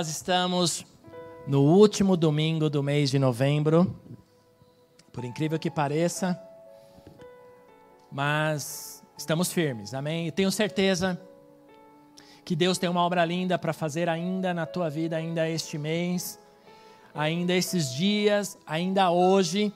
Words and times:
Nós 0.00 0.08
estamos 0.08 0.86
no 1.46 1.60
último 1.60 2.16
domingo 2.16 2.70
do 2.70 2.82
mês 2.82 3.10
de 3.10 3.18
novembro, 3.18 4.00
por 5.12 5.26
incrível 5.26 5.58
que 5.58 5.70
pareça, 5.70 6.42
mas 8.10 9.04
estamos 9.14 9.52
firmes, 9.52 9.92
amém? 9.92 10.26
E 10.26 10.32
tenho 10.32 10.50
certeza 10.50 11.20
que 12.46 12.56
Deus 12.56 12.78
tem 12.78 12.88
uma 12.88 13.02
obra 13.02 13.22
linda 13.26 13.58
para 13.58 13.74
fazer 13.74 14.08
ainda 14.08 14.54
na 14.54 14.64
tua 14.64 14.88
vida, 14.88 15.18
ainda 15.18 15.46
este 15.46 15.76
mês, 15.76 16.40
ainda 17.14 17.52
esses 17.52 17.92
dias, 17.92 18.56
ainda 18.66 19.10
hoje, 19.10 19.70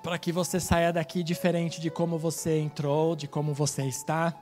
para 0.00 0.16
que 0.16 0.30
você 0.30 0.60
saia 0.60 0.92
daqui 0.92 1.24
diferente 1.24 1.80
de 1.80 1.90
como 1.90 2.16
você 2.16 2.60
entrou, 2.60 3.16
de 3.16 3.26
como 3.26 3.52
você 3.52 3.82
está. 3.86 4.32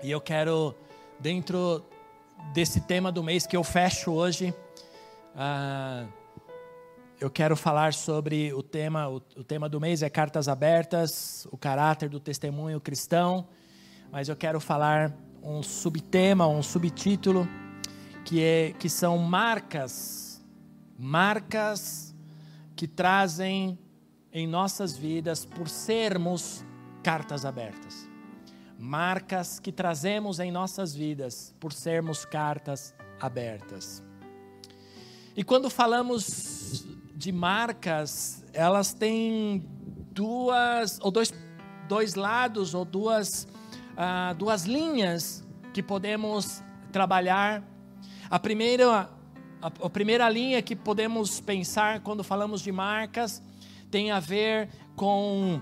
E 0.00 0.12
eu 0.12 0.20
quero, 0.20 0.76
dentro 1.18 1.84
desse 2.52 2.80
tema 2.80 3.12
do 3.12 3.22
mês 3.22 3.46
que 3.46 3.56
eu 3.56 3.64
fecho 3.64 4.10
hoje. 4.12 4.54
Uh, 5.34 6.08
eu 7.20 7.30
quero 7.30 7.56
falar 7.56 7.94
sobre 7.94 8.52
o 8.52 8.62
tema, 8.62 9.08
o, 9.08 9.16
o, 9.16 9.44
tema 9.44 9.68
do 9.68 9.80
mês 9.80 10.02
é 10.02 10.10
cartas 10.10 10.48
abertas, 10.48 11.46
o 11.50 11.56
caráter 11.56 12.08
do 12.08 12.20
testemunho 12.20 12.80
cristão, 12.80 13.48
mas 14.10 14.28
eu 14.28 14.36
quero 14.36 14.60
falar 14.60 15.12
um 15.42 15.62
subtema, 15.62 16.46
um 16.46 16.62
subtítulo 16.62 17.48
que 18.24 18.42
é 18.42 18.74
que 18.78 18.88
são 18.88 19.18
marcas, 19.18 20.44
marcas 20.98 22.14
que 22.74 22.86
trazem 22.86 23.78
em 24.32 24.46
nossas 24.46 24.96
vidas 24.96 25.44
por 25.44 25.68
sermos 25.68 26.64
cartas 27.02 27.44
abertas 27.44 28.05
marcas 28.78 29.58
que 29.58 29.72
trazemos 29.72 30.38
em 30.38 30.50
nossas 30.50 30.94
vidas 30.94 31.54
por 31.58 31.72
sermos 31.72 32.24
cartas 32.24 32.94
abertas. 33.20 34.02
E 35.36 35.42
quando 35.44 35.68
falamos 35.68 36.84
de 37.14 37.32
marcas, 37.32 38.44
elas 38.52 38.92
têm 38.94 39.64
duas 40.12 40.98
ou 41.02 41.10
dois, 41.10 41.32
dois 41.88 42.14
lados 42.14 42.74
ou 42.74 42.84
duas, 42.84 43.46
uh, 43.92 44.34
duas 44.34 44.64
linhas 44.64 45.46
que 45.72 45.82
podemos 45.82 46.62
trabalhar. 46.92 47.62
A 48.30 48.38
primeira, 48.38 49.10
a, 49.60 49.66
a 49.66 49.90
primeira 49.90 50.28
linha 50.28 50.62
que 50.62 50.74
podemos 50.74 51.40
pensar 51.40 52.00
quando 52.00 52.24
falamos 52.24 52.62
de 52.62 52.72
marcas 52.72 53.42
tem 53.90 54.10
a 54.10 54.20
ver 54.20 54.68
com 54.94 55.60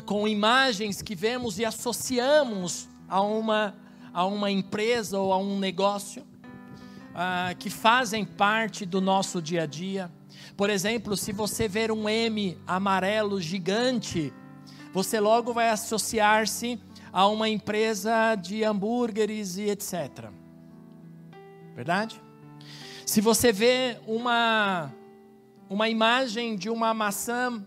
com 0.00 0.26
imagens 0.26 1.02
que 1.02 1.14
vemos 1.14 1.58
e 1.58 1.64
associamos 1.64 2.88
a 3.08 3.20
uma, 3.20 3.74
a 4.12 4.24
uma 4.24 4.50
empresa 4.50 5.18
ou 5.18 5.32
a 5.32 5.38
um 5.38 5.58
negócio 5.58 6.22
uh, 6.22 7.54
que 7.58 7.68
fazem 7.68 8.24
parte 8.24 8.86
do 8.86 9.00
nosso 9.00 9.42
dia 9.42 9.64
a 9.64 9.66
dia. 9.66 10.10
Por 10.56 10.70
exemplo, 10.70 11.16
se 11.16 11.32
você 11.32 11.68
ver 11.68 11.90
um 11.90 12.08
M 12.08 12.58
amarelo 12.66 13.40
gigante, 13.40 14.32
você 14.92 15.20
logo 15.20 15.52
vai 15.52 15.68
associar-se 15.70 16.80
a 17.12 17.26
uma 17.26 17.48
empresa 17.48 18.34
de 18.34 18.64
hambúrgueres 18.64 19.56
e 19.56 19.68
etc. 19.68 20.30
Verdade? 21.74 22.20
Se 23.04 23.20
você 23.20 23.52
vê 23.52 23.98
uma, 24.06 24.92
uma 25.68 25.88
imagem 25.88 26.56
de 26.56 26.70
uma 26.70 26.94
maçã 26.94 27.64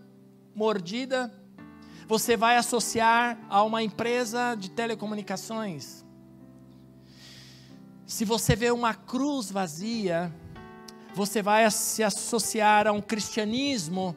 mordida, 0.54 1.32
você 2.06 2.36
vai 2.36 2.56
associar 2.56 3.36
a 3.50 3.64
uma 3.64 3.82
empresa 3.82 4.54
de 4.54 4.70
telecomunicações. 4.70 6.04
Se 8.06 8.24
você 8.24 8.54
vê 8.54 8.70
uma 8.70 8.94
cruz 8.94 9.50
vazia, 9.50 10.32
você 11.14 11.42
vai 11.42 11.68
se 11.68 12.04
associar 12.04 12.86
a 12.86 12.92
um 12.92 13.00
cristianismo, 13.00 14.16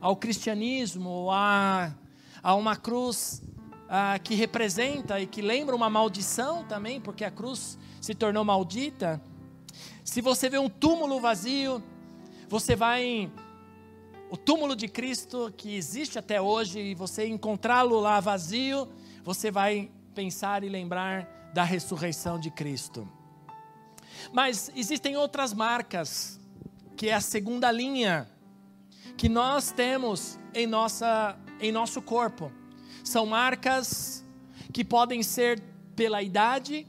ao 0.00 0.14
cristianismo, 0.14 1.28
a, 1.32 1.92
a 2.40 2.54
uma 2.54 2.76
cruz 2.76 3.42
a, 3.88 4.16
que 4.20 4.36
representa 4.36 5.18
e 5.18 5.26
que 5.26 5.42
lembra 5.42 5.74
uma 5.74 5.90
maldição 5.90 6.62
também, 6.62 7.00
porque 7.00 7.24
a 7.24 7.30
cruz 7.32 7.76
se 8.00 8.14
tornou 8.14 8.44
maldita. 8.44 9.20
Se 10.04 10.20
você 10.20 10.48
vê 10.48 10.58
um 10.58 10.68
túmulo 10.68 11.18
vazio, 11.18 11.82
você 12.48 12.76
vai 12.76 13.32
o 14.34 14.36
túmulo 14.36 14.74
de 14.74 14.88
Cristo 14.88 15.54
que 15.56 15.76
existe 15.76 16.18
até 16.18 16.40
hoje 16.40 16.80
e 16.80 16.92
você 16.92 17.24
encontrá-lo 17.24 18.00
lá 18.00 18.18
vazio, 18.18 18.88
você 19.22 19.48
vai 19.48 19.92
pensar 20.12 20.64
e 20.64 20.68
lembrar 20.68 21.52
da 21.54 21.62
ressurreição 21.62 22.36
de 22.36 22.50
Cristo. 22.50 23.08
Mas 24.32 24.72
existem 24.74 25.16
outras 25.16 25.54
marcas, 25.54 26.40
que 26.96 27.10
é 27.10 27.14
a 27.14 27.20
segunda 27.20 27.70
linha, 27.70 28.28
que 29.16 29.28
nós 29.28 29.70
temos 29.70 30.36
em, 30.52 30.66
nossa, 30.66 31.38
em 31.60 31.70
nosso 31.70 32.02
corpo. 32.02 32.50
São 33.04 33.26
marcas 33.26 34.24
que 34.72 34.84
podem 34.84 35.22
ser 35.22 35.62
pela 35.94 36.24
idade, 36.24 36.88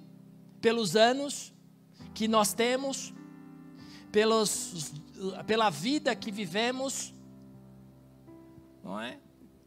pelos 0.59 0.95
anos 0.95 1.53
que 2.11 2.27
nós 2.27 2.53
temos, 2.53 3.13
pelos, 4.11 4.93
pela 5.45 5.69
vida 5.69 6.15
que 6.15 6.31
vivemos, 6.31 7.13
não 8.85 8.99
é? 8.99 9.17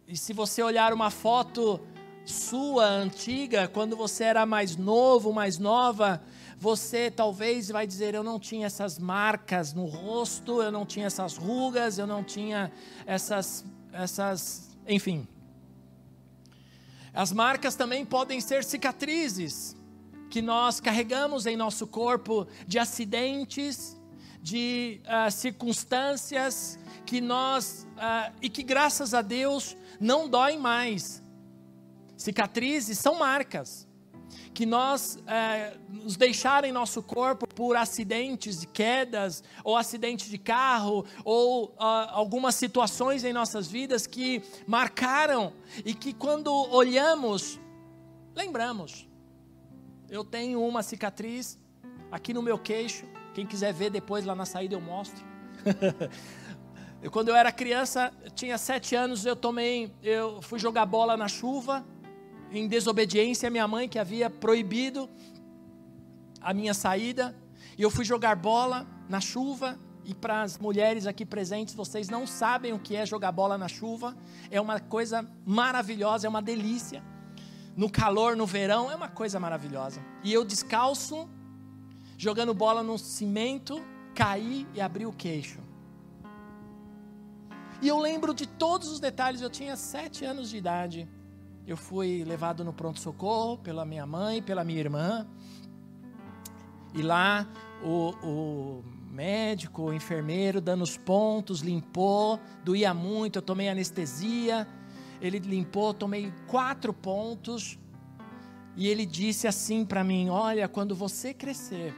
E 0.07 0.17
se 0.17 0.33
você 0.33 0.63
olhar 0.63 0.93
uma 0.93 1.11
foto 1.11 1.81
sua 2.25 2.87
antiga, 2.87 3.67
quando 3.67 3.97
você 3.97 4.23
era 4.23 4.47
mais 4.47 4.77
novo, 4.77 5.33
mais 5.33 5.59
nova, 5.59 6.23
você 6.57 7.11
talvez 7.11 7.69
vai 7.69 7.85
dizer: 7.85 8.15
Eu 8.15 8.23
não 8.23 8.39
tinha 8.39 8.67
essas 8.67 8.97
marcas 8.97 9.75
no 9.75 9.87
rosto, 9.87 10.63
eu 10.63 10.71
não 10.71 10.87
tinha 10.87 11.07
essas 11.07 11.37
rugas, 11.37 11.99
eu 11.99 12.07
não 12.07 12.23
tinha 12.23 12.71
essas, 13.05 13.65
essas, 13.93 14.79
enfim. 14.87 15.27
As 17.13 17.33
marcas 17.33 17.75
também 17.75 18.07
podem 18.07 18.41
ser 18.41 18.63
cicatrizes 18.63 19.77
que 20.31 20.41
nós 20.41 20.79
carregamos 20.79 21.45
em 21.45 21.57
nosso 21.57 21.89
corpo 21.89 22.47
de 22.69 22.79
acidentes, 22.79 23.98
de 24.43 25.01
uh, 25.05 25.31
circunstâncias 25.31 26.79
que 27.05 27.21
nós, 27.21 27.87
uh, 27.97 28.33
e 28.41 28.49
que 28.49 28.63
graças 28.63 29.15
a 29.15 29.23
Deus 29.23 29.77
não 30.01 30.29
dói 30.29 30.57
mais. 30.57 31.23
Cicatrizes 32.17 32.99
são 32.99 33.19
marcas 33.19 33.89
que 34.59 34.67
nós 34.67 35.17
uh, 35.17 35.79
nos 35.89 36.17
deixaram 36.17 36.69
em 36.69 36.73
nosso 36.73 37.01
corpo 37.01 37.47
por 37.47 37.77
acidentes 37.77 38.61
de 38.61 38.67
quedas, 38.67 39.43
ou 39.63 39.77
acidentes 39.77 40.29
de 40.29 40.37
carro, 40.37 41.07
ou 41.25 41.67
uh, 41.67 41.75
algumas 41.79 42.57
situações 42.57 43.23
em 43.23 43.33
nossas 43.33 43.69
vidas 43.69 44.05
que 44.05 44.43
marcaram 44.67 45.53
e 45.85 45.95
que 45.95 46.13
quando 46.13 46.53
olhamos, 46.53 47.61
lembramos. 48.35 49.09
Eu 50.11 50.25
tenho 50.25 50.61
uma 50.61 50.83
cicatriz 50.83 51.57
aqui 52.11 52.35
no 52.35 52.43
meu 52.43 52.59
queixo. 52.59 53.07
Quem 53.39 53.47
quiser 53.47 53.73
ver 53.73 53.89
depois 53.89 54.25
lá 54.25 54.35
na 54.35 54.45
saída 54.45 54.75
eu 54.75 54.81
mostro. 54.81 55.25
Quando 57.13 57.29
eu 57.29 57.37
era 57.37 57.53
criança, 57.53 58.13
tinha 58.35 58.59
sete 58.59 58.97
anos, 58.97 59.25
eu 59.25 59.37
tomei, 59.37 59.95
eu 60.03 60.43
fui 60.43 60.59
jogar 60.59 60.85
bola 60.85 61.17
na 61.17 61.29
chuva, 61.29 61.87
em 62.51 62.67
desobediência 62.67 63.47
à 63.47 63.51
minha 63.51 63.69
mãe 63.69 63.89
que 63.89 63.97
havia 63.97 64.29
proibido 64.29 65.09
a 66.41 66.53
minha 66.53 66.75
saída. 66.75 67.33
E 67.79 67.83
eu 67.83 67.93
fui 67.93 68.05
jogar 68.05 68.35
bola 68.35 68.85
na 69.09 69.21
chuva. 69.21 69.79
E 70.05 70.13
para 70.13 70.43
as 70.43 70.59
mulheres 70.59 71.07
aqui 71.07 71.25
presentes, 71.25 71.75
vocês 71.75 72.09
não 72.09 72.27
sabem 72.27 72.73
o 72.73 72.79
que 72.81 72.97
é 72.97 73.07
jogar 73.07 73.31
bola 73.31 73.57
na 73.57 73.69
chuva. 73.69 74.17
É 74.51 74.61
uma 74.61 74.81
coisa 74.81 75.25
maravilhosa, 75.47 76.27
é 76.27 76.29
uma 76.29 76.43
delícia. 76.43 77.05
No 77.77 77.89
calor, 77.89 78.35
no 78.35 78.47
verão, 78.47 78.91
é 78.91 78.97
uma 78.97 79.09
coisa 79.09 79.39
maravilhosa. 79.39 80.05
E 80.25 80.33
eu 80.33 80.45
descalço, 80.45 81.31
jogando 82.19 82.53
bola 82.53 82.83
no 82.83 82.99
cimento, 82.99 83.81
caí 84.13 84.67
e 84.75 84.81
abri 84.81 85.07
o 85.07 85.13
queixo. 85.13 85.61
E 87.81 87.87
eu 87.87 87.99
lembro 88.01 88.35
de 88.35 88.45
todos 88.45 88.89
os 88.89 88.99
detalhes. 88.99 89.41
Eu 89.41 89.49
tinha 89.49 89.77
sete 89.77 90.25
anos 90.25 90.51
de 90.51 90.57
idade. 90.57 91.09
Eu 91.65 91.77
fui 91.77 92.25
levado 92.25 92.65
no 92.65 92.73
pronto-socorro 92.73 93.59
pela 93.59 93.85
minha 93.85 94.05
mãe, 94.05 94.43
pela 94.43 94.65
minha 94.65 94.81
irmã. 94.81 95.29
E 96.93 97.03
lá 97.03 97.47
o, 97.85 98.11
o 98.27 98.85
médico, 99.13 99.83
o 99.83 99.93
enfermeiro, 99.93 100.61
dando 100.61 100.83
os 100.83 100.97
pontos, 100.97 101.61
limpou, 101.61 102.41
doía 102.65 102.93
muito, 102.93 103.37
eu 103.37 103.43
tomei 103.43 103.69
anestesia. 103.69 104.67
Ele 105.21 105.39
limpou, 105.39 105.95
tomei 105.95 106.33
quatro 106.49 106.93
pontos. 106.93 107.79
E 108.77 108.89
ele 108.89 109.07
disse 109.07 109.47
assim 109.47 109.85
para 109.85 110.03
mim: 110.03 110.31
Olha, 110.31 110.67
quando 110.67 110.97
você 110.97 111.33
crescer, 111.33 111.95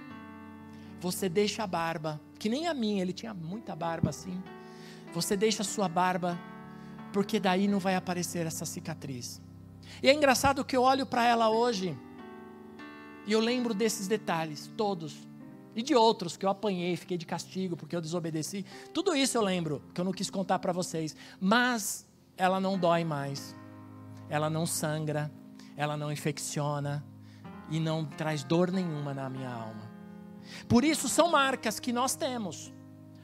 você 1.01 1.29
deixa 1.29 1.63
a 1.63 1.67
barba, 1.67 2.21
que 2.39 2.49
nem 2.49 2.67
a 2.67 2.75
minha, 2.75 3.01
ele 3.01 3.13
tinha 3.13 3.33
muita 3.33 3.75
barba 3.75 4.11
assim. 4.11 4.41
Você 5.15 5.37
deixa 5.37 5.63
a 5.63 5.65
sua 5.65 5.89
barba, 5.89 6.39
porque 7.13 7.41
daí 7.41 7.67
não 7.67 7.79
vai 7.79 7.97
aparecer 7.97 8.47
essa 8.47 8.67
cicatriz. 8.67 9.41
E 10.03 10.09
é 10.09 10.15
engraçado 10.15 10.65
que 10.65 10.77
eu 10.77 10.83
olho 10.83 11.07
para 11.07 11.27
ela 11.27 11.49
hoje 11.49 11.97
e 13.27 13.33
eu 13.33 13.41
lembro 13.41 13.75
desses 13.75 14.07
detalhes, 14.07 14.71
todos. 14.77 15.29
E 15.75 15.83
de 15.83 15.95
outros 15.95 16.37
que 16.37 16.45
eu 16.45 16.51
apanhei, 16.51 16.97
fiquei 16.97 17.17
de 17.17 17.25
castigo 17.25 17.77
porque 17.77 17.95
eu 17.95 18.01
desobedeci. 18.01 18.65
Tudo 18.93 19.15
isso 19.15 19.39
eu 19.39 19.43
lembro, 19.43 19.83
que 19.95 20.01
eu 20.01 20.05
não 20.05 20.13
quis 20.13 20.29
contar 20.29 20.59
para 20.59 20.73
vocês. 20.73 21.17
Mas 21.41 22.07
ela 22.37 22.61
não 22.61 22.79
dói 22.79 23.05
mais. 23.05 23.55
Ela 24.29 24.51
não 24.51 24.67
sangra, 24.67 25.31
ela 25.77 25.97
não 25.97 26.13
infecciona 26.13 27.05
e 27.71 27.81
não 27.81 28.05
traz 28.05 28.43
dor 28.43 28.71
nenhuma 28.71 29.15
na 29.15 29.29
minha 29.31 29.51
alma. 29.51 29.90
Por 30.69 30.85
isso 30.85 31.09
são 31.09 31.31
marcas 31.31 31.79
que 31.81 31.93
nós 31.93 32.15
temos. 32.15 32.73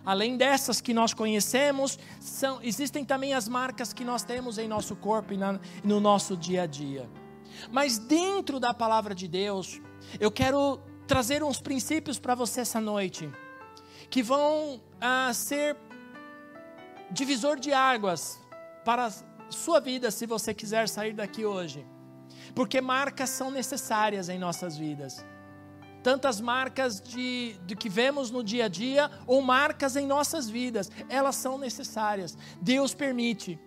Além 0.04 0.36
dessas 0.36 0.80
que 0.80 0.94
nós 0.94 1.12
conhecemos, 1.12 1.98
são, 2.20 2.62
existem 2.62 3.04
também 3.04 3.34
as 3.34 3.48
marcas 3.48 3.92
que 3.92 4.04
nós 4.04 4.22
temos 4.22 4.56
em 4.56 4.68
nosso 4.68 4.94
corpo 4.94 5.32
e 5.32 5.36
na, 5.36 5.58
no 5.82 5.98
nosso 5.98 6.36
dia 6.36 6.62
a 6.62 6.66
dia. 6.66 7.10
Mas 7.72 7.98
dentro 7.98 8.60
da 8.60 8.72
palavra 8.72 9.14
de 9.14 9.26
Deus, 9.26 9.80
eu 10.20 10.30
quero 10.30 10.80
trazer 11.08 11.42
uns 11.42 11.60
princípios 11.60 12.18
para 12.20 12.36
você 12.36 12.60
essa 12.60 12.80
noite, 12.80 13.28
que 14.08 14.22
vão 14.22 14.80
ah, 15.00 15.32
ser 15.34 15.76
divisor 17.10 17.58
de 17.58 17.72
águas 17.72 18.38
para 18.84 19.06
a 19.06 19.12
sua 19.50 19.80
vida, 19.80 20.12
se 20.12 20.24
você 20.24 20.54
quiser 20.54 20.88
sair 20.88 21.14
daqui 21.14 21.44
hoje. 21.44 21.84
Porque 22.54 22.80
marcas 22.80 23.30
são 23.30 23.50
necessárias 23.50 24.28
em 24.28 24.38
nossas 24.38 24.76
vidas 24.76 25.24
tantas 26.06 26.40
marcas 26.40 27.00
de, 27.00 27.56
de 27.66 27.74
que 27.74 27.88
vemos 27.88 28.30
no 28.30 28.44
dia 28.44 28.66
a 28.66 28.68
dia 28.68 29.10
ou 29.26 29.42
marcas 29.42 29.96
em 29.96 30.06
nossas 30.06 30.48
vidas, 30.48 30.88
elas 31.08 31.34
são 31.34 31.58
necessárias. 31.58 32.38
Deus 32.62 32.94
permite 32.94 33.58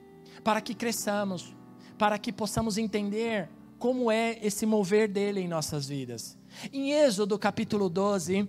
para 0.41 0.61
que 0.61 0.73
cresçamos, 0.73 1.53
para 1.97 2.17
que 2.17 2.31
possamos 2.31 2.77
entender 2.77 3.49
como 3.77 4.09
é 4.09 4.39
esse 4.41 4.65
mover 4.65 5.09
dele 5.09 5.41
em 5.41 5.49
nossas 5.49 5.89
vidas. 5.89 6.37
Em 6.71 6.93
Êxodo 6.93 7.37
capítulo 7.37 7.89
12, 7.89 8.47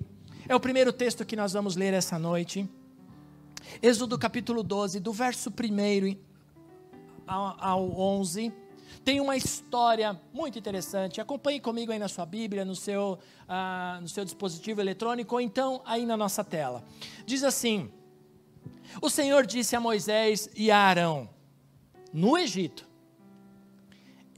é 0.48 0.54
o 0.54 0.60
primeiro 0.60 0.92
texto 0.92 1.24
que 1.24 1.34
nós 1.34 1.52
vamos 1.52 1.74
ler 1.74 1.92
essa 1.92 2.16
noite. 2.16 2.70
Êxodo 3.82 4.16
capítulo 4.16 4.62
12, 4.62 5.00
do 5.00 5.12
verso 5.12 5.50
1 5.50 6.16
ao 7.26 7.90
11 7.90 8.52
tem 9.04 9.20
uma 9.20 9.36
história 9.36 10.18
muito 10.32 10.58
interessante. 10.58 11.20
Acompanhe 11.20 11.58
comigo 11.58 11.90
aí 11.90 11.98
na 11.98 12.08
sua 12.08 12.26
Bíblia, 12.26 12.64
no 12.64 12.76
seu, 12.76 13.18
uh, 13.48 14.00
no 14.00 14.08
seu 14.08 14.24
dispositivo 14.24 14.80
eletrônico, 14.80 15.34
ou 15.34 15.40
então 15.40 15.82
aí 15.84 16.04
na 16.04 16.16
nossa 16.16 16.44
tela. 16.44 16.84
Diz 17.24 17.42
assim: 17.42 17.90
O 19.00 19.08
Senhor 19.08 19.46
disse 19.46 19.74
a 19.74 19.80
Moisés 19.80 20.50
e 20.54 20.70
a 20.70 20.78
Arão, 20.78 21.28
no 22.12 22.36
Egito: 22.36 22.86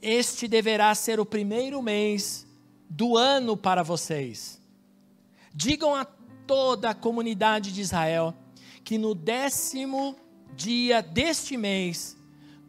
Este 0.01 0.47
deverá 0.47 0.93
ser 0.95 1.19
o 1.19 1.25
primeiro 1.25 1.81
mês 1.81 2.47
do 2.89 3.17
ano 3.17 3.57
para 3.57 3.83
vocês. 3.83 4.61
Digam 5.53 5.93
a 5.93 6.05
toda 6.47 6.89
a 6.89 6.95
comunidade 6.95 7.71
de 7.71 7.81
Israel 7.81 8.33
que 8.83 8.97
no 8.97 9.15
décimo 9.15 10.15
dia 10.55 11.01
deste 11.01 11.55
mês, 11.57 12.17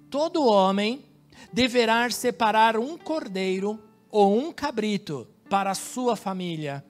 todo 0.08 0.46
homem 0.46 1.04
deverá 1.52 2.08
separar 2.10 2.76
um 2.76 2.96
cordeiro 2.96 3.82
ou 4.10 4.38
um 4.38 4.52
cabrito 4.52 5.26
para 5.48 5.70
a 5.70 5.74
sua 5.74 6.16
família, 6.16 6.84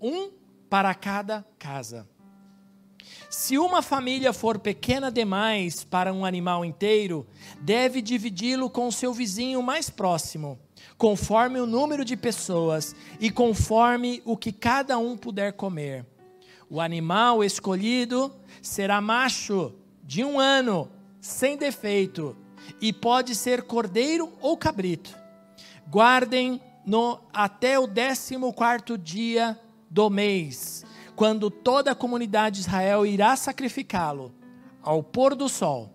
um 0.00 0.30
para 0.68 0.94
cada 0.94 1.44
casa. 1.58 2.08
Se 3.28 3.58
uma 3.58 3.82
família 3.82 4.32
for 4.32 4.58
pequena 4.58 5.10
demais 5.10 5.84
para 5.84 6.12
um 6.12 6.24
animal 6.24 6.64
inteiro, 6.64 7.26
deve 7.60 8.00
dividi-lo 8.00 8.70
com 8.70 8.90
seu 8.90 9.12
vizinho 9.12 9.62
mais 9.62 9.90
próximo, 9.90 10.58
conforme 10.96 11.60
o 11.60 11.66
número 11.66 12.04
de 12.04 12.16
pessoas 12.16 12.94
e 13.20 13.30
conforme 13.30 14.22
o 14.24 14.36
que 14.36 14.52
cada 14.52 14.98
um 14.98 15.16
puder 15.16 15.52
comer. 15.52 16.06
O 16.68 16.80
animal 16.80 17.44
escolhido 17.44 18.34
será 18.62 19.00
macho 19.00 19.72
de 20.02 20.24
um 20.24 20.38
ano, 20.38 20.90
sem 21.20 21.56
defeito, 21.56 22.36
e 22.80 22.92
pode 22.92 23.34
ser 23.34 23.62
cordeiro 23.62 24.32
ou 24.40 24.56
cabrito. 24.56 25.16
Guardem 25.88 26.60
no 26.84 27.18
até 27.32 27.78
o 27.78 27.86
décimo 27.86 28.52
quarto 28.52 28.96
dia 28.96 29.58
do 29.90 30.08
mês, 30.08 30.84
quando 31.14 31.50
toda 31.50 31.92
a 31.92 31.94
comunidade 31.94 32.56
de 32.56 32.68
Israel 32.68 33.04
irá 33.04 33.34
sacrificá-lo 33.36 34.32
ao 34.82 35.02
pôr 35.02 35.34
do 35.34 35.48
sol. 35.48 35.90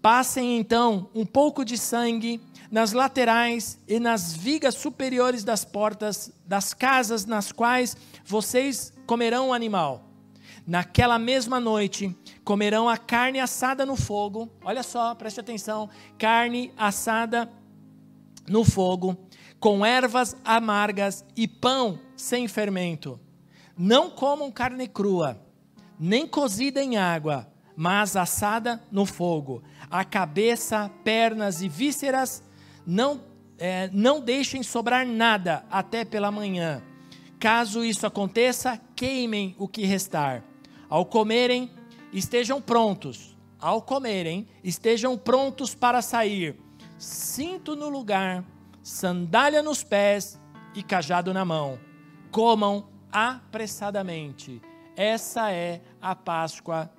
Passem 0.00 0.58
então 0.58 1.10
um 1.14 1.26
pouco 1.26 1.64
de 1.64 1.76
sangue 1.76 2.40
nas 2.70 2.92
laterais 2.92 3.78
e 3.88 3.98
nas 3.98 4.32
vigas 4.32 4.74
superiores 4.74 5.44
das 5.44 5.64
portas 5.64 6.32
das 6.46 6.72
casas 6.72 7.26
nas 7.26 7.52
quais 7.52 7.96
vocês 8.24 8.92
comerão 9.06 9.48
o 9.48 9.52
animal. 9.52 10.07
Naquela 10.68 11.18
mesma 11.18 11.58
noite, 11.58 12.14
comerão 12.44 12.90
a 12.90 12.98
carne 12.98 13.40
assada 13.40 13.86
no 13.86 13.96
fogo. 13.96 14.52
Olha 14.62 14.82
só, 14.82 15.14
preste 15.14 15.40
atenção: 15.40 15.88
carne 16.18 16.70
assada 16.76 17.50
no 18.46 18.62
fogo, 18.66 19.16
com 19.58 19.84
ervas 19.84 20.36
amargas 20.44 21.24
e 21.34 21.48
pão 21.48 21.98
sem 22.14 22.46
fermento. 22.46 23.18
Não 23.78 24.10
comam 24.10 24.52
carne 24.52 24.86
crua, 24.86 25.40
nem 25.98 26.26
cozida 26.26 26.82
em 26.82 26.98
água, 26.98 27.50
mas 27.74 28.14
assada 28.14 28.82
no 28.92 29.06
fogo. 29.06 29.62
A 29.90 30.04
cabeça, 30.04 30.90
pernas 31.02 31.62
e 31.62 31.68
vísceras 31.70 32.42
não, 32.86 33.22
é, 33.56 33.88
não 33.90 34.20
deixem 34.20 34.62
sobrar 34.62 35.06
nada 35.06 35.64
até 35.70 36.04
pela 36.04 36.30
manhã. 36.30 36.82
Caso 37.40 37.82
isso 37.82 38.06
aconteça, 38.06 38.78
queimem 38.94 39.56
o 39.58 39.66
que 39.66 39.86
restar. 39.86 40.44
Ao 40.88 41.04
comerem, 41.04 41.70
estejam 42.12 42.60
prontos. 42.60 43.36
Ao 43.60 43.82
comerem, 43.82 44.46
estejam 44.62 45.18
prontos 45.18 45.74
para 45.74 46.00
sair. 46.00 46.56
Cinto 46.98 47.76
no 47.76 47.88
lugar, 47.88 48.44
sandália 48.82 49.62
nos 49.62 49.84
pés 49.84 50.40
e 50.74 50.82
cajado 50.82 51.34
na 51.34 51.44
mão. 51.44 51.78
Comam 52.30 52.88
apressadamente. 53.12 54.62
Essa 54.96 55.52
é 55.52 55.80
a 56.00 56.14
Páscoa 56.14 56.90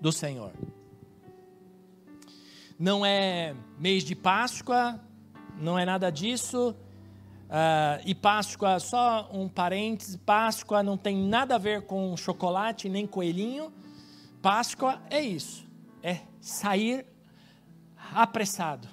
do 0.00 0.10
Senhor. 0.10 0.52
Não 2.78 3.04
é 3.06 3.54
mês 3.78 4.02
de 4.04 4.14
Páscoa, 4.14 5.00
não 5.58 5.78
é 5.78 5.84
nada 5.84 6.10
disso. 6.10 6.74
Uh, 7.54 8.02
e 8.04 8.16
Páscoa, 8.16 8.80
só 8.80 9.30
um 9.32 9.48
parêntese: 9.48 10.18
Páscoa 10.18 10.82
não 10.82 10.96
tem 10.96 11.16
nada 11.16 11.54
a 11.54 11.58
ver 11.58 11.82
com 11.82 12.16
chocolate 12.16 12.88
nem 12.88 13.06
coelhinho. 13.06 13.72
Páscoa 14.42 15.00
é 15.08 15.20
isso, 15.20 15.64
é 16.02 16.22
sair 16.40 17.06
apressado. 18.12 18.88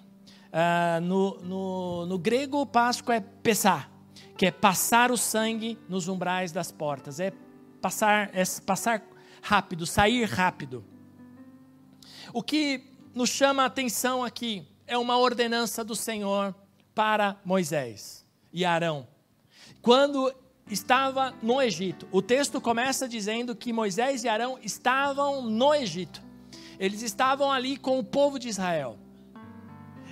Uh, 0.53 1.01
no, 1.01 1.39
no, 1.41 2.05
no, 2.05 2.19
grego, 2.19 2.63
Páscoa 2.67 3.15
é 3.15 3.19
pesar, 3.19 3.89
que 4.37 4.45
é 4.45 4.51
passar 4.51 5.09
o 5.09 5.17
sangue 5.17 5.79
nos 5.89 6.07
umbrais 6.07 6.51
das 6.51 6.71
portas, 6.71 7.19
é 7.19 7.33
passar, 7.81 8.29
é 8.31 8.43
passar 8.63 9.01
rápido, 9.41 9.87
sair 9.87 10.25
rápido. 10.25 10.85
O 12.31 12.43
que 12.43 12.93
nos 13.15 13.31
chama 13.31 13.63
a 13.63 13.65
atenção 13.65 14.23
aqui 14.23 14.67
é 14.85 14.99
uma 14.99 15.17
ordenança 15.17 15.83
do 15.83 15.95
Senhor 15.95 16.53
para 16.93 17.37
Moisés 17.43 18.20
e 18.53 18.65
Arão. 18.65 19.07
Quando 19.81 20.33
estava 20.71 21.33
no 21.41 21.61
Egito. 21.61 22.07
O 22.11 22.21
texto 22.21 22.61
começa 22.61 23.07
dizendo 23.07 23.55
que 23.55 23.73
Moisés 23.73 24.23
e 24.23 24.29
Arão 24.29 24.57
estavam 24.61 25.41
no 25.41 25.73
Egito. 25.73 26.21
Eles 26.79 27.01
estavam 27.01 27.51
ali 27.51 27.77
com 27.77 27.99
o 27.99 28.03
povo 28.03 28.39
de 28.39 28.47
Israel. 28.47 28.97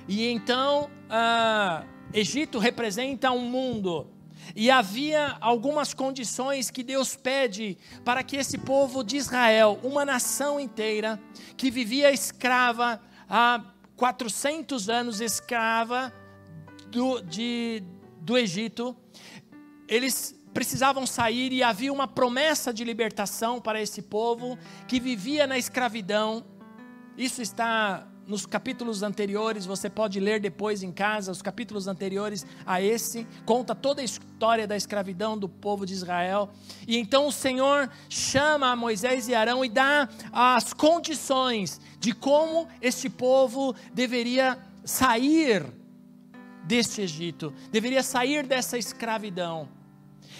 E 0.08 0.28
então, 0.28 0.90
uh, 1.06 1.88
Egito 2.14 2.60
representa 2.60 3.32
um 3.32 3.46
mundo. 3.46 4.08
E 4.56 4.70
havia 4.70 5.38
algumas 5.40 5.94
condições 5.94 6.70
que 6.70 6.84
Deus 6.84 7.16
pede 7.16 7.78
para 8.04 8.24
que 8.24 8.36
esse 8.36 8.58
povo 8.58 9.04
de 9.04 9.18
Israel, 9.18 9.80
uma 9.84 10.04
nação 10.04 10.60
inteira, 10.60 11.22
que 11.56 11.70
vivia 11.70 12.12
escrava 12.12 13.02
há 13.30 13.64
400 13.96 14.90
anos, 14.90 15.22
escrava 15.22 16.12
do, 16.90 17.22
de, 17.22 17.84
do 18.30 18.38
Egito, 18.38 18.96
eles 19.88 20.40
precisavam 20.54 21.08
sair 21.08 21.52
e 21.52 21.64
havia 21.64 21.92
uma 21.92 22.08
promessa 22.08 22.72
de 22.72 22.84
libertação 22.84 23.60
para 23.60 23.82
esse 23.82 24.04
povo 24.04 24.56
que 24.88 25.00
vivia 25.00 25.48
na 25.48 25.58
escravidão. 25.58 26.46
Isso 27.18 27.42
está 27.42 28.08
nos 28.28 28.46
capítulos 28.46 29.02
anteriores, 29.02 29.66
você 29.66 29.90
pode 29.90 30.20
ler 30.20 30.40
depois 30.40 30.84
em 30.84 30.92
casa, 30.92 31.32
os 31.32 31.42
capítulos 31.42 31.88
anteriores 31.88 32.46
a 32.68 32.80
esse, 32.80 33.26
conta 33.48 33.74
toda 33.74 34.02
a 34.02 34.06
história 34.06 34.68
da 34.68 34.78
escravidão 34.78 35.36
do 35.36 35.50
povo 35.50 35.84
de 35.84 35.96
Israel. 35.96 36.52
E 36.88 36.98
então 36.98 37.26
o 37.26 37.32
Senhor 37.32 37.90
chama 38.08 38.76
Moisés 38.76 39.28
e 39.28 39.34
Arão 39.34 39.66
e 39.66 39.70
dá 39.70 40.08
as 40.32 40.72
condições 40.72 41.82
de 42.00 42.14
como 42.14 42.68
este 42.80 43.10
povo 43.10 43.74
deveria 43.92 44.56
sair 44.86 45.79
deste 46.64 47.02
Egito, 47.02 47.54
deveria 47.72 48.04
sair 48.04 48.46
dessa 48.46 48.78
escravidão. 48.78 49.70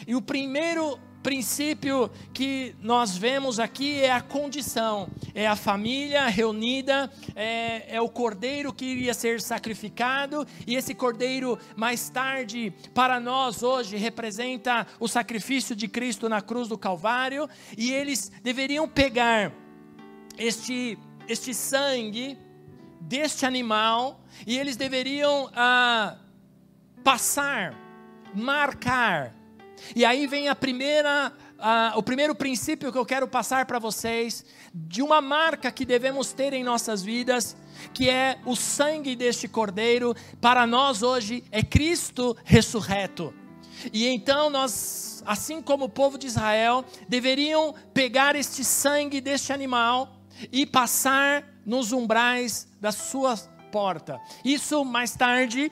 E 0.08 0.16
o 0.16 0.22
primeiro 0.22 1.00
princípio 1.22 2.10
que 2.34 2.76
nós 2.82 3.18
vemos 3.18 3.60
aqui 3.60 4.02
é 4.02 4.12
a 4.12 4.22
condição, 4.22 5.10
é 5.34 5.46
a 5.48 5.56
família 5.56 6.28
reunida, 6.28 7.12
é, 7.36 7.96
é, 7.96 8.02
o 8.02 8.10
cordeiro 8.10 8.74
que 8.74 8.86
iria 8.86 9.14
ser 9.14 9.42
sacrificado, 9.42 10.48
e 10.66 10.76
esse 10.76 10.96
cordeiro, 10.96 11.60
mais 11.76 12.10
tarde, 12.10 12.74
para 12.94 13.20
nós 13.20 13.64
hoje, 13.64 13.98
representa 13.98 14.88
o 15.00 15.08
sacrifício 15.08 15.76
de 15.76 15.88
Cristo 15.88 16.30
na 16.30 16.42
cruz 16.42 16.68
do 16.68 16.78
Calvário, 16.78 17.50
e 17.78 17.92
eles 17.92 18.32
deveriam 18.42 18.88
pegar 18.88 19.52
este, 20.38 20.98
este 21.28 21.54
sangue 21.54 22.38
deste 23.00 23.46
animal, 23.46 24.22
e 24.46 24.58
eles 24.58 24.76
deveriam 24.76 25.50
ah, 25.56 26.18
passar, 27.04 27.74
marcar, 28.34 29.34
e 29.96 30.06
aí 30.06 30.28
vem 30.28 30.48
a 30.48 30.56
primeira, 30.56 31.32
uh, 31.58 31.98
o 31.98 32.04
primeiro 32.04 32.36
princípio 32.36 32.92
que 32.92 32.98
eu 32.98 33.06
quero 33.06 33.28
passar 33.28 33.66
para 33.66 33.80
vocês, 33.80 34.46
de 34.74 35.02
uma 35.02 35.22
marca 35.22 35.72
que 35.72 35.86
devemos 35.86 36.32
ter 36.32 36.54
em 36.54 36.64
nossas 36.64 37.02
vidas, 37.02 37.56
que 37.94 38.10
é 38.10 38.40
o 38.46 38.56
sangue 38.56 39.16
deste 39.16 39.48
cordeiro, 39.48 40.16
para 40.42 40.68
nós 40.68 41.02
hoje 41.02 41.44
é 41.52 41.64
Cristo 41.64 42.36
ressurreto. 42.44 43.34
E 43.94 44.08
então 44.08 44.50
nós, 44.50 45.24
assim 45.26 45.62
como 45.62 45.86
o 45.86 45.90
povo 45.90 46.18
de 46.18 46.28
Israel, 46.28 46.84
deveriam 47.08 47.74
pegar 47.94 48.36
este 48.36 48.64
sangue 48.64 49.22
deste 49.22 49.54
animal 49.54 50.18
e 50.52 50.66
passar 50.66 51.46
nos 51.70 51.92
umbrais 51.92 52.68
da 52.82 52.92
sua 52.92 53.38
porta. 53.72 54.20
Isso 54.44 54.84
mais 54.84 55.16
tarde 55.16 55.72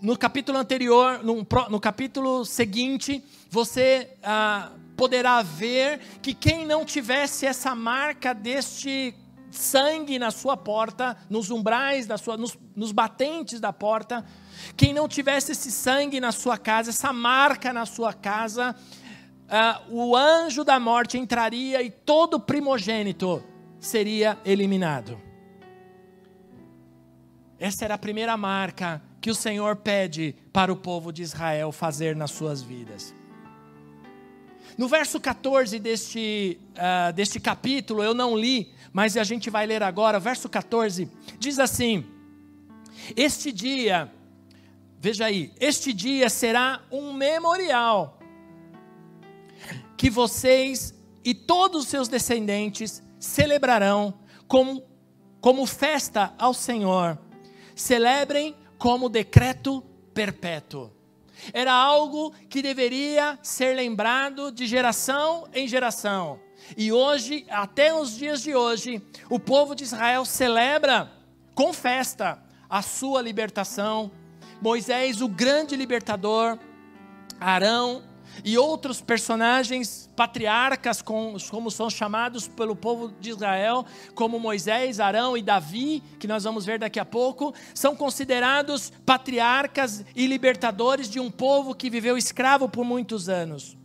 no 0.00 0.16
capítulo 0.16 0.56
anterior, 0.56 1.22
no, 1.22 1.46
no 1.68 1.78
capítulo 1.78 2.46
seguinte, 2.46 3.22
você 3.50 4.16
ah, 4.22 4.72
poderá 4.96 5.42
ver 5.42 6.00
que 6.22 6.32
quem 6.32 6.66
não 6.66 6.82
tivesse 6.82 7.44
essa 7.44 7.74
marca 7.74 8.32
deste 8.32 9.14
sangue 9.50 10.18
na 10.18 10.30
sua 10.30 10.56
porta, 10.56 11.14
nos 11.28 11.50
umbrais 11.50 12.06
da 12.06 12.16
sua, 12.16 12.38
nos, 12.38 12.58
nos 12.74 12.90
batentes 12.90 13.60
da 13.60 13.70
porta, 13.70 14.24
quem 14.78 14.94
não 14.94 15.06
tivesse 15.06 15.52
esse 15.52 15.70
sangue 15.70 16.20
na 16.20 16.32
sua 16.32 16.56
casa, 16.56 16.88
essa 16.88 17.12
marca 17.12 17.70
na 17.70 17.84
sua 17.84 18.14
casa, 18.14 18.74
ah, 19.46 19.82
o 19.90 20.16
anjo 20.16 20.64
da 20.64 20.80
morte 20.80 21.18
entraria 21.18 21.82
e 21.82 21.90
todo 21.90 22.40
primogênito 22.40 23.51
seria 23.82 24.38
eliminado. 24.44 25.20
Essa 27.58 27.84
era 27.84 27.94
a 27.94 27.98
primeira 27.98 28.36
marca 28.36 29.02
que 29.20 29.28
o 29.28 29.34
Senhor 29.34 29.76
pede 29.76 30.36
para 30.52 30.72
o 30.72 30.76
povo 30.76 31.12
de 31.12 31.22
Israel 31.22 31.72
fazer 31.72 32.14
nas 32.14 32.30
suas 32.30 32.62
vidas. 32.62 33.12
No 34.78 34.88
verso 34.88 35.20
14 35.20 35.78
deste, 35.80 36.58
uh, 36.76 37.12
deste 37.12 37.40
capítulo, 37.40 38.02
eu 38.02 38.14
não 38.14 38.38
li, 38.38 38.72
mas 38.92 39.16
a 39.16 39.24
gente 39.24 39.50
vai 39.50 39.66
ler 39.66 39.82
agora, 39.82 40.18
verso 40.18 40.48
14, 40.48 41.10
diz 41.38 41.58
assim: 41.58 42.06
Este 43.16 43.52
dia, 43.52 44.10
veja 44.98 45.26
aí, 45.26 45.52
este 45.60 45.92
dia 45.92 46.30
será 46.30 46.80
um 46.90 47.12
memorial 47.12 48.18
que 49.96 50.08
vocês 50.08 50.94
e 51.24 51.34
todos 51.34 51.82
os 51.82 51.88
seus 51.88 52.08
descendentes 52.08 53.02
celebrarão 53.22 54.14
como, 54.48 54.82
como 55.40 55.64
festa 55.64 56.34
ao 56.36 56.52
Senhor. 56.52 57.16
Celebrem 57.74 58.56
como 58.76 59.08
decreto 59.08 59.80
perpétuo. 60.12 60.90
Era 61.52 61.72
algo 61.72 62.32
que 62.50 62.60
deveria 62.60 63.38
ser 63.42 63.74
lembrado 63.76 64.50
de 64.50 64.66
geração 64.66 65.48
em 65.54 65.68
geração. 65.68 66.38
E 66.76 66.92
hoje, 66.92 67.46
até 67.48 67.94
os 67.94 68.16
dias 68.16 68.42
de 68.42 68.54
hoje, 68.54 69.00
o 69.30 69.38
povo 69.38 69.74
de 69.74 69.84
Israel 69.84 70.24
celebra 70.24 71.10
com 71.54 71.72
festa 71.72 72.42
a 72.68 72.82
sua 72.82 73.22
libertação. 73.22 74.10
Moisés, 74.60 75.20
o 75.20 75.28
grande 75.28 75.76
libertador, 75.76 76.58
Arão, 77.40 78.02
e 78.44 78.56
outros 78.58 79.00
personagens 79.00 80.10
patriarcas, 80.16 81.02
como 81.02 81.70
são 81.70 81.88
chamados 81.88 82.48
pelo 82.48 82.74
povo 82.74 83.12
de 83.20 83.30
Israel, 83.30 83.84
como 84.14 84.38
Moisés, 84.38 85.00
Arão 85.00 85.36
e 85.36 85.42
Davi, 85.42 86.02
que 86.18 86.26
nós 86.26 86.44
vamos 86.44 86.64
ver 86.64 86.78
daqui 86.78 86.98
a 87.00 87.04
pouco, 87.04 87.54
são 87.74 87.94
considerados 87.96 88.92
patriarcas 89.04 90.04
e 90.14 90.26
libertadores 90.26 91.08
de 91.08 91.20
um 91.20 91.30
povo 91.30 91.74
que 91.74 91.90
viveu 91.90 92.16
escravo 92.16 92.68
por 92.68 92.84
muitos 92.84 93.28
anos. 93.28 93.76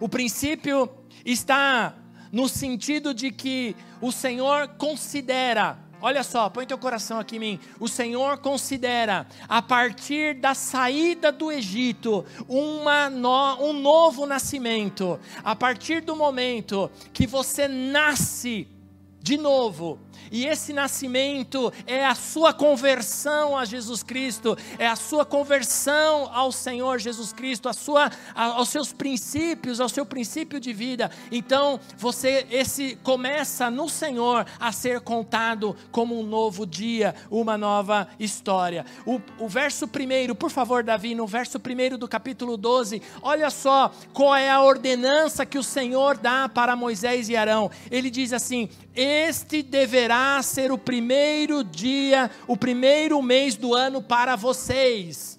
O 0.00 0.08
princípio 0.08 0.90
está 1.24 1.94
no 2.30 2.48
sentido 2.48 3.14
de 3.14 3.30
que 3.30 3.74
o 4.00 4.12
Senhor 4.12 4.68
considera 4.76 5.78
Olha 6.00 6.22
só, 6.22 6.48
põe 6.50 6.66
teu 6.66 6.76
coração 6.76 7.18
aqui 7.18 7.36
em 7.36 7.40
mim. 7.40 7.60
O 7.80 7.88
Senhor 7.88 8.38
considera, 8.38 9.26
a 9.48 9.62
partir 9.62 10.34
da 10.34 10.54
saída 10.54 11.32
do 11.32 11.50
Egito, 11.50 12.24
no, 13.12 13.64
um 13.64 13.72
novo 13.72 14.26
nascimento. 14.26 15.18
A 15.42 15.56
partir 15.56 16.02
do 16.02 16.14
momento 16.14 16.90
que 17.12 17.26
você 17.26 17.66
nasce 17.66 18.68
de 19.26 19.36
novo, 19.36 19.98
e 20.30 20.46
esse 20.46 20.72
nascimento 20.72 21.72
é 21.84 22.04
a 22.04 22.14
sua 22.14 22.52
conversão 22.52 23.56
a 23.56 23.64
Jesus 23.64 24.00
Cristo, 24.00 24.56
é 24.78 24.86
a 24.86 24.94
sua 24.94 25.24
conversão 25.24 26.30
ao 26.32 26.52
Senhor 26.52 27.00
Jesus 27.00 27.32
Cristo, 27.32 27.68
a 27.68 27.72
sua, 27.72 28.08
aos 28.34 28.68
seus 28.68 28.92
princípios, 28.92 29.80
ao 29.80 29.88
seu 29.88 30.06
princípio 30.06 30.60
de 30.60 30.72
vida. 30.72 31.10
Então, 31.32 31.80
você 31.96 32.46
esse 32.52 32.96
começa 33.02 33.68
no 33.68 33.88
Senhor 33.88 34.46
a 34.60 34.70
ser 34.70 35.00
contado 35.00 35.76
como 35.90 36.18
um 36.18 36.22
novo 36.22 36.64
dia, 36.64 37.12
uma 37.28 37.58
nova 37.58 38.06
história. 38.20 38.86
O, 39.04 39.20
o 39.40 39.48
verso 39.48 39.88
primeiro, 39.88 40.36
por 40.36 40.50
favor, 40.50 40.84
Davi, 40.84 41.16
no 41.16 41.26
verso 41.26 41.58
primeiro 41.58 41.98
do 41.98 42.06
capítulo 42.06 42.56
12, 42.56 43.02
olha 43.22 43.50
só 43.50 43.90
qual 44.12 44.36
é 44.36 44.50
a 44.50 44.62
ordenança 44.62 45.44
que 45.44 45.58
o 45.58 45.64
Senhor 45.64 46.16
dá 46.16 46.48
para 46.48 46.76
Moisés 46.76 47.28
e 47.28 47.36
Arão. 47.36 47.68
Ele 47.90 48.08
diz 48.08 48.32
assim: 48.32 48.68
Este 49.16 49.62
deverá 49.62 50.42
ser 50.42 50.70
o 50.70 50.76
primeiro 50.76 51.64
dia, 51.64 52.30
o 52.46 52.54
primeiro 52.54 53.22
mês 53.22 53.56
do 53.56 53.74
ano 53.74 54.02
para 54.02 54.36
vocês. 54.36 55.35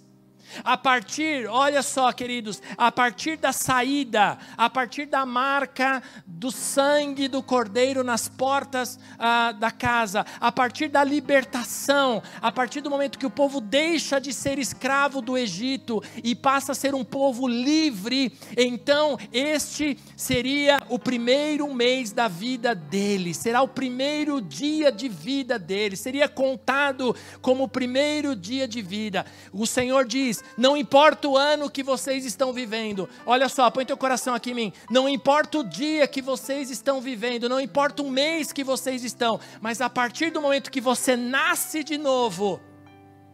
A 0.64 0.78
partir, 0.78 1.48
olha 1.48 1.82
só, 1.82 2.12
queridos, 2.12 2.62
a 2.78 2.92
partir 2.92 3.38
da 3.38 3.52
saída, 3.52 4.38
a 4.58 4.70
partir 4.70 5.06
da 5.06 5.26
marca 5.26 6.02
do 6.26 6.52
sangue 6.52 7.28
do 7.28 7.42
cordeiro 7.42 8.04
nas 8.04 8.28
portas 8.28 9.00
ah, 9.18 9.52
da 9.52 9.72
casa, 9.72 10.26
a 10.40 10.52
partir 10.52 10.88
da 10.88 11.04
libertação, 11.04 12.22
a 12.42 12.52
partir 12.52 12.82
do 12.82 12.90
momento 12.90 13.18
que 13.18 13.26
o 13.26 13.32
povo 13.32 13.60
deixa 13.60 14.20
de 14.20 14.34
ser 14.34 14.60
escravo 14.60 15.22
do 15.22 15.38
Egito 15.38 16.02
e 16.24 16.36
passa 16.36 16.72
a 16.72 16.76
ser 16.76 16.94
um 16.94 17.04
povo 17.04 17.48
livre, 17.48 18.32
então 18.56 19.18
este 19.32 19.98
seria 20.16 20.80
o 20.90 21.00
primeiro 21.00 21.74
mês 21.74 22.12
da 22.12 22.28
vida 22.28 22.76
dele, 22.76 23.34
será 23.34 23.62
o 23.62 23.68
primeiro 23.68 24.42
dia 24.42 24.92
de 24.92 25.10
vida 25.10 25.58
dele, 25.58 25.96
seria 25.96 26.28
contado 26.28 27.16
como 27.42 27.64
o 27.64 27.68
primeiro 27.68 28.36
dia 28.36 28.68
de 28.68 28.82
vida. 28.82 29.26
O 29.52 29.66
Senhor 29.66 30.06
diz: 30.06 30.44
não 30.58 30.78
importa 30.78 31.28
o 31.28 31.36
ano 31.38 31.70
que 31.70 31.82
vocês 31.84 32.26
estão 32.26 32.54
vivendo. 32.54 33.10
Olha 33.26 33.50
só, 33.50 33.70
põe 33.72 33.86
teu 33.86 33.98
coração 33.98 34.36
aqui 34.36 34.52
em 34.52 34.54
mim. 34.54 34.74
Não 34.90 35.10
importa 35.10 35.60
o 35.60 35.64
dia 35.64 36.08
que 36.08 36.22
vocês 36.22 36.70
estão 36.70 37.02
vivendo, 37.02 37.50
não 37.50 37.60
importa 37.60 38.04
o 38.04 38.10
mês 38.12 38.52
que 38.52 38.64
vocês 38.64 39.04
estão, 39.04 39.40
mas 39.60 39.82
a 39.82 39.90
partir 39.90 40.30
do 40.30 40.42
momento 40.42 40.72
que 40.72 40.82
você 40.82 41.16
nasce 41.16 41.84
de 41.84 41.98
novo, 41.98 42.62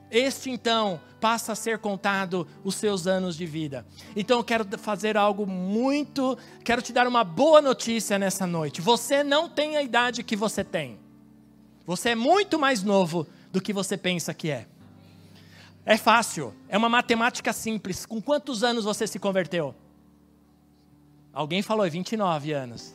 este 0.09 0.49
então 0.49 1.01
passa 1.19 1.53
a 1.53 1.55
ser 1.55 1.79
contado 1.79 2.45
os 2.63 2.75
seus 2.75 3.07
anos 3.07 3.37
de 3.37 3.45
vida. 3.45 3.85
Então 4.15 4.39
eu 4.39 4.43
quero 4.43 4.65
fazer 4.77 5.15
algo 5.15 5.47
muito, 5.47 6.37
quero 6.63 6.81
te 6.81 6.91
dar 6.91 7.07
uma 7.07 7.23
boa 7.23 7.61
notícia 7.61 8.19
nessa 8.19 8.45
noite. 8.45 8.81
Você 8.81 9.23
não 9.23 9.49
tem 9.49 9.77
a 9.77 9.81
idade 9.81 10.21
que 10.21 10.35
você 10.35 10.63
tem. 10.63 10.99
Você 11.85 12.09
é 12.09 12.15
muito 12.15 12.59
mais 12.59 12.83
novo 12.83 13.25
do 13.51 13.61
que 13.61 13.71
você 13.71 13.97
pensa 13.97 14.33
que 14.33 14.49
é. 14.51 14.67
É 15.85 15.97
fácil, 15.97 16.53
é 16.69 16.77
uma 16.77 16.87
matemática 16.87 17.51
simples. 17.51 18.05
Com 18.05 18.21
quantos 18.21 18.63
anos 18.63 18.85
você 18.85 19.05
se 19.05 19.19
converteu? 19.19 19.75
Alguém 21.33 21.61
falou, 21.61 21.89
29 21.89 22.53
anos. 22.53 22.93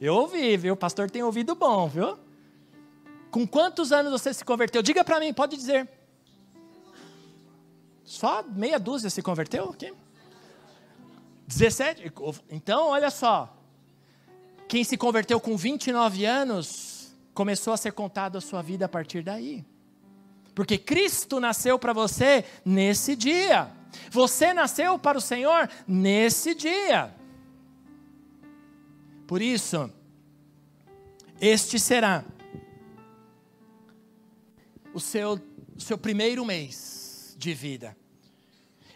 Eu 0.00 0.14
ouvi, 0.14 0.56
viu? 0.56 0.74
O 0.74 0.76
pastor 0.76 1.10
tem 1.10 1.22
ouvido 1.22 1.54
bom, 1.54 1.88
viu? 1.88 2.18
Com 3.30 3.46
quantos 3.46 3.90
anos 3.90 4.12
você 4.12 4.32
se 4.32 4.44
converteu? 4.44 4.82
Diga 4.82 5.04
para 5.04 5.18
mim, 5.18 5.32
pode 5.32 5.56
dizer. 5.56 5.88
Só 8.04 8.42
meia 8.42 8.78
dúzia 8.78 9.10
se 9.10 9.22
converteu? 9.22 9.64
Okay. 9.64 9.92
17? 11.46 12.12
Então, 12.48 12.88
olha 12.88 13.10
só. 13.10 13.56
Quem 14.68 14.84
se 14.84 14.96
converteu 14.96 15.40
com 15.40 15.56
29 15.56 16.24
anos, 16.24 17.12
começou 17.34 17.72
a 17.72 17.76
ser 17.76 17.92
contado 17.92 18.38
a 18.38 18.40
sua 18.40 18.62
vida 18.62 18.84
a 18.84 18.88
partir 18.88 19.22
daí. 19.22 19.64
Porque 20.54 20.76
Cristo 20.78 21.40
nasceu 21.40 21.78
para 21.78 21.92
você 21.92 22.44
nesse 22.64 23.14
dia. 23.16 23.70
Você 24.10 24.52
nasceu 24.52 24.98
para 24.98 25.18
o 25.18 25.20
Senhor 25.20 25.68
nesse 25.86 26.54
dia. 26.54 27.14
Por 29.26 29.40
isso, 29.40 29.90
este 31.40 31.78
será 31.78 32.24
o 34.92 35.00
seu, 35.00 35.40
seu 35.78 35.96
primeiro 35.96 36.44
mês 36.44 37.34
de 37.38 37.54
vida. 37.54 37.96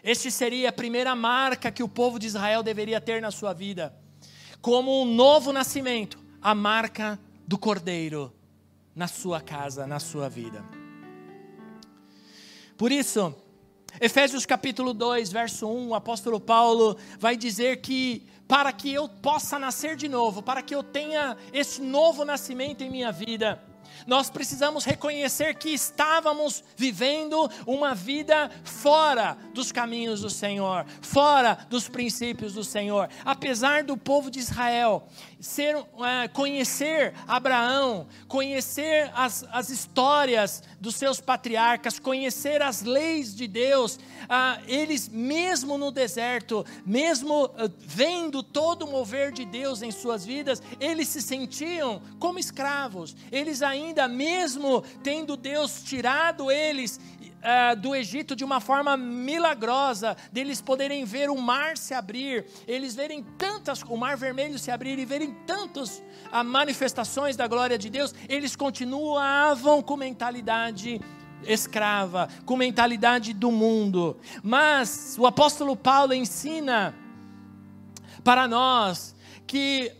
Este 0.03 0.29
seria 0.29 0.69
a 0.69 0.73
primeira 0.73 1.15
marca 1.15 1.71
que 1.71 1.81
o 1.81 1.89
povo 1.89 2.19
de 2.19 2.27
Israel 2.27 2.61
deveria 2.61 3.01
ter 3.01 3.21
na 3.21 3.31
sua 3.31 3.53
vida, 3.53 3.95
como 4.61 5.01
um 5.01 5.05
novo 5.05 5.51
nascimento, 5.51 6.19
a 6.41 6.53
marca 6.53 7.19
do 7.47 7.57
cordeiro 7.57 8.31
na 8.93 9.07
sua 9.07 9.41
casa, 9.41 9.87
na 9.87 9.99
sua 9.99 10.29
vida. 10.29 10.63
Por 12.77 12.91
isso, 12.91 13.33
Efésios 14.01 14.45
capítulo 14.45 14.93
2, 14.93 15.31
verso 15.31 15.65
1, 15.65 15.89
o 15.89 15.95
apóstolo 15.95 16.41
Paulo 16.41 16.97
vai 17.17 17.37
dizer 17.37 17.77
que 17.77 18.27
para 18.45 18.73
que 18.73 18.93
eu 18.93 19.07
possa 19.07 19.57
nascer 19.57 19.95
de 19.95 20.09
novo, 20.09 20.43
para 20.43 20.61
que 20.61 20.75
eu 20.75 20.83
tenha 20.83 21.37
esse 21.53 21.81
novo 21.81 22.25
nascimento 22.25 22.81
em 22.81 22.89
minha 22.89 23.13
vida, 23.13 23.63
nós 24.05 24.29
precisamos 24.29 24.83
reconhecer 24.83 25.55
que 25.55 25.69
estávamos 25.69 26.63
vivendo 26.75 27.49
uma 27.65 27.95
vida 27.95 28.51
fora 28.63 29.37
dos 29.53 29.71
caminhos 29.71 30.21
do 30.21 30.29
Senhor, 30.29 30.85
fora 31.01 31.57
dos 31.69 31.87
princípios 31.87 32.53
do 32.53 32.63
Senhor. 32.63 33.09
Apesar 33.23 33.83
do 33.83 33.95
povo 33.95 34.29
de 34.29 34.39
Israel 34.39 35.07
ser, 35.45 35.75
é, 35.75 36.27
conhecer 36.27 37.13
Abraão, 37.27 38.07
conhecer 38.27 39.11
as, 39.13 39.45
as 39.51 39.69
histórias 39.69 40.63
dos 40.81 40.95
seus 40.95 41.21
patriarcas, 41.21 41.99
conhecer 41.99 42.63
as 42.63 42.81
leis 42.81 43.35
de 43.35 43.47
Deus, 43.47 43.99
ah, 44.27 44.59
eles, 44.67 45.07
mesmo 45.07 45.77
no 45.77 45.91
deserto, 45.91 46.65
mesmo 46.83 47.51
ah, 47.57 47.69
vendo 47.79 48.41
todo 48.41 48.85
o 48.85 48.91
mover 48.91 49.31
de 49.31 49.45
Deus 49.45 49.83
em 49.83 49.91
suas 49.91 50.25
vidas, 50.25 50.63
eles 50.79 51.09
se 51.09 51.21
sentiam 51.21 52.01
como 52.19 52.39
escravos, 52.39 53.15
eles 53.31 53.61
ainda, 53.61 54.07
mesmo 54.07 54.83
tendo 55.03 55.37
Deus 55.37 55.83
tirado 55.83 56.49
eles 56.49 56.99
uh, 57.45 57.75
do 57.79 57.95
Egito 57.95 58.35
de 58.35 58.43
uma 58.43 58.59
forma 58.59 58.97
milagrosa, 58.97 60.17
deles 60.31 60.61
poderem 60.61 61.05
ver 61.05 61.29
o 61.29 61.37
mar 61.37 61.77
se 61.77 61.93
abrir, 61.93 62.45
eles 62.67 62.95
verem 62.95 63.23
tantas, 63.37 63.83
o 63.83 63.95
mar 63.95 64.17
vermelho 64.17 64.57
se 64.57 64.71
abrir 64.71 64.97
e 64.97 65.05
verem 65.05 65.33
tantas 65.45 66.03
uh, 66.33 66.43
manifestações 66.43 67.35
da 67.35 67.47
glória 67.47 67.77
de 67.77 67.89
Deus, 67.89 68.13
eles 68.27 68.55
continuavam 68.55 69.81
com 69.81 69.95
mentalidade 69.95 70.99
escrava, 71.47 72.27
com 72.43 72.57
mentalidade 72.57 73.31
do 73.31 73.51
mundo. 73.51 74.17
Mas 74.41 75.15
o 75.19 75.27
apóstolo 75.27 75.75
Paulo 75.75 76.11
ensina 76.11 76.95
para 78.23 78.47
nós 78.47 79.15
que 79.45 79.91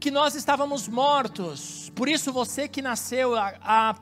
que 0.00 0.10
nós 0.10 0.34
estávamos 0.34 0.86
mortos. 0.86 1.90
Por 1.94 2.08
isso 2.08 2.32
você 2.32 2.68
que 2.68 2.82
nasceu 2.82 3.34
há 3.34 3.54
há 3.62 3.96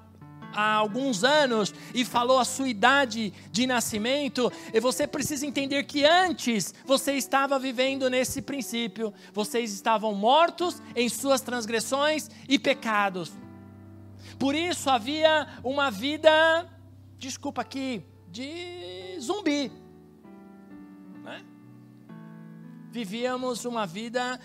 alguns 0.54 1.24
anos 1.24 1.74
e 1.94 2.04
falou 2.04 2.38
a 2.38 2.44
sua 2.44 2.68
idade 2.68 3.32
de 3.50 3.66
nascimento, 3.66 4.52
e 4.72 4.80
você 4.80 5.06
precisa 5.06 5.46
entender 5.46 5.84
que 5.84 6.04
antes 6.04 6.74
você 6.84 7.12
estava 7.12 7.58
vivendo 7.58 8.08
nesse 8.10 8.42
princípio. 8.42 9.12
Vocês 9.32 9.72
estavam 9.72 10.14
mortos 10.14 10.80
em 10.94 11.08
suas 11.08 11.40
transgressões 11.40 12.30
e 12.48 12.58
pecados. 12.58 13.32
Por 14.38 14.54
isso 14.54 14.90
havia 14.90 15.46
uma 15.62 15.90
vida, 15.90 16.68
desculpa 17.18 17.62
aqui, 17.62 18.04
de 18.28 19.16
zumbi. 19.20 19.70
Né? 21.22 21.44
Vivíamos 22.90 23.64
uma 23.64 23.86
vida 23.86 24.40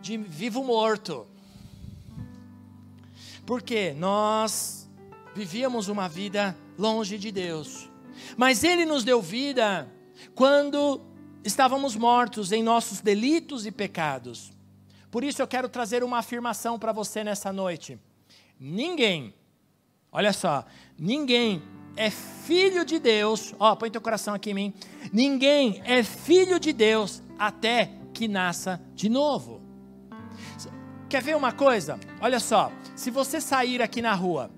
de 0.00 0.16
vivo 0.16 0.62
morto. 0.62 1.26
Porque 3.46 3.92
nós 3.94 4.83
vivíamos 5.34 5.88
uma 5.88 6.08
vida 6.08 6.56
longe 6.78 7.18
de 7.18 7.32
Deus. 7.32 7.90
Mas 8.36 8.62
Ele 8.62 8.84
nos 8.84 9.04
deu 9.04 9.20
vida 9.20 9.90
quando 10.34 11.00
estávamos 11.42 11.96
mortos 11.96 12.52
em 12.52 12.62
nossos 12.62 13.00
delitos 13.00 13.66
e 13.66 13.72
pecados. 13.72 14.52
Por 15.10 15.24
isso 15.24 15.42
eu 15.42 15.46
quero 15.46 15.68
trazer 15.68 16.02
uma 16.02 16.18
afirmação 16.18 16.78
para 16.78 16.92
você 16.92 17.22
nessa 17.24 17.52
noite. 17.52 17.98
Ninguém, 18.58 19.34
olha 20.10 20.32
só, 20.32 20.64
ninguém 20.98 21.62
é 21.96 22.10
filho 22.10 22.84
de 22.84 22.98
Deus, 22.98 23.54
ó, 23.58 23.74
põe 23.76 23.90
teu 23.90 24.00
coração 24.00 24.34
aqui 24.34 24.50
em 24.50 24.54
mim. 24.54 24.74
Ninguém 25.12 25.82
é 25.84 26.02
filho 26.02 26.58
de 26.58 26.72
Deus 26.72 27.22
até 27.38 27.92
que 28.12 28.28
nasça 28.28 28.80
de 28.94 29.08
novo. 29.08 29.60
Quer 31.08 31.22
ver 31.22 31.36
uma 31.36 31.52
coisa? 31.52 31.98
Olha 32.20 32.40
só, 32.40 32.72
se 32.96 33.10
você 33.10 33.40
sair 33.40 33.82
aqui 33.82 34.00
na 34.00 34.14
rua 34.14 34.50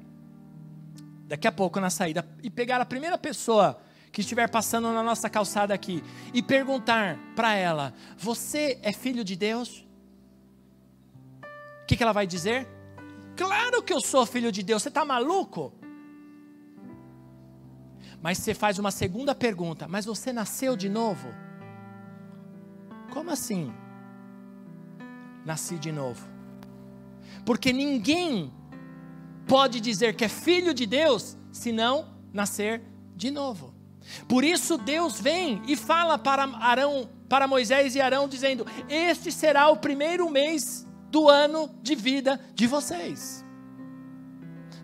daqui 1.26 1.46
a 1.46 1.52
pouco 1.52 1.80
na 1.80 1.90
saída, 1.90 2.26
e 2.42 2.48
pegar 2.48 2.80
a 2.80 2.86
primeira 2.86 3.18
pessoa 3.18 3.78
que 4.12 4.20
estiver 4.20 4.48
passando 4.48 4.92
na 4.92 5.02
nossa 5.02 5.28
calçada 5.28 5.74
aqui 5.74 6.02
e 6.32 6.42
perguntar 6.42 7.18
para 7.34 7.54
ela: 7.54 7.92
Você 8.16 8.78
é 8.82 8.92
filho 8.92 9.22
de 9.24 9.36
Deus? 9.36 9.86
O 11.82 11.86
que, 11.86 11.96
que 11.96 12.02
ela 12.02 12.12
vai 12.12 12.26
dizer? 12.26 12.66
Claro 13.36 13.82
que 13.82 13.92
eu 13.92 14.00
sou 14.00 14.24
filho 14.24 14.50
de 14.50 14.62
Deus, 14.62 14.82
você 14.82 14.88
está 14.88 15.04
maluco? 15.04 15.72
Mas 18.22 18.38
você 18.38 18.54
faz 18.54 18.78
uma 18.78 18.90
segunda 18.90 19.34
pergunta: 19.34 19.86
Mas 19.86 20.06
você 20.06 20.32
nasceu 20.32 20.76
de 20.76 20.88
novo? 20.88 21.28
Como 23.12 23.30
assim? 23.30 23.72
Nasci 25.44 25.78
de 25.78 25.92
novo. 25.92 26.26
Porque 27.44 27.72
ninguém 27.72 28.52
pode 29.46 29.80
dizer 29.80 30.14
que 30.14 30.24
é 30.24 30.28
filho 30.28 30.74
de 30.74 30.86
Deus 30.86 31.36
se 31.52 31.72
não 31.72 32.08
nascer 32.32 32.82
de 33.14 33.30
novo. 33.30 33.74
Por 34.28 34.44
isso 34.44 34.78
Deus 34.78 35.20
vem 35.20 35.62
e 35.66 35.76
fala 35.76 36.18
para 36.18 36.44
Arão, 36.44 37.08
para 37.28 37.48
Moisés 37.48 37.94
e 37.94 38.00
Arão 38.00 38.28
dizendo: 38.28 38.66
"Este 38.88 39.32
será 39.32 39.68
o 39.68 39.76
primeiro 39.76 40.30
mês 40.30 40.86
do 41.10 41.28
ano 41.28 41.70
de 41.82 41.94
vida 41.94 42.40
de 42.54 42.66
vocês". 42.66 43.44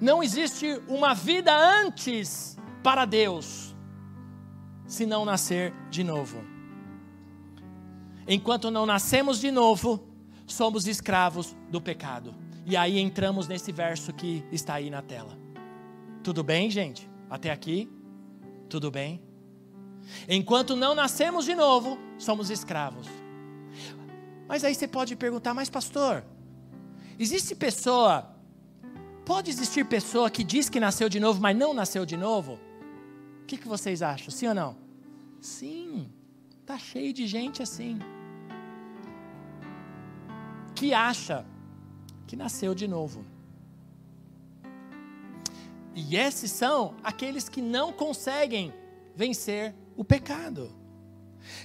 Não 0.01 0.23
existe 0.23 0.81
uma 0.89 1.15
vida 1.15 1.57
antes 1.57 2.57
para 2.83 3.05
Deus 3.05 3.73
se 4.87 5.07
não 5.07 5.25
nascer 5.25 5.73
de 5.91 6.03
novo. 6.03 6.45
Enquanto 8.27 8.71
não 8.71 8.85
nascemos 8.85 9.41
de 9.41 9.51
novo, 9.51 10.09
somos 10.47 10.87
escravos 10.87 11.57
do 11.71 11.81
pecado. 11.81 12.42
E 12.65 12.77
aí 12.77 12.99
entramos 12.99 13.49
nesse 13.49 13.73
verso 13.73 14.13
que 14.13 14.45
está 14.53 14.75
aí 14.75 14.89
na 14.89 15.03
tela. 15.03 15.37
Tudo 16.23 16.45
bem, 16.45 16.71
gente? 16.71 17.11
Até 17.29 17.51
aqui? 17.51 17.91
Tudo 18.69 18.91
bem? 18.91 19.21
Enquanto 20.29 20.77
não 20.77 20.95
nascemos 20.95 21.45
de 21.45 21.55
novo, 21.55 21.99
somos 22.19 22.51
escravos. 22.51 23.07
Mas 24.47 24.65
aí 24.65 24.75
você 24.75 24.87
pode 24.87 25.17
perguntar, 25.17 25.55
mas 25.55 25.69
pastor, 25.69 26.25
existe 27.19 27.55
pessoa, 27.55 28.35
pode 29.25 29.51
existir 29.51 29.85
pessoa 29.87 30.31
que 30.31 30.45
diz 30.45 30.69
que 30.69 30.79
nasceu 30.79 31.09
de 31.09 31.19
novo, 31.19 31.41
mas 31.41 31.57
não 31.57 31.75
nasceu 31.75 32.07
de 32.07 32.17
novo? 32.17 32.61
O 33.43 33.47
que, 33.47 33.57
que 33.57 33.67
vocês 33.67 34.03
acham? 34.03 34.31
Sim 34.31 34.49
ou 34.49 34.55
não? 34.55 34.77
Sim, 35.41 36.11
tá 36.65 36.79
cheio 36.79 37.13
de 37.13 37.27
gente 37.27 37.63
assim. 37.63 37.99
Que 40.75 40.95
acha 40.95 41.45
que 42.27 42.37
nasceu 42.37 42.75
de 42.75 42.87
novo. 42.89 43.25
E 45.95 46.17
esses 46.17 46.51
são 46.51 46.95
aqueles 47.03 47.49
que 47.49 47.61
não 47.61 47.93
conseguem 47.93 48.73
vencer 49.15 49.75
o 49.97 50.05
pecado. 50.05 50.73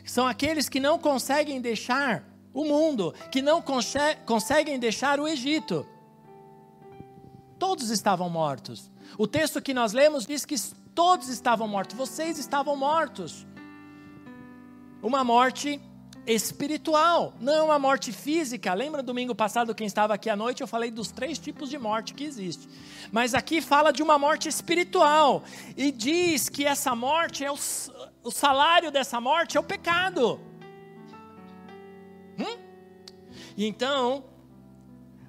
São 0.03 0.27
aqueles 0.27 0.67
que 0.67 0.79
não 0.79 0.99
conseguem 0.99 1.61
deixar 1.61 2.23
o 2.53 2.65
mundo, 2.65 3.13
que 3.31 3.41
não 3.41 3.61
conseguem 4.25 4.79
deixar 4.79 5.19
o 5.19 5.27
Egito. 5.27 5.85
Todos 7.59 7.89
estavam 7.89 8.29
mortos. 8.29 8.91
O 9.17 9.27
texto 9.27 9.61
que 9.61 9.73
nós 9.73 9.93
lemos 9.93 10.25
diz 10.25 10.45
que 10.45 10.55
todos 10.93 11.29
estavam 11.29 11.67
mortos, 11.67 11.95
vocês 11.95 12.37
estavam 12.37 12.75
mortos. 12.75 13.45
Uma 15.01 15.23
morte 15.23 15.79
espiritual, 16.27 17.33
não 17.39 17.67
uma 17.67 17.79
morte 17.79 18.11
física. 18.11 18.73
Lembra 18.73 19.01
domingo 19.01 19.33
passado, 19.33 19.73
quem 19.73 19.87
estava 19.87 20.13
aqui 20.13 20.29
à 20.29 20.35
noite, 20.35 20.61
eu 20.61 20.67
falei 20.67 20.91
dos 20.91 21.09
três 21.09 21.39
tipos 21.39 21.69
de 21.69 21.77
morte 21.77 22.13
que 22.13 22.25
existe. 22.25 22.67
Mas 23.11 23.33
aqui 23.33 23.61
fala 23.61 23.93
de 23.93 24.03
uma 24.03 24.19
morte 24.19 24.49
espiritual. 24.49 25.43
E 25.77 25.89
diz 25.89 26.49
que 26.49 26.65
essa 26.65 26.93
morte 26.93 27.45
é 27.45 27.51
o, 27.51 27.57
o 28.23 28.31
salário 28.31 28.91
dessa 28.91 29.21
morte 29.21 29.55
é 29.55 29.59
o 29.59 29.63
pecado. 29.63 30.39
Hum? 32.37 32.57
E 33.55 33.65
então, 33.65 34.25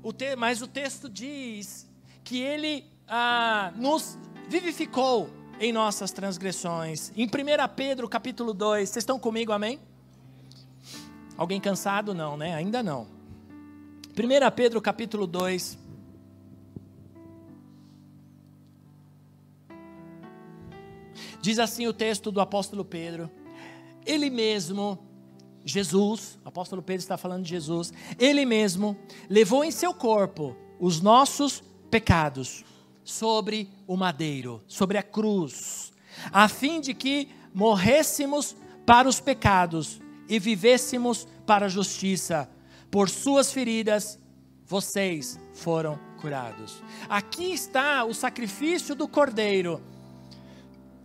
o 0.02 0.12
te, 0.12 0.34
mas 0.34 0.60
o 0.60 0.66
texto 0.66 1.08
diz 1.08 1.88
que 2.24 2.40
ele 2.40 2.84
ah, 3.06 3.72
nos 3.76 4.18
vivificou 4.48 5.30
em 5.60 5.72
nossas 5.72 6.10
transgressões. 6.10 7.12
Em 7.16 7.24
1 7.24 7.28
Pedro 7.74 8.08
capítulo 8.08 8.52
2, 8.52 8.88
vocês 8.88 9.02
estão 9.02 9.18
comigo, 9.18 9.52
amém? 9.52 9.80
Alguém 11.38 11.60
cansado? 11.60 12.12
Não, 12.12 12.36
né? 12.36 12.52
Ainda 12.56 12.82
não. 12.82 13.06
1 14.12 14.50
Pedro 14.56 14.82
capítulo 14.82 15.24
2. 15.24 15.78
Diz 21.40 21.60
assim 21.60 21.86
o 21.86 21.92
texto 21.92 22.32
do 22.32 22.40
apóstolo 22.40 22.84
Pedro: 22.84 23.30
Ele 24.04 24.28
mesmo, 24.28 24.98
Jesus, 25.64 26.40
o 26.44 26.48
apóstolo 26.48 26.82
Pedro 26.82 27.02
está 27.02 27.16
falando 27.16 27.44
de 27.44 27.50
Jesus, 27.50 27.92
ele 28.18 28.44
mesmo 28.44 28.96
levou 29.30 29.62
em 29.62 29.70
seu 29.70 29.94
corpo 29.94 30.56
os 30.80 31.00
nossos 31.00 31.62
pecados 31.88 32.64
sobre 33.04 33.70
o 33.86 33.96
madeiro, 33.96 34.60
sobre 34.66 34.98
a 34.98 35.04
cruz, 35.04 35.92
a 36.32 36.48
fim 36.48 36.80
de 36.80 36.92
que 36.92 37.28
morrêssemos 37.54 38.56
para 38.84 39.08
os 39.08 39.20
pecados 39.20 40.00
e 40.28 40.38
vivêssemos 40.38 41.26
para 41.46 41.66
a 41.66 41.68
justiça. 41.68 42.48
Por 42.90 43.08
suas 43.08 43.52
feridas, 43.52 44.18
vocês 44.66 45.40
foram 45.54 45.98
curados. 46.20 46.82
Aqui 47.08 47.52
está 47.52 48.04
o 48.04 48.12
sacrifício 48.12 48.94
do 48.94 49.08
cordeiro. 49.08 49.80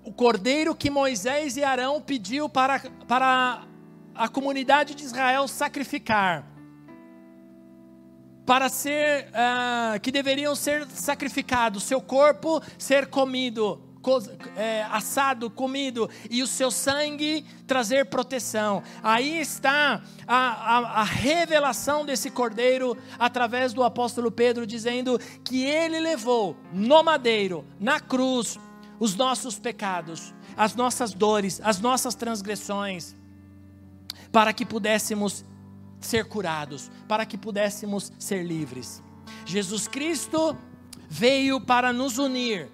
O 0.04 0.12
cordeiro 0.12 0.76
que 0.76 0.90
Moisés 0.90 1.56
e 1.56 1.64
Arão 1.64 2.02
pediu 2.02 2.50
para, 2.50 2.80
para 3.08 3.66
a 4.14 4.28
comunidade 4.28 4.96
de 4.96 5.04
Israel 5.04 5.48
sacrificar. 5.48 6.46
Para 8.46 8.68
ser, 8.68 9.30
uh, 9.30 10.00
que 10.02 10.12
deveriam 10.12 10.54
ser 10.54 10.86
sacrificados, 10.88 11.84
seu 11.84 12.02
corpo 12.02 12.62
ser 12.78 13.08
comido 13.08 13.82
é, 14.56 14.84
assado, 14.92 15.50
comido, 15.50 16.10
e 16.30 16.42
o 16.44 16.48
seu 16.48 16.70
sangue 16.70 17.46
trazer 17.66 18.06
proteção. 18.06 18.84
Aí 19.02 19.39
está 19.39 20.02
a, 20.28 20.38
a, 20.38 20.78
a 21.02 21.04
revelação 21.04 22.06
desse 22.06 22.30
cordeiro 22.30 22.98
através 23.18 23.74
do 23.74 23.84
apóstolo 23.84 24.32
Pedro, 24.32 24.68
dizendo 24.68 25.20
que 25.44 25.63
ele 25.63 26.00
levou 26.00 26.58
no 26.72 27.04
madeiro, 27.04 27.66
na 27.80 28.00
cruz, 28.00 28.60
os 29.00 29.16
nossos 29.16 29.60
pecados, 29.60 30.34
as 30.56 30.76
nossas 30.76 31.13
dores, 31.13 31.60
as 31.63 31.80
nossas 31.80 32.16
transgressões, 32.16 33.16
para 34.32 34.54
que 34.54 34.66
pudéssemos 34.66 35.44
ser 36.00 36.26
curados, 36.26 36.92
para 37.08 37.26
que 37.26 37.38
pudéssemos 37.38 38.12
ser 38.20 38.44
livres. 38.44 39.02
Jesus 39.46 39.88
Cristo 39.88 40.56
veio 41.10 41.60
para 41.60 41.94
nos 41.94 42.18
unir 42.18 42.70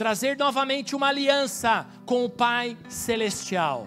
trazer 0.00 0.34
novamente 0.38 0.96
uma 0.96 1.08
aliança 1.08 1.86
com 2.06 2.24
o 2.24 2.30
Pai 2.30 2.74
Celestial. 2.88 3.86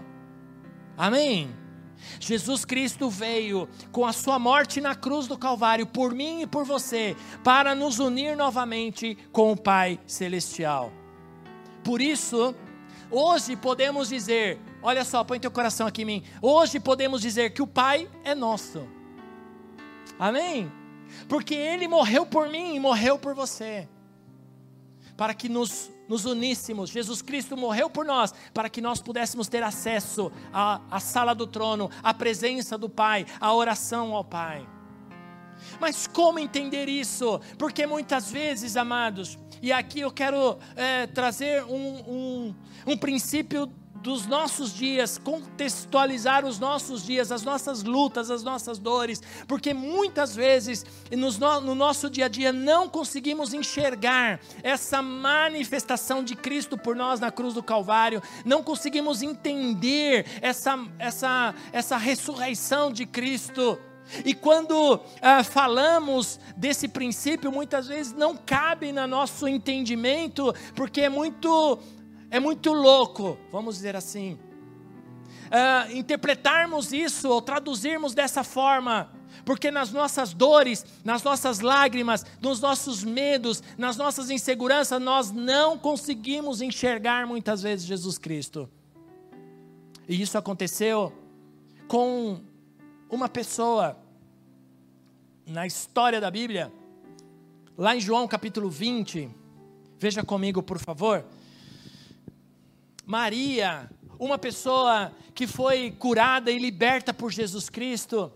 Amém? 0.95 1.49
Jesus 2.19 2.63
Cristo 2.63 3.09
veio 3.09 3.67
com 3.91 4.05
a 4.05 4.13
sua 4.13 4.37
morte 4.37 4.79
na 4.79 4.93
cruz 4.93 5.25
do 5.25 5.35
Calvário 5.35 5.87
por 5.87 6.13
mim 6.13 6.43
e 6.43 6.45
por 6.45 6.65
você, 6.65 7.17
para 7.43 7.73
nos 7.73 7.97
unir 7.97 8.37
novamente 8.37 9.17
com 9.31 9.53
o 9.53 9.57
Pai 9.57 9.99
Celestial. 10.05 10.93
Por 11.83 11.99
isso, 11.99 12.53
hoje 13.09 13.55
podemos 13.55 14.09
dizer: 14.09 14.59
olha 14.83 15.03
só, 15.03 15.23
põe 15.23 15.39
teu 15.39 15.49
coração 15.49 15.87
aqui 15.87 16.03
em 16.03 16.05
mim. 16.05 16.23
Hoje 16.39 16.79
podemos 16.79 17.23
dizer 17.23 17.53
que 17.53 17.61
o 17.63 17.65
Pai 17.65 18.07
é 18.23 18.35
nosso. 18.35 18.87
Amém? 20.19 20.71
Porque 21.27 21.55
Ele 21.55 21.87
morreu 21.87 22.23
por 22.23 22.49
mim 22.49 22.75
e 22.75 22.79
morreu 22.79 23.17
por 23.17 23.33
você, 23.33 23.89
para 25.17 25.33
que 25.33 25.49
nos 25.49 25.91
nos 26.13 26.25
uníssemos. 26.25 26.91
Jesus 26.91 27.23
Cristo 27.23 27.57
morreu 27.57 27.89
por 27.89 28.05
nós 28.05 28.31
para 28.53 28.69
que 28.69 28.79
nós 28.79 29.01
pudéssemos 29.01 29.47
ter 29.47 29.63
acesso 29.63 30.31
à, 30.53 30.79
à 30.91 30.99
sala 30.99 31.33
do 31.33 31.47
trono, 31.47 31.89
à 32.03 32.13
presença 32.13 32.77
do 32.77 32.87
Pai, 32.87 33.25
à 33.41 33.51
oração 33.51 34.13
ao 34.13 34.23
Pai. 34.23 34.67
Mas 35.79 36.05
como 36.05 36.37
entender 36.37 36.87
isso? 36.87 37.41
Porque 37.57 37.87
muitas 37.87 38.31
vezes, 38.31 38.77
amados, 38.77 39.39
e 39.59 39.71
aqui 39.71 40.01
eu 40.01 40.11
quero 40.11 40.59
é, 40.75 41.07
trazer 41.07 41.63
um, 41.63 42.03
um, 42.07 42.55
um 42.85 42.97
princípio 42.97 43.71
dos 44.03 44.27
nossos 44.27 44.73
dias, 44.73 45.17
contextualizar 45.17 46.45
os 46.45 46.59
nossos 46.59 47.05
dias, 47.05 47.31
as 47.31 47.41
nossas 47.41 47.83
lutas, 47.83 48.29
as 48.29 48.43
nossas 48.43 48.77
dores, 48.77 49.21
porque 49.47 49.73
muitas 49.73 50.35
vezes 50.35 50.85
no 51.09 51.73
nosso 51.73 52.09
dia 52.09 52.25
a 52.25 52.27
dia 52.27 52.51
não 52.51 52.89
conseguimos 52.89 53.53
enxergar 53.53 54.41
essa 54.61 55.01
manifestação 55.01 56.21
de 56.21 56.35
Cristo 56.35 56.77
por 56.77 56.97
nós 56.97 57.21
na 57.21 57.31
cruz 57.31 57.53
do 57.53 57.63
Calvário, 57.63 58.21
não 58.43 58.61
conseguimos 58.61 59.21
entender 59.21 60.25
essa, 60.41 60.77
essa, 60.99 61.55
essa 61.71 61.95
ressurreição 61.95 62.91
de 62.91 63.05
Cristo. 63.05 63.79
E 64.25 64.33
quando 64.33 64.99
ah, 65.21 65.45
falamos 65.45 66.37
desse 66.57 66.89
princípio, 66.89 67.49
muitas 67.53 67.87
vezes 67.87 68.11
não 68.11 68.35
cabe 68.35 68.91
no 68.91 69.07
nosso 69.07 69.47
entendimento, 69.47 70.53
porque 70.75 71.01
é 71.01 71.09
muito 71.09 71.79
é 72.33 72.39
muito 72.39 72.73
louco, 72.73 73.37
vamos 73.51 73.75
dizer 73.75 73.95
assim, 73.95 74.33
uh, 74.33 75.95
interpretarmos 75.95 76.91
isso 76.91 77.29
ou 77.29 77.39
traduzirmos 77.39 78.15
dessa 78.15 78.43
forma, 78.43 79.13
porque 79.45 79.69
nas 79.69 79.91
nossas 79.91 80.33
dores, 80.33 80.83
nas 81.05 81.21
nossas 81.21 81.59
lágrimas, 81.59 82.25
nos 82.41 82.59
nossos 82.59 83.03
medos, 83.03 83.61
nas 83.77 83.97
nossas 83.97 84.31
inseguranças, 84.31 84.99
nós 84.99 85.29
não 85.29 85.77
conseguimos 85.77 86.59
enxergar 86.59 87.27
muitas 87.27 87.61
vezes 87.61 87.85
Jesus 87.85 88.17
Cristo. 88.17 88.67
E 90.09 90.19
isso 90.19 90.35
aconteceu 90.35 91.13
com 91.87 92.41
uma 93.11 93.29
pessoa 93.29 93.95
na 95.45 95.67
história 95.67 96.19
da 96.19 96.31
Bíblia, 96.31 96.73
lá 97.77 97.95
em 97.95 97.99
João 97.99 98.27
capítulo 98.27 98.71
20, 98.71 99.29
veja 99.99 100.23
comigo, 100.23 100.63
por 100.63 100.79
favor. 100.79 101.23
Maria, 103.05 103.89
uma 104.17 104.37
pessoa 104.37 105.11
que 105.35 105.45
foi 105.45 105.91
curada 105.91 106.49
e 106.49 106.57
liberta 106.57 107.13
por 107.13 107.31
Jesus 107.31 107.69
Cristo, 107.69 108.31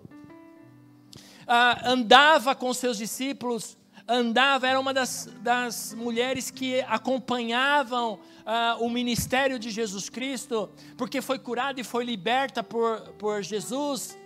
uh, 1.44 1.86
andava 1.86 2.54
com 2.54 2.74
seus 2.74 2.98
discípulos, 2.98 3.78
andava, 4.06 4.68
era 4.68 4.78
uma 4.78 4.94
das, 4.94 5.30
das 5.42 5.94
mulheres 5.94 6.52
que 6.52 6.82
acompanhavam 6.82 8.16
uh, 8.16 8.84
o 8.84 8.90
ministério 8.90 9.58
de 9.58 9.70
Jesus 9.70 10.10
Cristo, 10.10 10.70
porque 10.98 11.22
foi 11.22 11.40
curada 11.40 11.80
e 11.80 11.84
foi 11.84 12.04
liberta 12.04 12.62
por, 12.62 13.00
por 13.18 13.42
Jesus. 13.42 14.18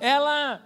Ela, 0.00 0.60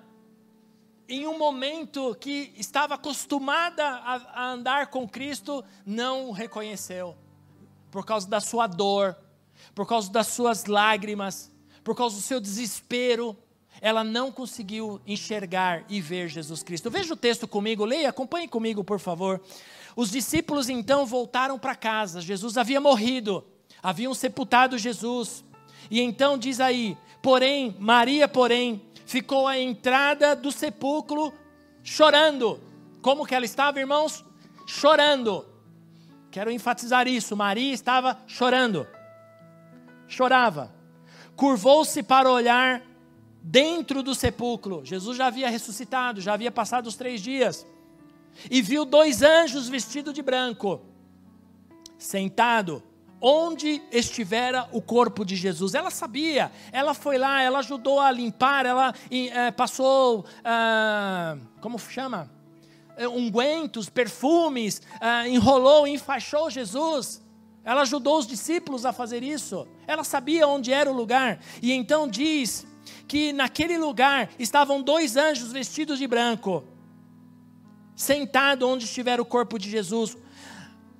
em 1.06 1.26
um 1.26 1.36
momento 1.36 2.16
que 2.18 2.50
estava 2.56 2.94
acostumada 2.94 3.84
a, 3.84 4.42
a 4.42 4.50
andar 4.52 4.86
com 4.86 5.06
Cristo, 5.06 5.62
não 5.84 6.28
o 6.28 6.32
reconheceu 6.32 7.14
por 7.90 8.04
causa 8.04 8.28
da 8.28 8.40
sua 8.40 8.66
dor, 8.66 9.16
por 9.74 9.86
causa 9.86 10.10
das 10.10 10.28
suas 10.28 10.66
lágrimas, 10.66 11.50
por 11.82 11.94
causa 11.94 12.16
do 12.16 12.22
seu 12.22 12.40
desespero, 12.40 13.36
ela 13.80 14.02
não 14.02 14.32
conseguiu 14.32 15.00
enxergar 15.06 15.84
e 15.88 16.00
ver 16.00 16.28
Jesus 16.28 16.62
Cristo. 16.62 16.90
Veja 16.90 17.14
o 17.14 17.16
texto 17.16 17.46
comigo, 17.46 17.84
leia, 17.84 18.08
acompanhe 18.08 18.48
comigo, 18.48 18.82
por 18.82 18.98
favor. 18.98 19.40
Os 19.94 20.10
discípulos 20.10 20.68
então 20.68 21.06
voltaram 21.06 21.58
para 21.58 21.74
casa. 21.74 22.20
Jesus 22.20 22.56
havia 22.56 22.80
morrido, 22.80 23.44
haviam 23.82 24.14
sepultado 24.14 24.78
Jesus. 24.78 25.44
E 25.90 26.00
então 26.00 26.36
diz 26.36 26.60
aí: 26.60 26.96
porém, 27.22 27.76
Maria, 27.78 28.28
porém, 28.28 28.82
ficou 29.06 29.46
à 29.46 29.58
entrada 29.58 30.34
do 30.34 30.52
sepulcro 30.52 31.32
chorando. 31.82 32.60
Como 33.00 33.26
que 33.26 33.34
ela 33.34 33.44
estava, 33.44 33.80
irmãos? 33.80 34.24
Chorando. 34.66 35.46
Quero 36.30 36.50
enfatizar 36.50 37.08
isso. 37.08 37.36
Maria 37.36 37.72
estava 37.72 38.18
chorando. 38.26 38.86
Chorava. 40.06 40.74
Curvou-se 41.36 42.02
para 42.02 42.30
olhar 42.30 42.82
dentro 43.42 44.02
do 44.02 44.14
sepulcro. 44.14 44.84
Jesus 44.84 45.16
já 45.16 45.26
havia 45.26 45.48
ressuscitado, 45.48 46.20
já 46.20 46.34
havia 46.34 46.50
passado 46.50 46.86
os 46.86 46.96
três 46.96 47.20
dias. 47.20 47.66
E 48.50 48.60
viu 48.60 48.84
dois 48.84 49.22
anjos 49.22 49.68
vestidos 49.68 50.14
de 50.14 50.22
branco, 50.22 50.80
sentado 51.98 52.82
onde 53.20 53.82
estivera 53.90 54.68
o 54.72 54.80
corpo 54.80 55.24
de 55.24 55.34
Jesus. 55.34 55.74
Ela 55.74 55.90
sabia, 55.90 56.52
ela 56.70 56.94
foi 56.94 57.18
lá, 57.18 57.42
ela 57.42 57.58
ajudou 57.58 58.00
a 58.00 58.10
limpar, 58.10 58.64
ela 58.64 58.94
é, 59.10 59.50
passou, 59.50 60.24
ah, 60.44 61.36
como 61.60 61.78
chama? 61.78 62.30
É, 62.98 63.08
ungüentos, 63.08 63.88
perfumes, 63.88 64.82
ah, 65.00 65.26
enrolou, 65.26 65.86
enfaixou 65.86 66.50
Jesus. 66.50 67.22
Ela 67.64 67.82
ajudou 67.82 68.18
os 68.18 68.26
discípulos 68.26 68.84
a 68.84 68.92
fazer 68.92 69.22
isso. 69.22 69.66
Ela 69.86 70.04
sabia 70.04 70.46
onde 70.46 70.72
era 70.72 70.90
o 70.90 70.94
lugar. 70.94 71.40
E 71.62 71.72
então 71.72 72.06
diz 72.06 72.66
que 73.06 73.32
naquele 73.32 73.78
lugar 73.78 74.28
estavam 74.38 74.82
dois 74.82 75.16
anjos 75.16 75.52
vestidos 75.52 75.98
de 75.98 76.06
branco, 76.06 76.64
sentado 77.96 78.68
onde 78.68 78.84
estivera 78.84 79.22
o 79.22 79.24
corpo 79.24 79.58
de 79.58 79.70
Jesus 79.70 80.16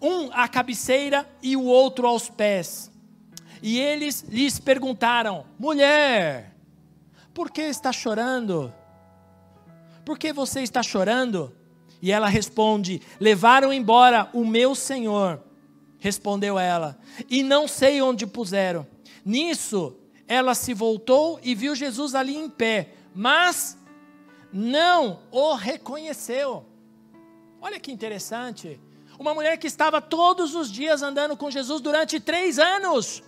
um 0.01 0.31
à 0.33 0.47
cabeceira 0.49 1.29
e 1.43 1.57
o 1.57 1.65
outro 1.65 2.07
aos 2.07 2.29
pés. 2.31 2.91
E 3.63 3.79
eles 3.79 4.25
lhes 4.29 4.59
perguntaram: 4.59 5.45
Mulher, 5.59 6.55
por 7.35 7.51
que 7.51 7.63
está 7.63 7.93
chorando? 7.93 8.73
Por 10.05 10.19
que 10.19 10.33
você 10.33 10.63
está 10.63 10.83
chorando? 10.83 11.55
E 12.01 12.13
ela 12.13 12.29
responde: 12.29 13.03
Levaram 13.19 13.73
embora 13.73 14.29
o 14.33 14.45
meu 14.45 14.75
senhor. 14.75 15.43
Respondeu 15.99 16.59
ela: 16.59 16.99
E 17.29 17.43
não 17.43 17.67
sei 17.67 18.01
onde 18.01 18.27
puseram. 18.27 18.87
Nisso, 19.25 19.97
ela 20.27 20.55
se 20.55 20.73
voltou 20.73 21.41
e 21.43 21.55
viu 21.55 21.75
Jesus 21.75 22.15
ali 22.15 22.37
em 22.37 22.49
pé, 22.49 22.95
mas 23.15 23.77
não 24.53 25.21
o 25.31 25.55
reconheceu. 25.55 26.65
Olha 27.61 27.81
que 27.81 27.91
interessante. 27.91 28.81
Uma 29.19 29.35
mulher 29.35 29.57
que 29.57 29.67
estava 29.67 30.01
todos 30.01 30.55
os 30.55 30.71
dias 30.71 31.03
andando 31.03 31.37
com 31.37 31.51
Jesus 31.51 31.81
durante 31.81 32.21
três 32.21 32.59
anos. 32.59 33.23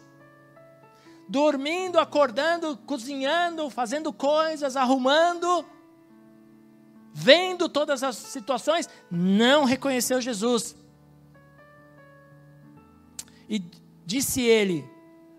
Dormindo, 1.29 1.99
acordando, 1.99 2.77
cozinhando, 2.87 3.69
fazendo 3.71 4.13
coisas, 4.13 4.77
arrumando, 4.77 5.65
vendo 7.13 7.69
todas 7.69 8.03
as 8.03 8.17
situações, 8.17 8.89
não 9.11 9.65
reconheceu 9.65 10.21
Jesus. 10.21 10.77
E 13.49 13.63
disse 14.07 14.43
ele: 14.43 14.89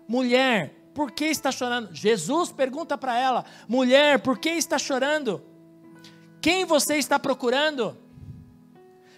Mulher, 0.06 0.74
por 0.94 1.10
que 1.10 1.24
está 1.24 1.50
chorando? 1.50 1.94
Jesus 1.94 2.52
pergunta 2.52 2.98
para 2.98 3.18
ela: 3.18 3.44
Mulher, 3.68 4.18
por 4.20 4.38
que 4.38 4.50
está 4.50 4.78
chorando? 4.78 5.42
Quem 6.40 6.64
você 6.64 6.96
está 6.96 7.18
procurando? 7.18 7.96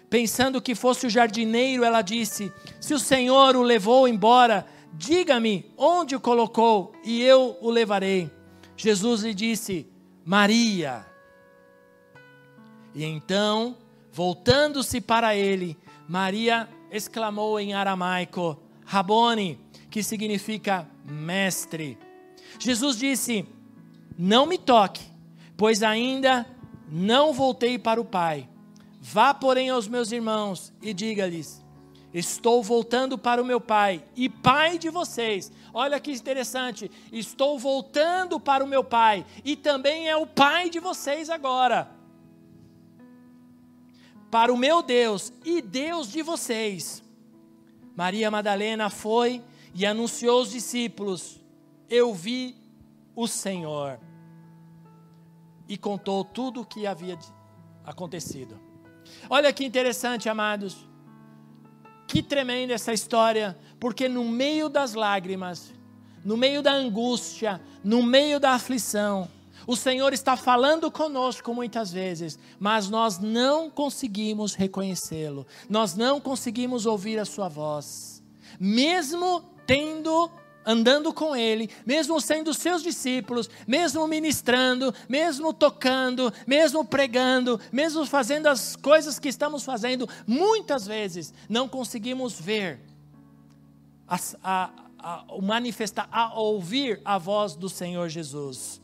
Pensando 0.09 0.63
que 0.63 0.75
fosse 0.75 1.07
o 1.07 1.11
jardineiro, 1.11 1.85
ela 1.85 2.03
disse: 2.03 2.53
Se 2.81 2.95
o 2.95 2.99
Senhor 2.99 3.57
o 3.57 3.63
levou 3.63 4.07
embora, 4.07 4.67
diga-me 4.93 5.73
onde 5.77 6.15
o 6.15 6.21
colocou 6.21 6.93
e 7.05 7.21
eu 7.23 7.59
o 7.61 7.71
levarei. 7.71 8.31
Jesus 8.77 9.23
lhe 9.23 9.35
disse: 9.35 9.89
Maria. 10.25 11.14
E 12.95 13.05
então, 13.05 13.77
voltando-se 14.13 15.01
para 15.01 15.35
ele, 15.35 15.77
Maria 16.09 16.69
exclamou 16.91 17.59
em 17.59 17.75
aramaico: 17.75 18.59
Rabone, 18.85 19.59
que 19.91 20.03
significa 20.03 20.89
mestre. 21.05 21.99
Jesus 22.59 22.97
disse: 22.97 23.47
Não 24.17 24.47
me 24.47 24.59
toque, 24.59 25.05
pois 25.57 25.83
ainda 25.83 26.47
não 26.89 27.33
voltei 27.33 27.79
para 27.79 28.01
o 28.01 28.05
Pai 28.05 28.49
Vá, 29.07 29.35
porém, 29.35 29.69
aos 29.69 29.87
meus 29.87 30.11
irmãos 30.13 30.73
e 30.81 30.95
diga-lhes: 30.95 31.63
Estou 32.15 32.63
voltando 32.63 33.19
para 33.19 33.43
o 33.43 33.45
meu 33.45 33.61
pai 33.61 34.03
e 34.17 34.31
pai 34.31 34.79
de 34.79 34.89
vocês. 34.89 35.53
Olha 35.75 36.01
que 36.01 36.11
interessante. 36.11 36.91
Estou 37.13 37.59
voltando 37.59 38.41
para 38.41 38.65
o 38.65 38.67
meu 38.67 38.83
pai 38.83 39.27
e 39.45 39.57
também 39.57 40.09
é 40.09 40.17
o 40.17 40.27
pai 40.27 40.71
de 40.71 40.81
vocês 40.81 41.29
agora. 41.29 41.94
Para 44.35 44.53
o 44.53 44.57
meu 44.57 44.83
Deus 44.83 45.33
e 45.45 45.63
Deus 45.63 46.11
de 46.11 46.21
vocês. 46.21 47.05
Maria 47.95 48.33
Madalena 48.33 48.91
foi 48.91 49.41
e 49.73 49.87
anunciou 49.87 50.41
aos 50.41 50.51
discípulos: 50.51 51.41
Eu 51.89 52.13
vi 52.13 52.57
o 53.15 53.29
Senhor. 53.29 54.01
E 55.69 55.79
contou 55.79 56.25
tudo 56.25 56.63
o 56.63 56.67
que 56.67 56.85
havia 56.85 57.17
acontecido. 57.85 58.59
Olha 59.31 59.53
que 59.53 59.65
interessante, 59.65 60.29
amados. 60.29 60.85
Que 62.09 62.21
tremenda 62.21 62.75
essa 62.75 62.93
história, 62.93 63.57
porque 63.79 64.09
no 64.09 64.25
meio 64.25 64.69
das 64.69 64.95
lágrimas, 64.95 65.73
no 66.25 66.37
meio 66.37 66.61
da 66.61 66.73
angústia, 66.73 67.61
no 67.85 68.03
meio 68.03 68.41
da 68.41 68.51
aflição, 68.51 69.29
o 69.67 69.77
Senhor 69.77 70.13
está 70.13 70.37
falando 70.37 70.91
conosco 70.91 71.55
muitas 71.55 71.93
vezes, 71.93 72.39
mas 72.59 72.89
nós 72.89 73.19
não 73.19 73.71
conseguimos 73.71 74.55
reconhecê-lo, 74.55 75.47
nós 75.69 75.95
não 75.95 76.21
conseguimos 76.21 76.87
ouvir 76.87 77.19
a 77.19 77.25
Sua 77.25 77.49
voz, 77.49 78.23
mesmo 78.59 79.43
tendo 79.67 80.31
andando 80.67 81.13
com 81.13 81.37
Ele, 81.37 81.69
mesmo 81.85 82.21
sendo 82.21 82.55
seus 82.55 82.83
discípulos, 82.83 83.51
mesmo 83.67 84.07
ministrando, 84.09 84.95
mesmo 85.09 85.53
tocando, 85.53 86.33
mesmo 86.47 86.85
pregando, 86.85 87.61
mesmo 87.71 88.07
fazendo 88.07 88.47
as 88.47 88.75
coisas 88.75 89.19
que 89.19 89.29
estamos 89.29 89.63
fazendo, 89.63 90.09
muitas 90.27 90.87
vezes 90.87 91.35
não 91.49 91.69
conseguimos 91.69 92.41
ver, 92.41 92.81
a, 94.09 94.19
a, 94.43 94.71
a, 94.99 95.25
manifestar, 95.43 96.09
a 96.11 96.39
ouvir 96.39 97.01
a 97.05 97.19
voz 97.19 97.55
do 97.55 97.69
Senhor 97.69 98.09
Jesus, 98.09 98.81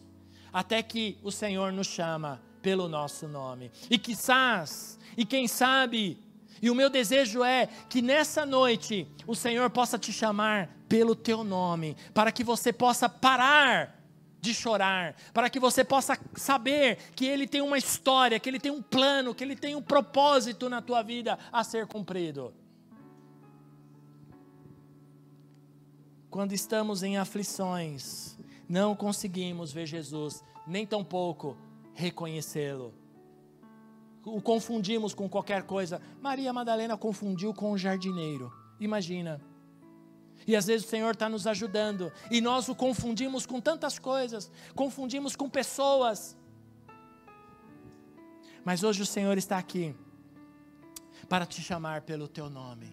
até 0.52 0.82
que 0.82 1.18
o 1.22 1.30
Senhor 1.30 1.72
nos 1.72 1.86
chama 1.86 2.40
pelo 2.62 2.88
nosso 2.88 3.26
nome. 3.26 3.70
E 3.88 3.98
quizás, 3.98 4.98
e 5.16 5.24
quem 5.24 5.48
sabe, 5.48 6.18
e 6.62 6.70
o 6.70 6.74
meu 6.74 6.90
desejo 6.90 7.42
é 7.42 7.66
que 7.88 8.02
nessa 8.02 8.44
noite 8.44 9.06
o 9.26 9.34
Senhor 9.34 9.70
possa 9.70 9.98
te 9.98 10.12
chamar 10.12 10.68
pelo 10.88 11.14
teu 11.14 11.42
nome, 11.42 11.96
para 12.12 12.30
que 12.30 12.44
você 12.44 12.72
possa 12.72 13.08
parar 13.08 13.98
de 14.40 14.54
chorar, 14.54 15.14
para 15.32 15.50
que 15.50 15.60
você 15.60 15.84
possa 15.84 16.18
saber 16.34 16.98
que 17.14 17.26
Ele 17.26 17.46
tem 17.46 17.60
uma 17.60 17.78
história, 17.78 18.40
que 18.40 18.48
Ele 18.48 18.58
tem 18.58 18.72
um 18.72 18.82
plano, 18.82 19.34
que 19.34 19.44
Ele 19.44 19.56
tem 19.56 19.74
um 19.74 19.82
propósito 19.82 20.68
na 20.68 20.80
tua 20.80 21.02
vida 21.02 21.38
a 21.52 21.62
ser 21.62 21.86
cumprido. 21.86 22.52
Quando 26.30 26.52
estamos 26.52 27.02
em 27.02 27.16
aflições, 27.18 28.38
não 28.70 28.96
conseguimos 28.96 29.70
ver 29.70 29.84
Jesus, 29.84 30.42
nem 30.66 30.86
tampouco 30.86 31.58
reconhecê-lo 31.92 32.94
o 34.24 34.40
confundimos 34.40 35.14
com 35.14 35.28
qualquer 35.28 35.62
coisa. 35.62 36.00
Maria 36.20 36.52
Madalena 36.52 36.96
confundiu 36.96 37.54
com 37.54 37.72
o 37.72 37.78
jardineiro. 37.78 38.52
Imagina. 38.78 39.40
E 40.46 40.56
às 40.56 40.66
vezes 40.66 40.86
o 40.86 40.90
Senhor 40.90 41.12
está 41.12 41.28
nos 41.28 41.46
ajudando. 41.46 42.12
E 42.30 42.40
nós 42.40 42.68
o 42.68 42.74
confundimos 42.74 43.46
com 43.46 43.60
tantas 43.60 43.98
coisas. 43.98 44.50
Confundimos 44.74 45.36
com 45.36 45.48
pessoas. 45.48 46.36
Mas 48.64 48.82
hoje 48.82 49.02
o 49.02 49.06
Senhor 49.06 49.38
está 49.38 49.58
aqui 49.58 49.94
para 51.28 51.46
te 51.46 51.62
chamar 51.62 52.02
pelo 52.02 52.26
teu 52.26 52.50
nome, 52.50 52.92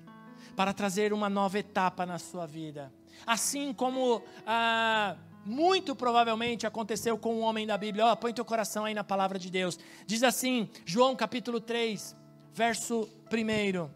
para 0.56 0.74
trazer 0.74 1.12
uma 1.12 1.30
nova 1.30 1.60
etapa 1.60 2.06
na 2.06 2.20
sua 2.20 2.46
vida. 2.46 2.94
Assim 3.26 3.74
como 3.74 4.24
ah, 4.46 5.18
muito 5.48 5.96
provavelmente 5.96 6.68
aconteceu 6.68 7.18
com 7.18 7.36
um 7.36 7.42
homem 7.42 7.66
da 7.66 7.78
Bíblia. 7.78 8.12
Oh, 8.12 8.18
põe 8.18 8.34
teu 8.34 8.44
coração 8.44 8.84
aí 8.86 8.94
na 8.94 9.04
palavra 9.04 9.40
de 9.40 9.50
Deus. 9.50 9.80
Diz 10.06 10.22
assim, 10.22 10.70
João 10.86 11.16
capítulo 11.16 11.62
3, 11.62 12.16
verso 12.54 13.10
1. 13.32 13.90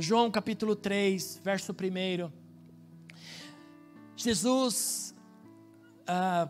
João 0.00 0.30
capítulo 0.30 0.74
3, 0.74 1.40
verso 1.44 1.72
1. 1.72 2.32
Jesus 4.16 5.14
ah, 6.06 6.48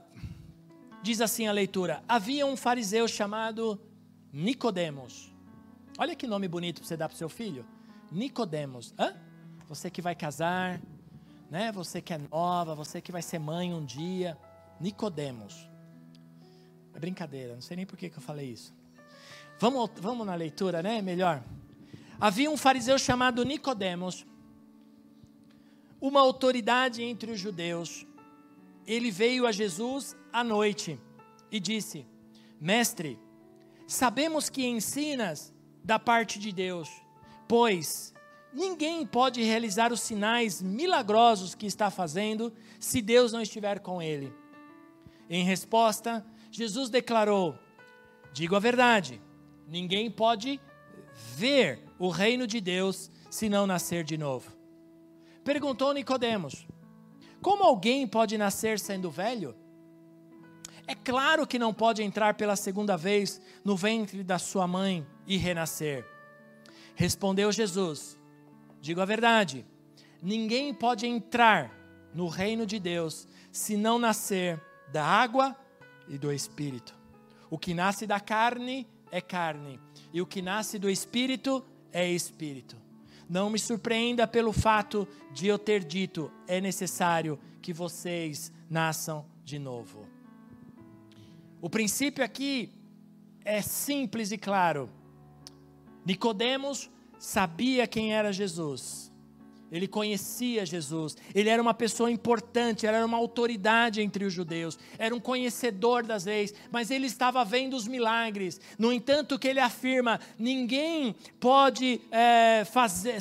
diz 1.02 1.20
assim 1.20 1.46
a 1.46 1.52
leitura: 1.52 2.02
Havia 2.08 2.46
um 2.46 2.56
fariseu 2.56 3.06
chamado 3.06 3.80
Nicodemos. 4.32 5.32
Olha 5.98 6.16
que 6.16 6.26
nome 6.26 6.48
bonito 6.48 6.80
para 6.80 6.88
você 6.88 6.96
dar 6.96 7.08
para 7.08 7.18
seu 7.18 7.28
filho. 7.28 7.66
Nicodemos. 8.10 8.94
Hã? 8.98 9.14
Você 9.74 9.90
que 9.90 10.02
vai 10.02 10.14
casar, 10.14 10.82
né? 11.50 11.72
Você 11.72 12.02
que 12.02 12.12
é 12.12 12.18
nova, 12.18 12.74
você 12.74 13.00
que 13.00 13.10
vai 13.10 13.22
ser 13.22 13.38
mãe 13.38 13.72
um 13.72 13.82
dia, 13.82 14.36
Nicodemos. 14.78 15.66
É 16.94 16.98
brincadeira, 16.98 17.54
não 17.54 17.62
sei 17.62 17.78
nem 17.78 17.86
por 17.86 17.96
que, 17.96 18.10
que 18.10 18.18
eu 18.18 18.22
falei 18.22 18.50
isso. 18.50 18.74
Vamos, 19.58 19.90
vamos 19.96 20.26
na 20.26 20.34
leitura, 20.34 20.82
né? 20.82 21.00
Melhor. 21.00 21.42
Havia 22.20 22.50
um 22.50 22.56
fariseu 22.58 22.98
chamado 22.98 23.42
Nicodemos, 23.46 24.26
uma 25.98 26.20
autoridade 26.20 27.02
entre 27.02 27.32
os 27.32 27.40
judeus. 27.40 28.06
Ele 28.86 29.10
veio 29.10 29.46
a 29.46 29.52
Jesus 29.52 30.14
à 30.30 30.44
noite 30.44 31.00
e 31.50 31.58
disse: 31.58 32.04
Mestre, 32.60 33.18
sabemos 33.86 34.50
que 34.50 34.66
ensinas 34.66 35.50
da 35.82 35.98
parte 35.98 36.38
de 36.38 36.52
Deus, 36.52 36.90
pois 37.48 38.12
ninguém 38.52 39.06
pode 39.06 39.42
realizar 39.42 39.92
os 39.92 40.00
sinais 40.00 40.60
milagrosos 40.60 41.54
que 41.54 41.66
está 41.66 41.90
fazendo 41.90 42.52
se 42.78 43.00
Deus 43.00 43.32
não 43.32 43.40
estiver 43.40 43.80
com 43.80 44.02
ele. 44.02 44.32
Em 45.28 45.44
resposta, 45.44 46.24
Jesus 46.50 46.90
declarou: 46.90 47.58
Digo 48.32 48.54
a 48.54 48.60
verdade, 48.60 49.20
ninguém 49.66 50.10
pode 50.10 50.60
ver 51.34 51.82
o 51.98 52.08
reino 52.08 52.46
de 52.46 52.60
Deus 52.60 53.10
se 53.30 53.48
não 53.48 53.66
nascer 53.66 54.04
de 54.04 54.18
novo. 54.18 54.52
Perguntou 55.44 55.92
Nicodemos: 55.92 56.66
Como 57.40 57.64
alguém 57.64 58.06
pode 58.06 58.36
nascer 58.36 58.78
sendo 58.78 59.10
velho? 59.10 59.54
É 60.86 60.94
claro 60.94 61.46
que 61.46 61.58
não 61.58 61.72
pode 61.72 62.02
entrar 62.02 62.34
pela 62.34 62.56
segunda 62.56 62.96
vez 62.96 63.40
no 63.64 63.76
ventre 63.76 64.22
da 64.22 64.38
sua 64.38 64.66
mãe 64.66 65.06
e 65.26 65.36
renascer. 65.36 66.04
Respondeu 66.94 67.50
Jesus: 67.50 68.18
Digo 68.82 69.00
a 69.00 69.04
verdade, 69.04 69.64
ninguém 70.20 70.74
pode 70.74 71.06
entrar 71.06 71.72
no 72.12 72.26
reino 72.26 72.66
de 72.66 72.80
Deus 72.80 73.28
se 73.52 73.76
não 73.76 73.96
nascer 73.96 74.60
da 74.92 75.06
água 75.06 75.56
e 76.08 76.18
do 76.18 76.32
espírito. 76.32 76.92
O 77.48 77.56
que 77.56 77.74
nasce 77.74 78.08
da 78.08 78.18
carne 78.18 78.84
é 79.12 79.20
carne, 79.20 79.78
e 80.12 80.20
o 80.20 80.26
que 80.26 80.42
nasce 80.42 80.80
do 80.80 80.90
espírito 80.90 81.64
é 81.92 82.10
espírito. 82.10 82.76
Não 83.28 83.48
me 83.48 83.58
surpreenda 83.58 84.26
pelo 84.26 84.52
fato 84.52 85.06
de 85.32 85.46
eu 85.46 85.60
ter 85.60 85.84
dito: 85.84 86.32
é 86.48 86.60
necessário 86.60 87.38
que 87.62 87.72
vocês 87.72 88.50
nasçam 88.68 89.24
de 89.44 89.60
novo. 89.60 90.08
O 91.60 91.70
princípio 91.70 92.24
aqui 92.24 92.74
é 93.44 93.62
simples 93.62 94.32
e 94.32 94.38
claro. 94.38 94.90
Nicodemos 96.04 96.90
sabia 97.22 97.86
quem 97.86 98.12
era 98.12 98.32
Jesus. 98.32 99.12
Ele 99.70 99.88
conhecia 99.88 100.66
Jesus, 100.66 101.16
ele 101.34 101.48
era 101.48 101.62
uma 101.62 101.72
pessoa 101.72 102.10
importante, 102.10 102.86
era 102.86 103.06
uma 103.06 103.16
autoridade 103.16 104.02
entre 104.02 104.22
os 104.26 104.32
judeus, 104.32 104.78
era 104.98 105.14
um 105.14 105.20
conhecedor 105.20 106.02
das 106.02 106.26
leis, 106.26 106.52
mas 106.70 106.90
ele 106.90 107.06
estava 107.06 107.42
vendo 107.42 107.74
os 107.74 107.88
milagres. 107.88 108.60
No 108.78 108.92
entanto, 108.92 109.38
que 109.38 109.48
ele 109.48 109.60
afirma: 109.60 110.20
ninguém 110.38 111.14
pode 111.40 112.02
é, 112.10 112.66
fazer. 112.66 113.16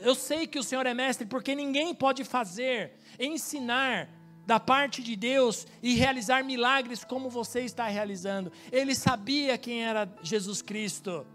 Eu 0.00 0.14
sei 0.14 0.46
que 0.46 0.60
o 0.60 0.62
Senhor 0.62 0.86
é 0.86 0.94
mestre, 0.94 1.26
porque 1.26 1.56
ninguém 1.56 1.92
pode 1.92 2.22
fazer, 2.22 2.92
ensinar 3.18 4.08
da 4.46 4.60
parte 4.60 5.02
de 5.02 5.16
Deus 5.16 5.66
e 5.82 5.94
realizar 5.94 6.44
milagres 6.44 7.02
como 7.02 7.28
você 7.28 7.62
está 7.62 7.88
realizando. 7.88 8.52
Ele 8.70 8.94
sabia 8.94 9.58
quem 9.58 9.84
era 9.84 10.08
Jesus 10.22 10.62
Cristo. 10.62 11.26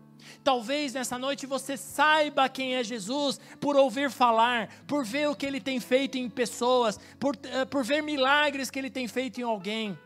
Talvez 0.43 0.93
nessa 0.93 1.17
noite 1.17 1.45
você 1.45 1.77
saiba 1.77 2.49
quem 2.49 2.75
é 2.75 2.83
Jesus 2.83 3.39
por 3.59 3.75
ouvir 3.75 4.09
falar, 4.09 4.69
por 4.87 5.03
ver 5.03 5.29
o 5.29 5.35
que 5.35 5.45
ele 5.45 5.61
tem 5.61 5.79
feito 5.79 6.17
em 6.17 6.29
pessoas, 6.29 6.99
por, 7.19 7.35
uh, 7.35 7.65
por 7.69 7.83
ver 7.83 8.01
milagres 8.01 8.69
que 8.69 8.79
ele 8.79 8.89
tem 8.89 9.07
feito 9.07 9.39
em 9.39 9.43
alguém. 9.43 9.97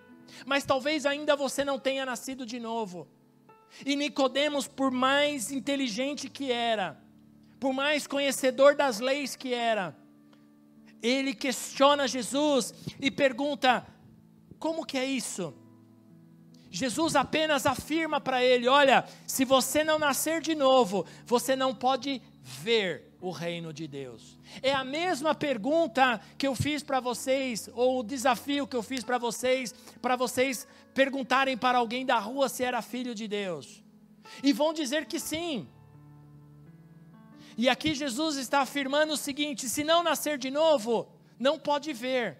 Mas 0.45 0.65
talvez 0.65 1.05
ainda 1.05 1.35
você 1.35 1.63
não 1.63 1.79
tenha 1.79 2.05
nascido 2.05 2.45
de 2.45 2.59
novo. 2.59 3.07
E 3.85 3.95
Nicodemos, 3.95 4.67
por 4.67 4.91
mais 4.91 5.51
inteligente 5.51 6.29
que 6.29 6.51
era, 6.51 6.97
por 7.59 7.73
mais 7.73 8.07
conhecedor 8.07 8.75
das 8.75 8.99
leis 8.99 9.35
que 9.35 9.53
era, 9.53 9.95
ele 11.01 11.33
questiona 11.33 12.07
Jesus 12.07 12.73
e 12.99 13.11
pergunta: 13.11 13.85
como 14.59 14.85
que 14.85 14.97
é 14.97 15.05
isso? 15.05 15.53
Jesus 16.75 17.15
apenas 17.15 17.65
afirma 17.65 18.19
para 18.19 18.43
ele: 18.43 18.67
olha, 18.67 19.05
se 19.25 19.45
você 19.45 19.81
não 19.81 19.97
nascer 19.97 20.41
de 20.41 20.53
novo, 20.53 21.05
você 21.25 21.55
não 21.55 21.73
pode 21.73 22.21
ver 22.41 23.15
o 23.21 23.31
reino 23.31 23.71
de 23.71 23.87
Deus. 23.87 24.37
É 24.61 24.73
a 24.73 24.83
mesma 24.83 25.33
pergunta 25.33 26.19
que 26.37 26.45
eu 26.45 26.53
fiz 26.53 26.83
para 26.83 26.99
vocês, 26.99 27.69
ou 27.73 28.01
o 28.01 28.03
desafio 28.03 28.67
que 28.67 28.75
eu 28.75 28.83
fiz 28.83 29.05
para 29.05 29.17
vocês, 29.17 29.73
para 30.01 30.17
vocês 30.17 30.67
perguntarem 30.93 31.57
para 31.57 31.77
alguém 31.77 32.05
da 32.05 32.19
rua 32.19 32.49
se 32.49 32.61
era 32.61 32.81
filho 32.81 33.15
de 33.15 33.25
Deus. 33.25 33.81
E 34.43 34.51
vão 34.51 34.73
dizer 34.73 35.05
que 35.05 35.17
sim. 35.17 35.69
E 37.57 37.69
aqui 37.69 37.95
Jesus 37.95 38.35
está 38.35 38.59
afirmando 38.59 39.13
o 39.13 39.17
seguinte: 39.17 39.69
se 39.69 39.81
não 39.81 40.03
nascer 40.03 40.37
de 40.37 40.51
novo, 40.51 41.07
não 41.39 41.57
pode 41.57 41.93
ver. 41.93 42.37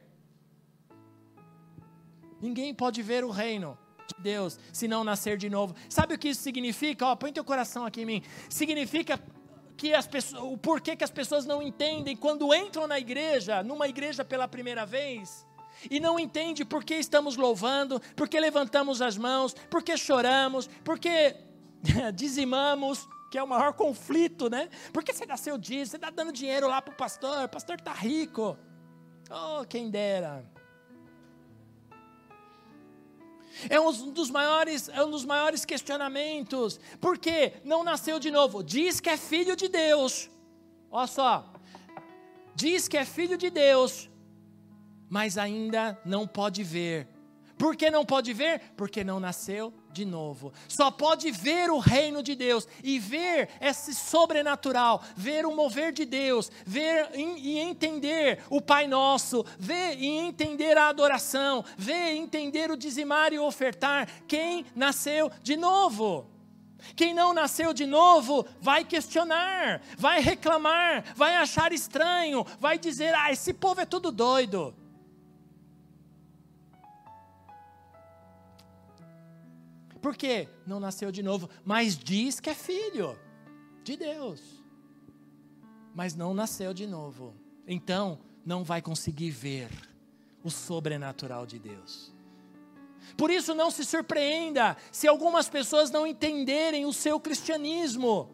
Ninguém 2.42 2.74
pode 2.74 3.02
ver 3.02 3.24
o 3.24 3.30
reino 3.30 3.85
de 4.08 4.22
Deus 4.22 4.60
se 4.72 4.88
não 4.88 5.04
nascer 5.04 5.38
de 5.38 5.50
novo. 5.50 5.76
Sabe 5.90 6.16
o 6.16 6.18
que 6.18 6.30
isso 6.30 6.42
significa? 6.42 7.06
Ó, 7.08 7.16
põe 7.16 7.32
teu 7.32 7.44
coração 7.44 7.86
aqui 7.86 8.02
em 8.02 8.06
mim. 8.06 8.24
Significa 8.50 9.20
que 9.76 9.94
as 9.94 10.08
pessoas, 10.08 10.44
o 10.44 10.58
porquê 10.58 10.96
que 10.96 11.04
as 11.04 11.12
pessoas 11.12 11.46
não 11.46 11.62
entendem 11.62 12.16
quando 12.16 12.54
entram 12.54 12.88
na 12.88 13.00
igreja, 13.00 13.62
numa 13.64 13.88
igreja 13.88 14.24
pela 14.24 14.48
primeira 14.48 14.86
vez, 14.86 15.46
e 15.90 16.00
não 16.00 16.20
entende 16.20 16.64
por 16.64 16.84
que 16.84 16.96
estamos 16.96 17.36
louvando, 17.36 18.00
por 18.16 18.28
que 18.30 18.40
levantamos 18.40 19.02
as 19.02 19.18
mãos, 19.18 19.54
por 19.70 19.84
que 19.84 19.98
choramos, 19.98 20.68
por 20.84 20.98
que 20.98 21.36
dizimamos, 22.16 23.08
que 23.30 23.38
é 23.38 23.44
o 23.44 23.48
maior 23.48 23.74
conflito, 23.74 24.50
né? 24.50 24.70
Por 24.94 25.04
que 25.04 25.14
você 25.14 25.26
nasceu 25.26 25.58
disso? 25.58 25.92
Você 25.92 25.98
está 25.98 26.10
dando 26.10 26.32
dinheiro 26.32 26.68
lá 26.68 26.82
para 26.82 26.94
o 26.94 26.98
pastor, 26.98 27.44
o 27.44 27.50
pastor 27.50 27.76
está 27.76 27.92
rico. 27.92 28.58
Oh, 29.30 29.66
quem 29.66 29.90
dera. 29.90 30.46
É 33.70 33.80
um 33.80 34.12
dos 34.12 34.30
maiores, 34.30 34.90
é 34.90 35.04
um 35.04 35.10
dos 35.10 35.26
maiores 35.26 35.66
questionamentos. 35.66 36.80
Por 37.00 37.18
que 37.18 37.54
não 37.64 37.84
nasceu 37.84 38.20
de 38.20 38.32
novo? 38.32 38.64
Diz 38.64 39.00
que 39.00 39.10
é 39.10 39.18
filho 39.18 39.56
de 39.56 39.68
Deus. 39.68 40.30
Olha 40.92 41.08
só. 41.08 41.54
Diz 42.56 42.88
que 42.88 42.98
é 42.98 43.04
filho 43.04 43.38
de 43.38 43.50
Deus, 43.50 44.10
mas 45.10 45.38
ainda 45.38 46.00
não 46.06 46.26
pode 46.26 46.64
ver. 46.64 47.08
Por 47.58 47.76
que 47.76 47.90
não 47.90 48.06
pode 48.06 48.34
ver? 48.34 48.62
Porque 48.76 49.04
não 49.04 49.20
nasceu 49.20 49.74
de 49.92 50.04
novo. 50.04 50.52
Só 50.68 50.92
pode 50.92 51.32
ver 51.32 51.72
o 51.72 51.80
reino 51.80 52.22
de 52.22 52.36
Deus 52.36 52.68
e 52.84 53.00
ver 53.00 53.50
esse 53.62 53.94
sobrenatural, 53.94 55.02
ver 55.16 55.46
o 55.46 55.56
mover 55.56 55.94
de 55.94 56.06
Deus, 56.06 56.52
ver 56.66 57.10
e 57.16 57.58
entender 57.58 58.44
o 58.50 58.62
Pai 58.62 58.88
Nosso, 58.88 59.46
ver 59.58 59.98
e 59.98 60.06
entender 60.06 60.78
a 60.78 60.90
adoração, 60.90 61.64
ver 61.78 62.14
e 62.14 62.18
entender 62.18 62.70
o 62.72 62.78
dizimar 62.78 63.32
e 63.32 63.40
ofertar. 63.40 64.10
Quem 64.28 64.66
nasceu 64.76 65.32
de 65.42 65.56
novo? 65.56 66.30
Quem 66.94 67.14
não 67.14 67.34
nasceu 67.34 67.74
de 67.74 67.86
novo 67.86 68.46
vai 68.60 68.84
questionar, 68.84 69.82
vai 69.98 70.20
reclamar, 70.20 71.06
vai 71.16 71.36
achar 71.36 71.72
estranho, 71.72 72.46
vai 72.60 72.78
dizer: 72.78 73.16
ah, 73.16 73.32
esse 73.32 73.54
povo 73.54 73.82
é 73.82 73.86
tudo 73.86 74.12
doido. 74.12 74.76
Por 80.06 80.16
quê? 80.16 80.48
Não 80.68 80.80
nasceu 80.80 81.12
de 81.12 81.24
novo, 81.24 81.50
mas 81.64 81.98
diz 81.98 82.40
que 82.40 82.52
é 82.52 82.54
filho 82.54 83.18
de 83.84 83.98
Deus. 83.98 84.40
Mas 85.96 86.14
não 86.14 86.32
nasceu 86.32 86.76
de 86.76 86.86
novo. 86.86 87.34
Então, 87.68 88.20
não 88.46 88.64
vai 88.64 88.84
conseguir 88.84 89.32
ver 89.32 89.68
o 90.44 90.52
sobrenatural 90.52 91.48
de 91.48 91.58
Deus. 91.58 92.14
Por 93.18 93.32
isso, 93.32 93.56
não 93.56 93.72
se 93.72 93.84
surpreenda 93.84 94.78
se 94.92 95.08
algumas 95.08 95.50
pessoas 95.50 95.90
não 95.90 96.06
entenderem 96.06 96.86
o 96.86 96.94
seu 96.94 97.20
cristianismo. 97.20 98.30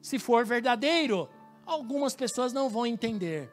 Se 0.00 0.16
for 0.16 0.46
verdadeiro, 0.46 1.28
algumas 1.66 2.14
pessoas 2.14 2.52
não 2.52 2.70
vão 2.70 2.86
entender 2.86 3.50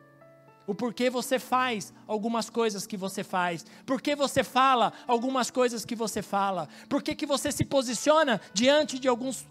o 0.70 0.76
porquê 0.76 1.10
você 1.10 1.40
faz 1.40 1.92
algumas 2.06 2.48
coisas 2.48 2.86
que 2.86 2.96
você 2.96 3.24
faz, 3.24 3.66
por 3.88 4.00
que 4.00 4.16
você 4.16 4.44
fala 4.44 4.94
algumas 5.08 5.50
coisas 5.50 5.84
que 5.84 5.96
você 5.96 6.22
fala, 6.22 6.70
por 6.88 7.02
que, 7.02 7.16
que 7.16 7.26
você 7.26 7.52
se 7.52 7.66
posiciona 7.66 8.40
diante 8.54 9.00
de 9.00 9.08
alguns, 9.08 9.48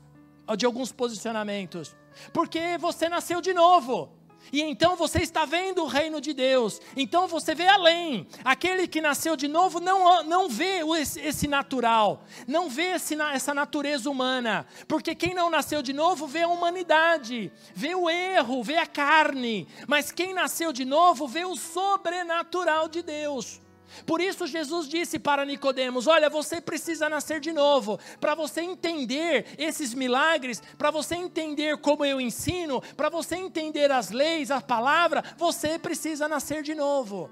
de 0.56 0.64
alguns 0.64 0.92
posicionamentos, 0.92 1.96
porque 2.32 2.78
você 2.78 3.08
nasceu 3.08 3.40
de 3.40 3.52
novo. 3.52 4.16
E 4.52 4.62
então 4.62 4.96
você 4.96 5.20
está 5.20 5.44
vendo 5.44 5.82
o 5.82 5.86
reino 5.86 6.20
de 6.20 6.32
Deus. 6.32 6.80
Então 6.96 7.26
você 7.26 7.54
vê 7.54 7.66
além. 7.66 8.26
Aquele 8.44 8.86
que 8.86 9.00
nasceu 9.00 9.36
de 9.36 9.48
novo 9.48 9.80
não, 9.80 10.22
não 10.24 10.48
vê 10.48 10.80
esse 11.22 11.46
natural, 11.46 12.24
não 12.46 12.68
vê 12.68 12.94
esse, 12.94 13.14
essa 13.20 13.54
natureza 13.54 14.10
humana. 14.10 14.66
Porque 14.86 15.14
quem 15.14 15.34
não 15.34 15.50
nasceu 15.50 15.82
de 15.82 15.92
novo 15.92 16.26
vê 16.26 16.42
a 16.42 16.48
humanidade, 16.48 17.52
vê 17.74 17.94
o 17.94 18.08
erro, 18.08 18.62
vê 18.62 18.78
a 18.78 18.86
carne. 18.86 19.68
Mas 19.86 20.10
quem 20.10 20.34
nasceu 20.34 20.72
de 20.72 20.84
novo 20.84 21.26
vê 21.26 21.44
o 21.44 21.56
sobrenatural 21.56 22.88
de 22.88 23.02
Deus. 23.02 23.60
Por 24.04 24.20
isso 24.20 24.46
Jesus 24.46 24.88
disse 24.88 25.18
para 25.18 25.44
Nicodemos: 25.44 26.06
"Olha, 26.06 26.28
você 26.28 26.60
precisa 26.60 27.08
nascer 27.08 27.40
de 27.40 27.52
novo. 27.52 27.98
Para 28.20 28.34
você 28.34 28.60
entender 28.60 29.46
esses 29.56 29.94
milagres, 29.94 30.62
para 30.76 30.90
você 30.90 31.14
entender 31.14 31.78
como 31.78 32.04
eu 32.04 32.20
ensino, 32.20 32.82
para 32.96 33.08
você 33.08 33.36
entender 33.36 33.90
as 33.90 34.10
leis, 34.10 34.50
a 34.50 34.60
palavra, 34.60 35.22
você 35.36 35.78
precisa 35.78 36.28
nascer 36.28 36.62
de 36.62 36.74
novo." 36.74 37.30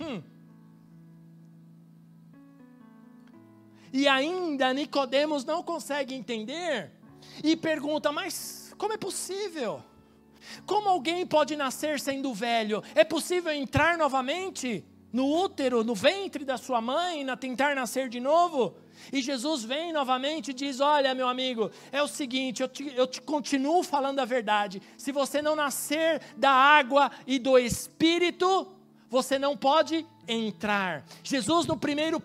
Hum. 0.00 0.22
E 3.92 4.06
ainda 4.06 4.72
Nicodemos 4.72 5.44
não 5.44 5.62
consegue 5.62 6.14
entender 6.14 6.92
e 7.42 7.56
pergunta: 7.56 8.12
"Mas 8.12 8.74
como 8.78 8.92
é 8.92 8.96
possível? 8.96 9.82
Como 10.64 10.88
alguém 10.88 11.26
pode 11.26 11.54
nascer 11.54 12.00
sendo 12.00 12.32
velho? 12.32 12.82
É 12.94 13.04
possível 13.04 13.52
entrar 13.52 13.98
novamente?" 13.98 14.84
No 15.12 15.26
útero, 15.26 15.82
no 15.82 15.94
ventre 15.94 16.44
da 16.44 16.56
sua 16.56 16.80
mãe, 16.80 17.24
na 17.24 17.36
tentar 17.36 17.74
nascer 17.74 18.08
de 18.08 18.20
novo. 18.20 18.74
E 19.12 19.20
Jesus 19.20 19.64
vem 19.64 19.92
novamente 19.92 20.50
e 20.50 20.54
diz: 20.54 20.80
Olha, 20.80 21.14
meu 21.14 21.28
amigo, 21.28 21.70
é 21.90 22.02
o 22.02 22.08
seguinte, 22.08 22.62
eu 22.62 22.68
te, 22.68 22.92
eu 22.94 23.06
te 23.06 23.20
continuo 23.20 23.82
falando 23.82 24.20
a 24.20 24.24
verdade. 24.24 24.80
Se 24.96 25.10
você 25.10 25.42
não 25.42 25.56
nascer 25.56 26.20
da 26.36 26.50
água 26.50 27.10
e 27.26 27.38
do 27.38 27.58
espírito, 27.58 28.68
você 29.08 29.38
não 29.38 29.56
pode 29.56 30.06
entrar. 30.32 31.04
Jesus, 31.22 31.66
no 31.66 31.76
primeiro, 31.76 32.22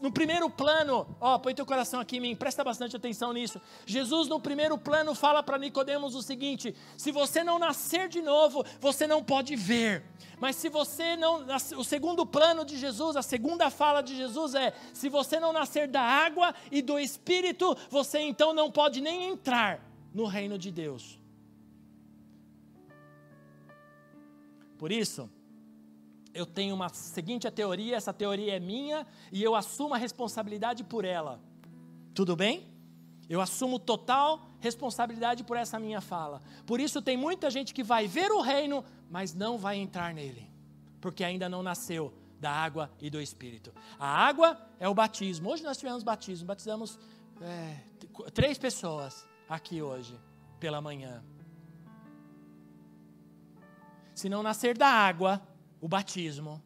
no 0.00 0.12
primeiro 0.12 0.50
plano, 0.50 1.06
ó, 1.20 1.38
põe 1.38 1.54
teu 1.54 1.64
coração 1.64 2.00
aqui 2.00 2.18
em 2.18 2.20
mim, 2.20 2.36
presta 2.36 2.62
bastante 2.62 2.96
atenção 2.96 3.32
nisso. 3.32 3.60
Jesus, 3.86 4.28
no 4.28 4.38
primeiro 4.38 4.76
plano, 4.76 5.14
fala 5.14 5.42
para 5.42 5.58
Nicodemos 5.58 6.14
o 6.14 6.22
seguinte: 6.22 6.74
se 6.96 7.10
você 7.10 7.42
não 7.42 7.58
nascer 7.58 8.08
de 8.08 8.20
novo, 8.20 8.64
você 8.80 9.06
não 9.06 9.22
pode 9.22 9.56
ver. 9.56 10.04
Mas 10.38 10.56
se 10.56 10.68
você 10.68 11.16
não. 11.16 11.46
O 11.76 11.84
segundo 11.84 12.26
plano 12.26 12.64
de 12.64 12.76
Jesus, 12.76 13.16
a 13.16 13.22
segunda 13.22 13.70
fala 13.70 14.02
de 14.02 14.16
Jesus 14.16 14.54
é: 14.54 14.74
se 14.92 15.08
você 15.08 15.40
não 15.40 15.52
nascer 15.52 15.88
da 15.88 16.02
água 16.02 16.54
e 16.70 16.82
do 16.82 16.98
espírito, 16.98 17.76
você 17.88 18.18
então 18.20 18.52
não 18.52 18.70
pode 18.70 19.00
nem 19.00 19.30
entrar 19.30 19.80
no 20.12 20.26
reino 20.26 20.58
de 20.58 20.70
Deus. 20.70 21.18
Por 24.78 24.90
isso, 24.90 25.30
eu 26.32 26.46
tenho 26.46 26.74
uma 26.74 26.88
seguinte 26.88 27.50
teoria, 27.50 27.96
essa 27.96 28.12
teoria 28.12 28.56
é 28.56 28.60
minha 28.60 29.06
e 29.32 29.42
eu 29.42 29.54
assumo 29.54 29.94
a 29.94 29.98
responsabilidade 29.98 30.84
por 30.84 31.04
ela. 31.04 31.40
Tudo 32.14 32.36
bem? 32.36 32.68
Eu 33.28 33.40
assumo 33.40 33.78
total 33.78 34.48
responsabilidade 34.58 35.44
por 35.44 35.56
essa 35.56 35.78
minha 35.78 36.00
fala. 36.00 36.42
Por 36.66 36.80
isso 36.80 37.00
tem 37.00 37.16
muita 37.16 37.50
gente 37.50 37.72
que 37.72 37.82
vai 37.82 38.06
ver 38.06 38.30
o 38.30 38.40
reino, 38.40 38.84
mas 39.08 39.34
não 39.34 39.56
vai 39.56 39.76
entrar 39.76 40.12
nele, 40.12 40.50
porque 41.00 41.24
ainda 41.24 41.48
não 41.48 41.62
nasceu 41.62 42.12
da 42.40 42.50
água 42.50 42.90
e 43.00 43.10
do 43.10 43.20
Espírito. 43.20 43.72
A 43.98 44.08
água 44.08 44.58
é 44.78 44.88
o 44.88 44.94
batismo. 44.94 45.50
Hoje 45.50 45.62
nós 45.62 45.76
tivemos 45.76 46.02
batismo, 46.02 46.46
batizamos 46.46 46.98
é, 47.40 47.76
três 48.32 48.58
pessoas 48.58 49.26
aqui 49.48 49.82
hoje 49.82 50.18
pela 50.58 50.80
manhã. 50.80 51.22
Se 54.14 54.28
não 54.28 54.42
nascer 54.42 54.76
da 54.76 54.88
água 54.88 55.40
o 55.80 55.88
batismo 55.88 56.62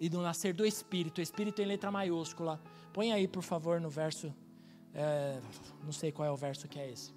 e 0.00 0.08
do 0.08 0.20
nascer 0.20 0.52
do 0.52 0.66
Espírito, 0.66 1.20
Espírito 1.20 1.62
em 1.62 1.64
letra 1.64 1.90
maiúscula. 1.90 2.60
Põe 2.92 3.12
aí, 3.12 3.28
por 3.28 3.42
favor, 3.42 3.80
no 3.80 3.88
verso. 3.88 4.34
É, 4.92 5.40
não 5.84 5.92
sei 5.92 6.10
qual 6.10 6.26
é 6.26 6.30
o 6.30 6.36
verso 6.36 6.66
que 6.66 6.78
é 6.78 6.90
esse. 6.90 7.14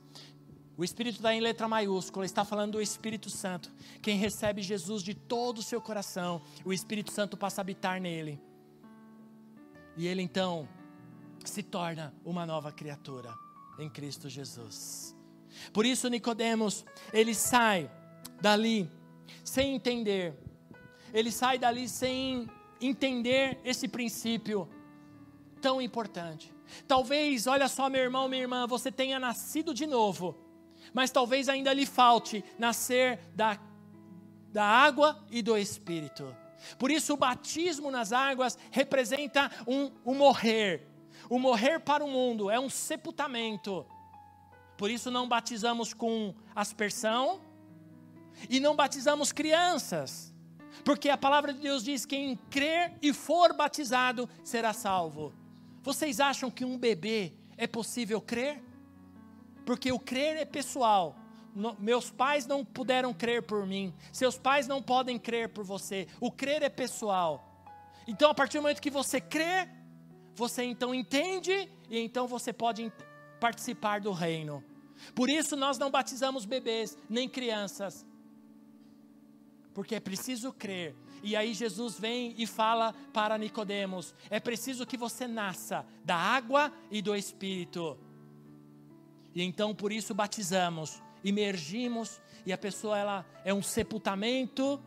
O 0.78 0.84
Espírito 0.84 1.16
está 1.16 1.34
em 1.34 1.40
letra 1.40 1.68
maiúscula, 1.68 2.26
está 2.26 2.46
falando 2.46 2.74
do 2.74 2.82
Espírito 2.82 3.30
Santo. 3.30 3.72
Quem 4.02 4.18
recebe 4.18 4.62
Jesus 4.62 5.02
de 5.02 5.14
todo 5.14 5.60
o 5.60 5.64
seu 5.64 5.82
coração, 5.82 6.42
o 6.64 6.72
Espírito 6.72 7.12
Santo 7.12 7.36
passa 7.36 7.62
a 7.62 7.64
habitar 7.64 8.00
nele. 8.00 8.40
E 9.98 10.06
ele 10.06 10.22
então 10.22 10.68
se 11.44 11.64
torna 11.64 12.14
uma 12.24 12.46
nova 12.46 12.72
criatura 12.72 13.34
em 13.80 13.90
Cristo 13.90 14.30
Jesus. 14.30 15.16
Por 15.74 15.86
isso 15.86 16.10
Nicodemos, 16.10 16.86
ele 17.14 17.34
sai 17.34 17.90
dali 18.42 18.90
sem 19.44 19.76
entender. 19.76 20.34
Ele 21.14 21.32
sai 21.32 21.58
dali 21.58 21.88
sem 21.88 22.50
entender 22.82 23.60
esse 23.64 23.88
princípio 23.88 24.68
tão 25.62 25.82
importante. 25.82 26.54
Talvez, 26.88 27.48
olha 27.48 27.68
só, 27.68 27.90
meu 27.90 28.02
irmão, 28.02 28.28
minha 28.28 28.42
irmã, 28.42 28.68
você 28.68 28.92
tenha 28.92 29.20
nascido 29.20 29.74
de 29.74 29.86
novo, 29.86 30.36
mas 30.94 31.12
talvez 31.12 31.48
ainda 31.48 31.74
lhe 31.74 31.86
falte 31.86 32.44
nascer 32.58 33.20
da, 33.34 33.60
da 34.52 34.64
água 34.64 35.24
e 35.30 35.42
do 35.42 35.58
Espírito. 35.58 36.36
Por 36.78 36.92
isso, 36.92 37.14
o 37.14 37.18
batismo 37.18 37.92
nas 37.92 38.12
águas 38.12 38.58
representa 38.72 39.52
um, 39.68 39.92
um 40.06 40.16
morrer. 40.16 40.88
O 41.30 41.40
morrer 41.40 41.80
para 41.80 42.04
o 42.04 42.08
mundo 42.08 42.50
é 42.50 42.60
um 42.60 42.70
sepultamento. 42.70 43.86
Por 44.78 44.90
isso, 44.90 45.10
não 45.10 45.28
batizamos 45.28 45.94
com 45.94 46.34
aspersão, 46.54 47.42
e 48.50 48.60
não 48.60 48.76
batizamos 48.76 49.32
crianças, 49.32 50.34
porque 50.84 51.10
a 51.10 51.18
palavra 51.18 51.54
de 51.54 51.60
Deus 51.60 51.84
diz: 51.84 52.06
quem 52.06 52.36
crer 52.50 52.94
e 53.02 53.14
for 53.14 53.54
batizado 53.54 54.30
será 54.44 54.74
salvo. 54.74 55.34
Vocês 55.82 56.20
acham 56.20 56.50
que 56.50 56.66
um 56.66 56.78
bebê 56.78 57.34
é 57.58 57.68
possível 57.68 58.20
crer? 58.20 58.62
Porque 59.66 59.92
o 59.92 60.00
crer 60.00 60.38
é 60.38 60.46
pessoal. 60.46 61.16
No, 61.56 61.76
meus 61.80 62.12
pais 62.12 62.46
não 62.46 62.66
puderam 62.66 63.14
crer 63.14 63.44
por 63.44 63.66
mim, 63.66 63.94
seus 64.12 64.38
pais 64.38 64.68
não 64.68 64.82
podem 64.82 65.18
crer 65.18 65.50
por 65.50 65.64
você. 65.64 66.08
O 66.20 66.32
crer 66.32 66.62
é 66.64 66.70
pessoal. 66.70 67.64
Então, 68.08 68.30
a 68.30 68.36
partir 68.36 68.58
do 68.58 68.62
momento 68.62 68.82
que 68.82 68.92
você 68.92 69.22
crê, 69.22 69.68
você 70.36 70.64
então 70.64 70.94
entende 70.94 71.70
e 71.90 71.98
então 72.00 72.28
você 72.28 72.52
pode 72.52 72.92
participar 73.40 74.02
do 74.02 74.12
reino. 74.12 74.64
Por 75.14 75.30
isso 75.30 75.56
nós 75.56 75.78
não 75.78 75.90
batizamos 75.90 76.46
bebês 76.46 76.98
nem 77.10 77.28
crianças 77.28 78.06
porque 79.76 79.94
é 79.94 80.00
preciso 80.00 80.54
crer. 80.54 80.96
E 81.22 81.36
aí 81.36 81.54
Jesus 81.54 82.00
vem 82.00 82.34
e 82.38 82.48
fala 82.48 82.96
para 83.14 83.38
Nicodemos: 83.38 84.16
é 84.30 84.40
preciso 84.40 84.86
que 84.86 84.98
você 84.98 85.28
nasça 85.28 85.86
da 86.04 86.16
água 86.16 86.72
e 86.90 87.02
do 87.02 87.14
Espírito. 87.14 88.00
E 89.36 89.44
então 89.44 89.76
por 89.76 89.92
isso 89.92 90.16
batizamos, 90.16 91.04
imergimos 91.24 92.22
e 92.46 92.54
a 92.54 92.58
pessoa 92.58 92.98
ela 92.98 93.26
é 93.44 93.54
um 93.54 93.62
sepultamento 93.62 94.82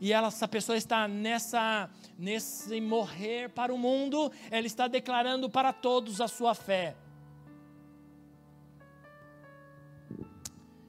e 0.00 0.12
ela, 0.12 0.26
essa 0.26 0.48
pessoa 0.48 0.76
está 0.76 1.06
nessa 1.06 1.88
nesse 2.18 2.80
morrer 2.80 3.48
para 3.50 3.72
o 3.72 3.78
mundo, 3.78 4.32
ela 4.50 4.66
está 4.66 4.88
declarando 4.88 5.48
para 5.48 5.72
todos 5.72 6.20
a 6.20 6.26
sua 6.26 6.54
fé. 6.54 6.96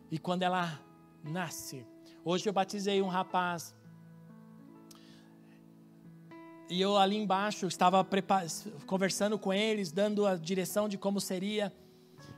E 0.10 0.18
quando 0.18 0.44
ela 0.44 0.80
nasce, 1.24 1.86
Hoje 2.26 2.48
eu 2.48 2.54
batizei 2.54 3.02
um 3.02 3.08
rapaz. 3.08 3.76
E 6.70 6.80
eu 6.80 6.98
ali 6.98 7.18
embaixo 7.18 7.68
estava 7.68 8.06
conversando 8.86 9.38
com 9.38 9.54
eles, 9.54 9.92
dando 9.92 10.26
a 10.26 10.36
direção 10.36 10.88
de 10.88 10.98
como 10.98 11.20
seria. 11.20 11.74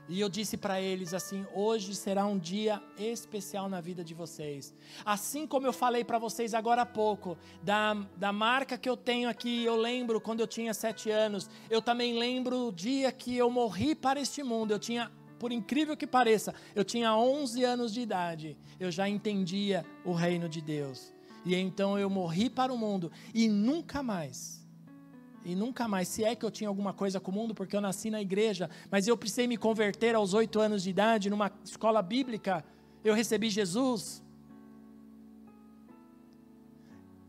E 0.08 0.20
eu 0.20 0.28
disse 0.28 0.56
para 0.56 0.80
eles 0.80 1.14
assim: 1.14 1.46
hoje 1.54 1.94
será 1.94 2.26
um 2.26 2.36
dia 2.36 2.82
especial 2.98 3.68
na 3.68 3.80
vida 3.80 4.02
de 4.02 4.12
vocês. 4.12 4.74
Assim 5.04 5.46
como 5.46 5.68
eu 5.68 5.72
falei 5.72 6.02
para 6.02 6.18
vocês 6.18 6.52
agora 6.52 6.82
há 6.82 6.86
pouco, 6.86 7.38
da, 7.62 7.94
da 8.16 8.32
marca 8.32 8.76
que 8.76 8.88
eu 8.88 8.96
tenho 8.96 9.28
aqui, 9.28 9.64
eu 9.64 9.76
lembro 9.76 10.20
quando 10.20 10.40
eu 10.40 10.48
tinha 10.48 10.74
sete 10.74 11.10
anos, 11.10 11.48
eu 11.70 11.80
também 11.80 12.18
lembro 12.18 12.68
o 12.68 12.72
dia 12.72 13.12
que 13.12 13.36
eu 13.36 13.48
morri 13.48 13.94
para 13.94 14.20
este 14.20 14.42
mundo. 14.42 14.72
Eu 14.72 14.80
tinha 14.80 15.12
por 15.38 15.52
incrível 15.52 15.96
que 15.96 16.06
pareça, 16.06 16.54
eu 16.74 16.84
tinha 16.84 17.14
11 17.16 17.64
anos 17.64 17.92
de 17.92 18.00
idade, 18.00 18.56
eu 18.80 18.90
já 18.90 19.08
entendia 19.08 19.84
o 20.04 20.12
reino 20.12 20.48
de 20.48 20.60
Deus. 20.60 21.12
E 21.44 21.54
então 21.54 21.98
eu 21.98 22.10
morri 22.10 22.50
para 22.50 22.72
o 22.72 22.78
mundo 22.78 23.10
e 23.32 23.48
nunca 23.48 24.02
mais, 24.02 24.66
e 25.44 25.54
nunca 25.54 25.86
mais, 25.86 26.08
se 26.08 26.24
é 26.24 26.34
que 26.34 26.44
eu 26.44 26.50
tinha 26.50 26.68
alguma 26.68 26.92
coisa 26.92 27.20
com 27.20 27.30
o 27.30 27.34
mundo, 27.34 27.54
porque 27.54 27.76
eu 27.76 27.80
nasci 27.80 28.10
na 28.10 28.20
igreja, 28.20 28.68
mas 28.90 29.06
eu 29.06 29.16
precisei 29.16 29.46
me 29.46 29.56
converter 29.56 30.16
aos 30.16 30.34
oito 30.34 30.58
anos 30.58 30.82
de 30.82 30.90
idade 30.90 31.30
numa 31.30 31.52
escola 31.64 32.02
bíblica, 32.02 32.64
eu 33.04 33.14
recebi 33.14 33.48
Jesus. 33.48 34.24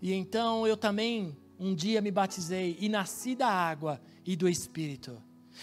E 0.02 0.14
então 0.14 0.66
eu 0.66 0.76
também 0.76 1.38
um 1.60 1.76
dia 1.76 2.02
me 2.02 2.10
batizei 2.10 2.76
e 2.80 2.90
nasci 2.90 3.36
da 3.36 3.50
água 3.50 4.02
e 4.26 4.36
do 4.36 4.50
Espírito. 4.50 5.22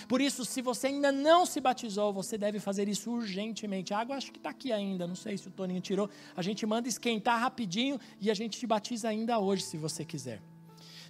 Por 0.09 0.21
isso, 0.21 0.45
se 0.45 0.61
você 0.61 0.89
ainda 0.89 1.11
não 1.13 1.47
se 1.47 1.61
batizou, 1.61 2.13
você 2.13 2.37
deve 2.37 2.59
fazer 2.61 2.89
isso 2.89 3.11
urgentemente. 3.11 3.95
A 3.95 3.99
água 3.99 4.17
acho 4.17 4.33
que 4.33 4.39
está 4.39 4.51
aqui 4.51 4.73
ainda, 4.73 5.07
não 5.07 5.15
sei 5.15 5.39
se 5.39 5.49
o 5.49 5.51
Toninho 5.51 5.81
tirou. 5.81 6.11
A 6.37 6.43
gente 6.43 6.67
manda 6.67 6.89
esquentar 6.89 7.41
rapidinho 7.41 7.99
e 8.21 8.31
a 8.31 8.35
gente 8.35 8.59
te 8.59 8.67
batiza 8.67 9.09
ainda 9.09 9.39
hoje, 9.39 9.63
se 9.63 9.77
você 9.77 10.05
quiser. 10.05 10.41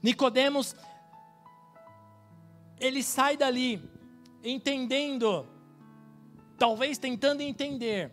Nicodemos, 0.03 0.77
ele 2.79 3.03
sai 3.03 3.37
dali 3.37 3.83
entendendo, 4.43 5.47
talvez 6.59 6.99
tentando 6.99 7.41
entender, 7.41 8.13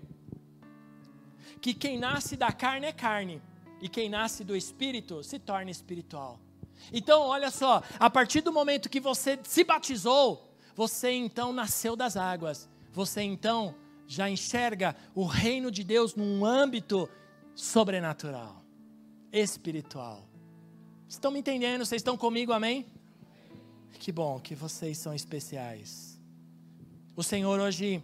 que 1.60 1.74
quem 1.74 2.00
nasce 2.00 2.36
da 2.36 2.52
carne 2.52 2.88
é 2.88 2.92
carne 2.92 3.42
E 3.82 3.90
quem 3.90 4.10
nasce 4.10 4.44
do 4.44 4.56
espírito 4.56 5.24
se 5.24 5.40
torna 5.40 5.72
espiritual. 5.72 6.40
Então, 6.94 7.22
olha 7.24 7.50
só, 7.50 7.84
a 8.00 8.10
partir 8.10 8.42
do 8.42 8.54
momento 8.54 8.90
que 8.90 9.00
você 9.00 9.40
se 9.44 9.64
batizou, 9.64 10.51
você 10.76 11.12
então 11.12 11.52
nasceu 11.54 11.96
das 11.96 12.18
águas. 12.18 12.70
Você 12.92 13.22
então 13.22 13.76
já 14.08 14.30
enxerga 14.30 14.96
o 15.16 15.26
reino 15.26 15.72
de 15.72 15.84
Deus 15.84 16.16
num 16.16 16.44
âmbito 16.46 17.10
sobrenatural, 17.56 18.64
espiritual. 19.32 20.28
Estão 21.08 21.32
me 21.32 21.40
entendendo? 21.40 21.86
Vocês 21.86 22.00
estão 22.00 22.18
comigo, 22.18 22.52
amém? 22.52 22.86
Que 24.00 24.12
bom 24.12 24.40
que 24.40 24.56
vocês 24.56 24.98
são 24.98 25.14
especiais. 25.14 26.20
O 27.16 27.24
Senhor 27.24 27.60
hoje 27.60 28.04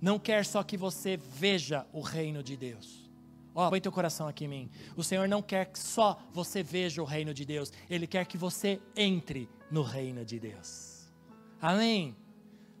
não 0.00 0.18
quer 0.18 0.44
só 0.44 0.62
que 0.62 0.76
você 0.76 1.16
veja 1.16 1.86
o 1.92 2.00
reino 2.00 2.42
de 2.42 2.56
Deus. 2.56 3.10
Ó, 3.54 3.66
oh, 3.66 3.70
põe 3.70 3.80
teu 3.80 3.92
coração 3.92 4.26
aqui 4.26 4.46
em 4.46 4.48
mim. 4.48 4.70
O 4.96 5.04
Senhor 5.04 5.28
não 5.28 5.42
quer 5.42 5.66
que 5.66 5.78
só 5.78 6.20
você 6.32 6.62
veja 6.62 7.02
o 7.02 7.04
reino 7.04 7.34
de 7.34 7.44
Deus. 7.44 7.72
Ele 7.88 8.06
quer 8.06 8.24
que 8.24 8.38
você 8.38 8.80
entre 8.96 9.48
no 9.70 9.82
reino 9.82 10.24
de 10.24 10.40
Deus. 10.40 10.91
Amém? 11.62 12.16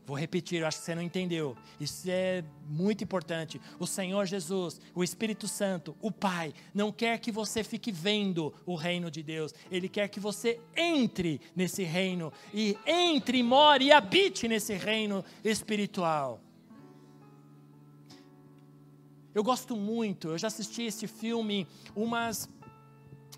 Vou 0.04 0.18
repetir, 0.18 0.60
eu 0.60 0.66
acho 0.66 0.80
que 0.80 0.84
você 0.84 0.94
não 0.96 1.02
entendeu. 1.02 1.56
Isso 1.78 2.10
é 2.10 2.42
muito 2.68 3.04
importante. 3.04 3.60
O 3.78 3.86
Senhor 3.86 4.26
Jesus, 4.26 4.80
o 4.92 5.04
Espírito 5.04 5.46
Santo, 5.46 5.96
o 6.02 6.10
Pai, 6.10 6.52
não 6.74 6.90
quer 6.90 7.20
que 7.20 7.30
você 7.30 7.62
fique 7.62 7.92
vendo 7.92 8.52
o 8.66 8.74
reino 8.74 9.08
de 9.08 9.22
Deus. 9.22 9.54
Ele 9.70 9.88
quer 9.88 10.08
que 10.08 10.18
você 10.18 10.60
entre 10.76 11.40
nesse 11.54 11.84
reino 11.84 12.32
e 12.52 12.76
entre, 12.84 13.40
more 13.44 13.84
e 13.84 13.92
habite 13.92 14.48
nesse 14.48 14.74
reino 14.74 15.24
espiritual. 15.44 16.40
Eu 19.32 19.44
gosto 19.44 19.76
muito, 19.76 20.30
eu 20.30 20.38
já 20.38 20.48
assisti 20.48 20.82
esse 20.82 21.06
filme 21.06 21.66
umas 21.94 22.50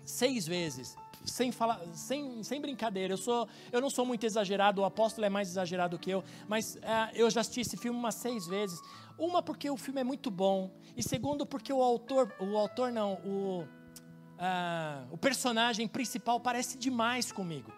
seis 0.03 0.47
vezes 0.47 0.97
sem, 1.25 1.51
falar, 1.51 1.81
sem, 1.93 2.43
sem 2.43 2.61
brincadeira, 2.61 3.13
eu, 3.13 3.17
sou, 3.17 3.47
eu 3.71 3.81
não 3.81 3.89
sou 3.89 4.05
muito 4.05 4.25
exagerado, 4.25 4.81
o 4.81 4.85
apóstolo 4.85 5.25
é 5.25 5.29
mais 5.29 5.49
exagerado 5.49 5.97
que 5.97 6.09
eu, 6.09 6.23
mas 6.47 6.77
é, 6.77 7.11
eu 7.13 7.29
já 7.29 7.41
assisti 7.41 7.61
esse 7.61 7.77
filme 7.77 7.97
umas 7.97 8.15
seis 8.15 8.47
vezes. 8.47 8.79
Uma, 9.17 9.41
porque 9.41 9.69
o 9.69 9.77
filme 9.77 10.01
é 10.01 10.03
muito 10.03 10.29
bom, 10.29 10.71
e 10.95 11.01
segundo, 11.01 11.45
porque 11.45 11.71
o 11.71 11.81
autor, 11.81 12.33
o 12.39 12.57
autor 12.57 12.91
não, 12.91 13.13
o, 13.25 13.61
uh, 13.61 15.07
o 15.09 15.17
personagem 15.17 15.87
principal 15.87 16.39
parece 16.39 16.77
demais 16.77 17.31
comigo. 17.31 17.71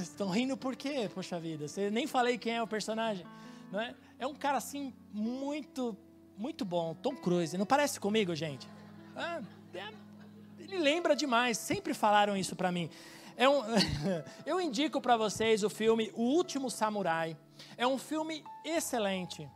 Estão 0.00 0.28
rindo 0.28 0.56
por 0.56 0.74
quê, 0.74 1.08
poxa 1.14 1.38
vida? 1.38 1.68
Você 1.68 1.90
nem 1.90 2.06
falei 2.06 2.36
quem 2.36 2.56
é 2.56 2.62
o 2.62 2.66
personagem. 2.66 3.24
Não 3.70 3.80
é? 3.80 3.94
é 4.18 4.26
um 4.26 4.34
cara 4.34 4.58
assim, 4.58 4.92
muito, 5.12 5.96
muito 6.36 6.64
bom, 6.64 6.94
Tom 6.94 7.14
Cruise. 7.14 7.56
Não 7.56 7.66
parece 7.66 8.00
comigo, 8.00 8.34
gente? 8.34 8.68
Ah, 9.14 9.40
é 9.74 10.07
ele 10.68 10.78
lembra 10.78 11.16
demais, 11.16 11.56
sempre 11.56 11.94
falaram 11.94 12.36
isso 12.36 12.54
para 12.54 12.70
mim. 12.70 12.90
É 13.36 13.48
um, 13.48 13.62
eu 14.44 14.60
indico 14.60 15.00
para 15.00 15.16
vocês 15.16 15.64
o 15.64 15.70
filme 15.70 16.12
O 16.14 16.22
Último 16.22 16.70
Samurai. 16.70 17.36
É 17.76 17.86
um 17.86 17.96
filme 17.96 18.44
excelente. 18.64 19.48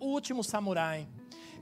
O 0.00 0.06
Último 0.06 0.42
Samurai. 0.42 1.08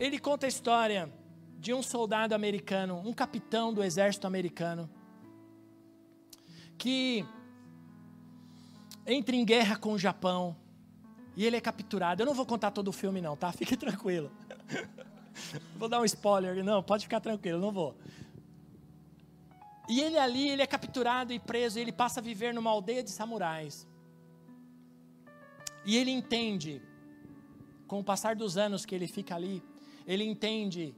Ele 0.01 0.18
conta 0.18 0.47
a 0.47 0.49
história 0.49 1.12
de 1.59 1.75
um 1.75 1.83
soldado 1.83 2.35
americano, 2.35 3.03
um 3.05 3.12
capitão 3.12 3.72
do 3.72 3.83
exército 3.83 4.27
americano, 4.27 4.91
que 6.77 7.25
entra 9.07 9.37
em 9.37 9.45
guerra 9.45 9.77
com 9.77 9.93
o 9.93 9.99
Japão 9.99 10.57
e 11.37 11.45
ele 11.45 11.57
é 11.57 11.61
capturado. 11.61 12.22
Eu 12.22 12.27
não 12.27 12.35
vou 12.35 12.47
contar 12.47 12.70
todo 12.70 12.89
o 12.89 12.93
filme, 12.93 13.20
não, 13.20 13.37
tá? 13.37 13.53
Fique 13.53 13.77
tranquilo. 13.77 14.31
Vou 15.76 15.89
dar 15.89 16.01
um 16.01 16.05
spoiler, 16.05 16.62
não, 16.64 16.82
pode 16.82 17.05
ficar 17.05 17.20
tranquilo, 17.20 17.61
não 17.61 17.72
vou. 17.72 17.97
E 19.89 20.01
ele 20.01 20.16
ali, 20.16 20.49
ele 20.49 20.62
é 20.62 20.66
capturado 20.66 21.32
e 21.32 21.39
preso, 21.39 21.78
e 21.78 21.82
ele 21.82 21.93
passa 21.93 22.20
a 22.20 22.22
viver 22.22 22.55
numa 22.55 22.70
aldeia 22.70 23.03
de 23.03 23.11
samurais. 23.11 23.87
E 25.85 25.97
ele 25.97 26.11
entende, 26.11 26.80
com 27.87 28.01
o 28.01 28.05
passar 28.05 28.35
dos 28.35 28.57
anos 28.57 28.87
que 28.87 28.95
ele 28.95 29.07
fica 29.07 29.35
ali, 29.35 29.62
ele 30.07 30.24
entende 30.24 30.95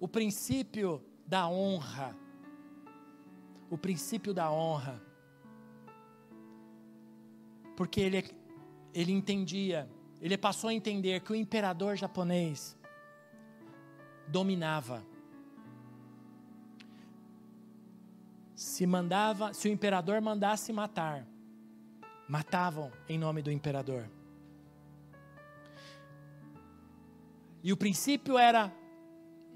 o 0.00 0.08
princípio 0.08 1.02
da 1.26 1.46
honra. 1.46 2.16
O 3.70 3.76
princípio 3.76 4.32
da 4.32 4.50
honra. 4.50 5.02
Porque 7.76 8.00
ele, 8.00 8.24
ele 8.94 9.12
entendia, 9.12 9.88
ele 10.20 10.38
passou 10.38 10.70
a 10.70 10.74
entender 10.74 11.20
que 11.20 11.32
o 11.32 11.34
imperador 11.34 11.96
japonês 11.96 12.76
dominava. 14.28 15.04
Se 18.54 18.86
mandava, 18.86 19.52
se 19.52 19.68
o 19.68 19.72
imperador 19.72 20.20
mandasse 20.20 20.72
matar, 20.72 21.26
matavam 22.28 22.90
em 23.08 23.18
nome 23.18 23.42
do 23.42 23.50
imperador. 23.50 24.08
E 27.62 27.72
o 27.72 27.76
princípio 27.76 28.38
era 28.38 28.72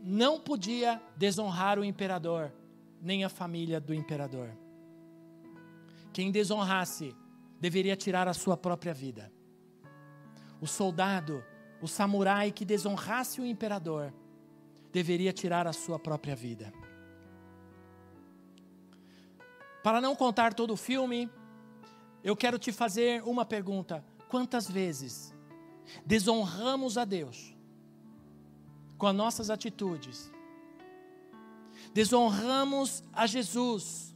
não 0.02 0.40
podia 0.40 1.00
desonrar 1.16 1.78
o 1.78 1.84
imperador, 1.84 2.52
nem 3.00 3.24
a 3.24 3.28
família 3.28 3.80
do 3.80 3.92
imperador. 3.92 4.50
Quem 6.12 6.30
desonrasse 6.30 7.14
deveria 7.60 7.96
tirar 7.96 8.28
a 8.28 8.34
sua 8.34 8.56
própria 8.56 8.94
vida. 8.94 9.32
O 10.60 10.66
soldado, 10.66 11.44
o 11.80 11.86
samurai 11.86 12.50
que 12.50 12.64
desonrasse 12.64 13.40
o 13.40 13.46
imperador, 13.46 14.12
deveria 14.98 15.32
tirar 15.32 15.64
a 15.68 15.72
sua 15.72 15.96
própria 15.96 16.34
vida. 16.34 16.72
Para 19.80 20.00
não 20.00 20.16
contar 20.16 20.52
todo 20.54 20.72
o 20.72 20.76
filme, 20.76 21.30
eu 22.24 22.34
quero 22.36 22.58
te 22.58 22.72
fazer 22.72 23.22
uma 23.22 23.44
pergunta: 23.44 24.04
quantas 24.28 24.68
vezes 24.68 25.32
desonramos 26.04 26.98
a 26.98 27.04
Deus 27.04 27.54
com 28.98 29.06
as 29.06 29.14
nossas 29.14 29.50
atitudes? 29.50 30.32
Desonramos 31.94 33.04
a 33.12 33.24
Jesus 33.24 34.12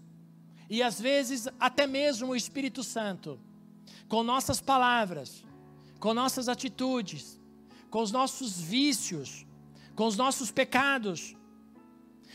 e 0.68 0.82
às 0.82 1.00
vezes 1.00 1.48
até 1.60 1.86
mesmo 1.86 2.32
o 2.32 2.36
Espírito 2.36 2.82
Santo 2.82 3.38
com 4.08 4.24
nossas 4.24 4.60
palavras, 4.60 5.44
com 6.00 6.12
nossas 6.12 6.48
atitudes, 6.48 7.40
com 7.88 8.02
os 8.02 8.10
nossos 8.10 8.60
vícios, 8.60 9.46
com 9.94 10.06
os 10.06 10.16
nossos 10.16 10.50
pecados. 10.50 11.36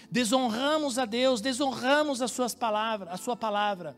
Desonramos 0.10 0.98
a 0.98 1.06
Deus, 1.06 1.42
desonramos 1.42 2.22
as 2.22 2.32
suas 2.32 2.56
palavras, 2.56 3.14
a 3.14 3.18
sua 3.18 3.36
palavra. 3.36 3.98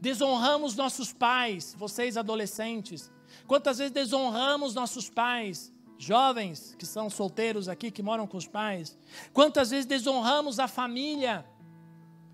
Desonramos 0.00 0.76
nossos 0.76 1.12
pais, 1.12 1.74
vocês 1.76 2.16
adolescentes. 2.16 3.10
Quantas 3.46 3.78
vezes 3.78 3.92
desonramos 3.92 4.74
nossos 4.74 5.10
pais, 5.10 5.72
jovens 5.98 6.74
que 6.78 6.86
são 6.86 7.10
solteiros 7.10 7.68
aqui, 7.68 7.90
que 7.90 8.02
moram 8.02 8.26
com 8.26 8.36
os 8.36 8.46
pais? 8.46 8.96
Quantas 9.32 9.70
vezes 9.70 9.86
desonramos 9.86 10.58
a 10.58 10.68
família 10.68 11.44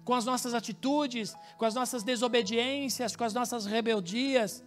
com 0.05 0.15
as 0.15 0.25
nossas 0.25 0.53
atitudes, 0.53 1.35
com 1.57 1.65
as 1.65 1.75
nossas 1.75 2.03
desobediências, 2.03 3.17
com 3.17 3.25
as 3.25 3.35
nossas 3.35 3.65
rebeldias? 3.65 4.63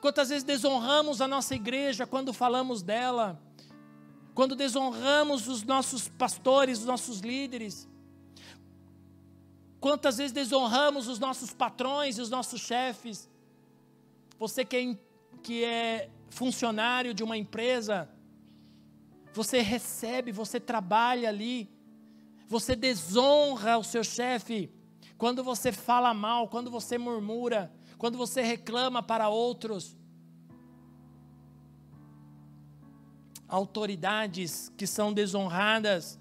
Quantas 0.00 0.30
vezes 0.30 0.44
desonramos 0.44 1.20
a 1.20 1.28
nossa 1.28 1.54
igreja 1.54 2.06
quando 2.06 2.32
falamos 2.32 2.82
dela? 2.82 3.40
Quando 4.38 4.54
desonramos 4.54 5.48
os 5.48 5.64
nossos 5.64 6.06
pastores, 6.06 6.78
os 6.78 6.84
nossos 6.84 7.18
líderes, 7.18 7.88
quantas 9.80 10.18
vezes 10.18 10.30
desonramos 10.30 11.08
os 11.08 11.18
nossos 11.18 11.52
patrões 11.52 12.18
e 12.18 12.20
os 12.20 12.30
nossos 12.30 12.60
chefes, 12.60 13.28
você 14.38 14.64
que 14.64 14.76
é, 14.76 14.96
que 15.42 15.64
é 15.64 16.08
funcionário 16.30 17.12
de 17.12 17.24
uma 17.24 17.36
empresa, 17.36 18.08
você 19.34 19.60
recebe, 19.60 20.30
você 20.30 20.60
trabalha 20.60 21.28
ali, 21.28 21.68
você 22.46 22.76
desonra 22.76 23.76
o 23.76 23.82
seu 23.82 24.04
chefe, 24.04 24.70
quando 25.16 25.42
você 25.42 25.72
fala 25.72 26.14
mal, 26.14 26.46
quando 26.46 26.70
você 26.70 26.96
murmura, 26.96 27.72
quando 27.98 28.16
você 28.16 28.40
reclama 28.40 29.02
para 29.02 29.28
outros, 29.28 29.96
autoridades 33.48 34.70
que 34.76 34.86
são 34.86 35.12
desonradas 35.12 36.18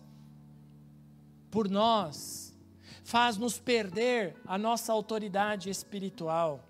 por 1.51 1.69
nós, 1.69 2.55
faz-nos 3.03 3.59
perder 3.59 4.35
a 4.45 4.57
nossa 4.57 4.93
autoridade 4.93 5.69
espiritual. 5.69 6.63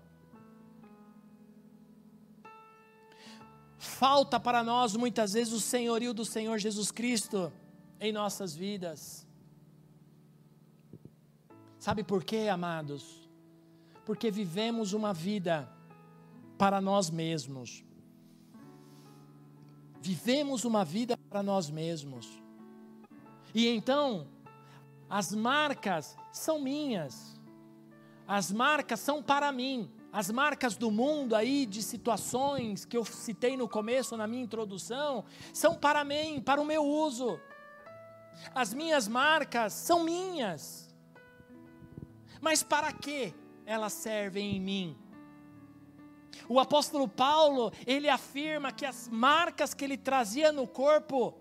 Falta 3.78 4.40
para 4.40 4.62
nós 4.62 4.96
muitas 4.96 5.32
vezes 5.32 5.52
o 5.52 5.60
senhorio 5.60 6.12
do 6.12 6.24
Senhor 6.24 6.58
Jesus 6.58 6.90
Cristo 6.90 7.52
em 8.00 8.12
nossas 8.12 8.54
vidas. 8.54 9.26
Sabe 11.78 12.02
por 12.02 12.24
quê, 12.24 12.48
amados? 12.48 13.28
Porque 14.04 14.30
vivemos 14.30 14.92
uma 14.92 15.12
vida 15.14 15.68
para 16.56 16.80
nós 16.80 17.08
mesmos. 17.08 17.84
Vivemos 20.00 20.64
uma 20.64 20.84
vida 20.84 21.16
para 21.28 21.42
nós 21.42 21.70
mesmos. 21.70 22.28
E 23.54 23.66
então, 23.68 24.28
as 25.08 25.34
marcas 25.34 26.16
são 26.32 26.60
minhas. 26.60 27.38
As 28.26 28.52
marcas 28.52 29.00
são 29.00 29.22
para 29.22 29.50
mim. 29.50 29.90
As 30.12 30.30
marcas 30.30 30.76
do 30.76 30.90
mundo 30.90 31.34
aí, 31.34 31.66
de 31.66 31.82
situações 31.82 32.84
que 32.84 32.96
eu 32.96 33.04
citei 33.04 33.56
no 33.56 33.68
começo, 33.68 34.16
na 34.16 34.26
minha 34.26 34.42
introdução, 34.42 35.24
são 35.52 35.74
para 35.74 36.04
mim, 36.04 36.40
para 36.40 36.60
o 36.60 36.64
meu 36.64 36.82
uso. 36.84 37.40
As 38.54 38.72
minhas 38.72 39.08
marcas 39.08 39.72
são 39.72 40.04
minhas. 40.04 40.94
Mas 42.40 42.62
para 42.62 42.92
que 42.92 43.34
elas 43.66 43.92
servem 43.92 44.56
em 44.56 44.60
mim? 44.60 45.07
O 46.48 46.58
apóstolo 46.58 47.06
Paulo, 47.08 47.72
ele 47.86 48.08
afirma 48.08 48.72
que 48.72 48.86
as 48.86 49.08
marcas 49.08 49.74
que 49.74 49.84
ele 49.84 49.96
trazia 49.96 50.50
no 50.50 50.66
corpo 50.66 51.34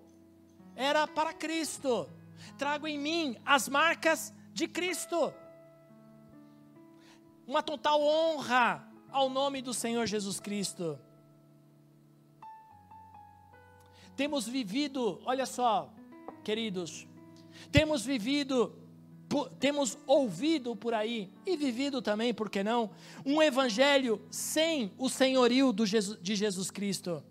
era 0.75 1.07
para 1.07 1.33
Cristo. 1.33 2.09
Trago 2.57 2.87
em 2.87 2.97
mim 2.97 3.37
as 3.45 3.69
marcas 3.69 4.33
de 4.53 4.67
Cristo 4.67 5.33
uma 7.47 7.63
total 7.63 8.01
honra 8.01 8.85
ao 9.09 9.29
nome 9.29 9.61
do 9.61 9.73
Senhor 9.73 10.05
Jesus 10.05 10.37
Cristo. 10.37 10.99
Temos 14.17 14.45
vivido, 14.45 15.21
olha 15.25 15.45
só, 15.45 15.89
queridos, 16.43 17.07
temos 17.71 18.03
vivido, 18.03 18.75
temos 19.59 19.97
ouvido 20.07 20.75
por 20.75 20.93
aí, 20.93 21.29
e 21.45 21.57
vivido 21.57 22.01
também, 22.01 22.33
por 22.33 22.49
que 22.49 22.63
não, 22.63 22.89
um 23.25 23.41
evangelho 23.41 24.21
sem 24.31 24.91
o 24.97 25.09
senhorio 25.09 25.73
de 25.73 26.35
Jesus 26.35 26.71
Cristo. 26.71 27.23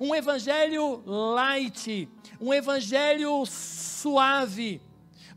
Um 0.00 0.14
evangelho 0.14 1.02
light, 1.06 2.08
um 2.40 2.52
evangelho 2.52 3.44
suave, 3.46 4.80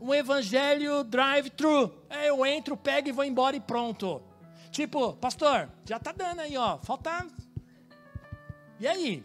um 0.00 0.14
evangelho 0.14 1.04
drive-thru. 1.04 1.92
É, 2.08 2.28
eu 2.30 2.44
entro, 2.46 2.76
pego 2.76 3.08
e 3.08 3.12
vou 3.12 3.24
embora 3.24 3.56
e 3.56 3.60
pronto. 3.60 4.22
Tipo, 4.70 5.14
pastor, 5.14 5.68
já 5.84 5.98
tá 5.98 6.12
dando 6.12 6.40
aí, 6.40 6.56
ó. 6.56 6.78
Falta. 6.78 7.26
E 8.78 8.86
aí? 8.86 9.22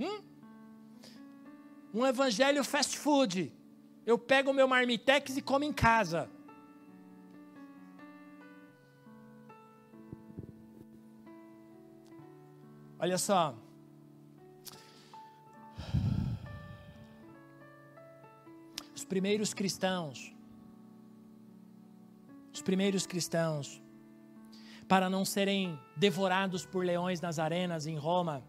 Hum? 0.00 0.22
Um 1.92 2.06
evangelho 2.06 2.64
fast 2.64 2.98
food. 2.98 3.52
Eu 4.10 4.16
pego 4.18 4.50
o 4.50 4.54
meu 4.54 4.66
marmitex 4.66 5.36
e 5.36 5.42
como 5.42 5.64
em 5.64 5.72
casa. 5.72 6.30
Olha 12.98 13.18
só. 13.18 13.54
primeiros 19.08 19.54
cristãos, 19.54 20.34
os 22.52 22.60
primeiros 22.60 23.06
cristãos, 23.06 23.82
para 24.86 25.08
não 25.08 25.24
serem 25.24 25.78
devorados 25.96 26.66
por 26.66 26.84
leões 26.84 27.20
nas 27.20 27.38
arenas 27.38 27.86
em 27.86 27.96
Roma, 27.96 28.44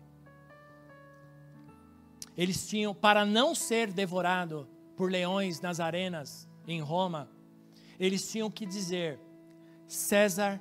eles 2.35 2.67
tinham, 2.67 2.93
para 2.93 3.25
não 3.25 3.55
ser 3.55 3.91
devorado 3.91 4.67
por 4.99 5.09
leões 5.09 5.61
nas 5.61 5.79
arenas 5.79 6.45
em 6.67 6.81
Roma, 6.81 7.29
eles 7.97 8.29
tinham 8.29 8.51
que 8.51 8.65
dizer: 8.65 9.17
César 9.87 10.59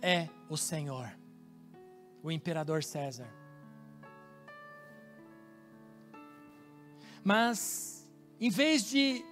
é 0.00 0.26
o 0.48 0.56
Senhor, 0.56 1.14
o 2.22 2.32
imperador 2.32 2.82
César. 2.82 3.28
Mas 7.22 8.10
em 8.40 8.48
vez 8.48 8.88
de 8.88 9.22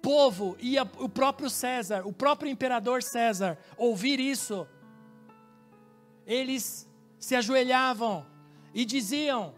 povo 0.00 0.56
e 0.58 0.78
o 0.98 1.08
próprio 1.10 1.50
César, 1.50 2.06
o 2.06 2.14
próprio 2.14 2.50
imperador 2.50 3.02
César, 3.02 3.58
ouvir 3.76 4.18
isso, 4.18 4.66
eles 6.26 6.88
se 7.18 7.36
ajoelhavam 7.36 8.24
e 8.72 8.86
diziam: 8.86 9.54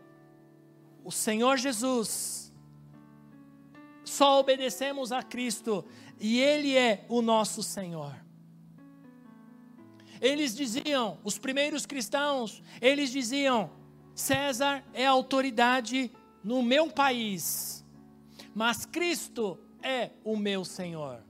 O 1.04 1.12
Senhor 1.12 1.56
Jesus, 1.56 2.37
só 4.08 4.40
obedecemos 4.40 5.12
a 5.12 5.22
Cristo 5.22 5.84
e 6.18 6.40
Ele 6.40 6.76
é 6.76 7.04
o 7.08 7.22
nosso 7.22 7.62
Senhor. 7.62 8.14
Eles 10.20 10.56
diziam, 10.56 11.18
os 11.22 11.38
primeiros 11.38 11.86
cristãos, 11.86 12.62
eles 12.80 13.10
diziam: 13.10 13.70
César 14.14 14.84
é 14.92 15.06
autoridade 15.06 16.10
no 16.42 16.62
meu 16.62 16.90
país 16.90 17.78
mas 18.58 18.84
Cristo 18.84 19.56
é 19.80 20.10
o 20.24 20.36
meu 20.36 20.64
Senhor. 20.64 21.22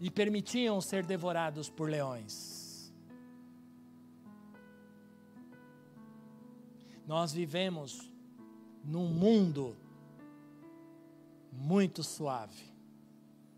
E 0.00 0.10
permitiam 0.10 0.80
ser 0.80 1.06
devorados 1.06 1.70
por 1.70 1.88
leões. 1.88 2.92
Nós 7.06 7.32
vivemos 7.32 8.10
num 8.84 9.06
mundo 9.06 9.76
muito 11.52 12.02
suave. 12.02 12.72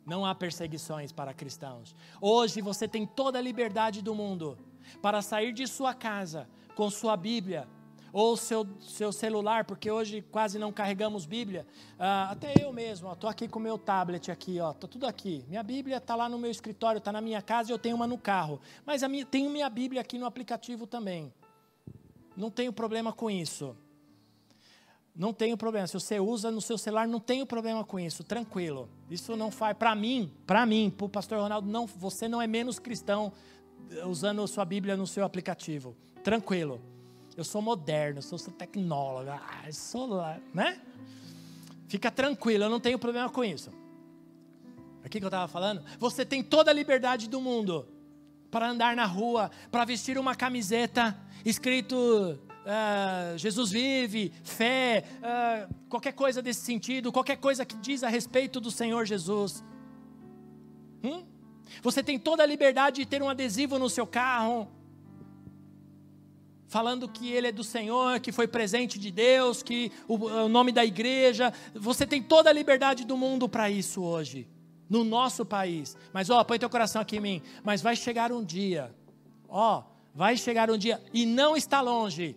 Não 0.05 0.27
há 0.27 0.35
perseguições 0.35 1.13
para 1.13 1.33
cristãos. 1.33 1.95
Hoje 2.21 2.61
você 2.61 2.87
tem 2.87 3.07
toda 3.07 3.39
a 3.39 3.43
liberdade 3.43 4.03
do 4.03 4.15
mundo 4.15 4.59
para 5.01 5.23
sair 5.23 5.53
de 5.53 5.67
sua 5.67 5.95
casa 5.95 6.49
com 6.75 6.91
sua 6.91 7.17
Bíblia, 7.17 7.67
ou 8.13 8.37
seu, 8.37 8.65
seu 8.81 9.11
celular, 9.11 9.65
porque 9.65 9.91
hoje 9.91 10.23
quase 10.23 10.57
não 10.57 10.73
carregamos 10.73 11.27
Bíblia. 11.27 11.67
Ah, 11.99 12.31
até 12.31 12.55
eu 12.63 12.73
mesmo, 12.73 13.13
estou 13.13 13.29
aqui 13.29 13.49
com 13.49 13.59
meu 13.59 13.77
tablet 13.77 14.31
aqui, 14.31 14.61
ó, 14.61 14.73
tô 14.73 14.87
tudo 14.87 15.05
aqui. 15.05 15.45
Minha 15.49 15.65
Bíblia 15.65 15.97
está 15.97 16.15
lá 16.15 16.29
no 16.29 16.39
meu 16.39 16.49
escritório, 16.49 16.99
está 16.99 17.11
na 17.11 17.21
minha 17.21 17.43
casa 17.43 17.71
e 17.71 17.75
eu 17.75 17.79
tenho 17.79 17.97
uma 17.97 18.07
no 18.07 18.17
carro. 18.17 18.61
Mas 18.87 19.03
a 19.03 19.09
minha, 19.09 19.27
tenho 19.27 19.51
minha 19.51 19.69
Bíblia 19.69 20.01
aqui 20.01 20.17
no 20.17 20.27
aplicativo 20.27 20.87
também. 20.87 21.35
Não 22.37 22.53
tenho 22.53 22.73
problema 22.73 23.13
com 23.13 23.29
isso. 23.29 23.77
Não 25.15 25.33
tenho 25.33 25.57
problema. 25.57 25.87
Se 25.87 25.95
você 25.95 26.19
usa 26.19 26.51
no 26.51 26.61
seu 26.61 26.77
celular, 26.77 27.07
não 27.07 27.21
tenho 27.21 27.47
problema 27.47 27.85
com 27.85 28.01
isso. 28.01 28.25
Tranquilo. 28.25 28.89
Isso 29.09 29.37
não 29.37 29.51
faz. 29.51 29.77
Para 29.77 29.95
mim, 29.95 30.33
para 30.45 30.67
mim, 30.67 30.91
para 30.91 31.07
o 31.07 31.09
pastor 31.09 31.39
Ronaldo, 31.39 31.71
não, 31.71 31.87
você 31.87 32.27
não 32.27 32.43
é 32.43 32.47
menos 32.47 32.79
cristão 32.81 33.33
usando 34.07 34.47
sua 34.49 34.65
Bíblia 34.65 34.97
no 34.97 35.07
seu 35.07 35.25
aplicativo. 35.25 35.97
Tranquilo. 36.23 36.81
Eu 37.37 37.45
sou 37.45 37.61
moderno, 37.61 38.23
sou, 38.23 38.39
tecnólogo, 38.39 39.31
ah, 39.31 39.73
sou 39.73 40.07
lá, 40.07 40.41
né? 40.53 40.81
Fica 41.89 42.11
tranquilo, 42.11 42.65
eu 42.65 42.71
não 42.71 42.79
tenho 42.79 42.99
problema 42.99 43.29
com 43.29 43.45
isso. 43.45 43.71
O 45.05 45.09
que 45.09 45.19
eu 45.19 45.27
estava 45.27 45.49
falando? 45.49 45.85
Você 45.99 46.25
tem 46.25 46.43
toda 46.43 46.71
a 46.71 46.75
liberdade 46.75 47.29
do 47.29 47.41
mundo 47.41 47.87
para 48.51 48.69
andar 48.69 48.95
na 48.97 49.05
rua, 49.05 49.51
para 49.71 49.85
vestir 49.85 50.17
uma 50.17 50.35
camiseta 50.35 51.17
escrito 51.45 52.39
uh, 52.65 53.39
Jesus 53.39 53.71
vive, 53.71 54.33
fé, 54.43 55.05
uh, 55.19 55.75
qualquer 55.89 56.13
coisa 56.13 56.43
desse 56.43 56.61
sentido, 56.61 57.13
qualquer 57.13 57.37
coisa 57.37 57.65
que 57.65 57.77
diz 57.77 58.03
a 58.03 58.09
respeito 58.09 58.61
do 58.61 58.71
Senhor 58.71 59.05
Jesus. 59.05 59.63
Hum? 61.03 61.25
Você 61.83 62.03
tem 62.03 62.19
toda 62.19 62.43
a 62.43 62.47
liberdade 62.47 63.03
de 63.03 63.07
ter 63.07 63.23
um 63.23 63.29
adesivo 63.29 63.79
no 63.79 63.89
seu 63.91 64.07
carro 64.07 64.69
falando 66.75 67.09
que 67.09 67.31
ele 67.31 67.47
é 67.47 67.53
do 67.53 67.63
Senhor, 67.63 68.19
que 68.19 68.33
foi 68.33 68.49
presente 68.49 68.99
de 68.99 69.13
Deus, 69.13 69.63
que 69.63 69.93
o, 70.09 70.17
o 70.17 70.49
nome 70.49 70.73
da 70.73 70.85
igreja. 70.85 71.53
Você 71.73 72.05
tem 72.05 72.21
toda 72.21 72.51
a 72.51 72.53
liberdade 72.53 73.05
do 73.05 73.17
mundo 73.17 73.49
para 73.49 73.71
isso 73.71 74.03
hoje, 74.03 74.49
no 74.91 75.05
nosso 75.05 75.47
país. 75.47 75.97
Mas 76.13 76.31
ó, 76.31 76.43
põe 76.43 76.59
teu 76.59 76.69
coração 76.69 77.01
aqui 77.01 77.19
em 77.19 77.21
mim. 77.21 77.43
Mas 77.63 77.81
vai 77.81 77.95
chegar 77.95 78.33
um 78.33 78.43
dia, 78.43 78.93
ó, 79.49 79.85
vai 80.13 80.37
chegar 80.37 80.69
um 80.69 80.77
dia, 80.77 81.01
e 81.13 81.25
não 81.25 81.57
está 81.57 81.81
longe, 81.81 82.37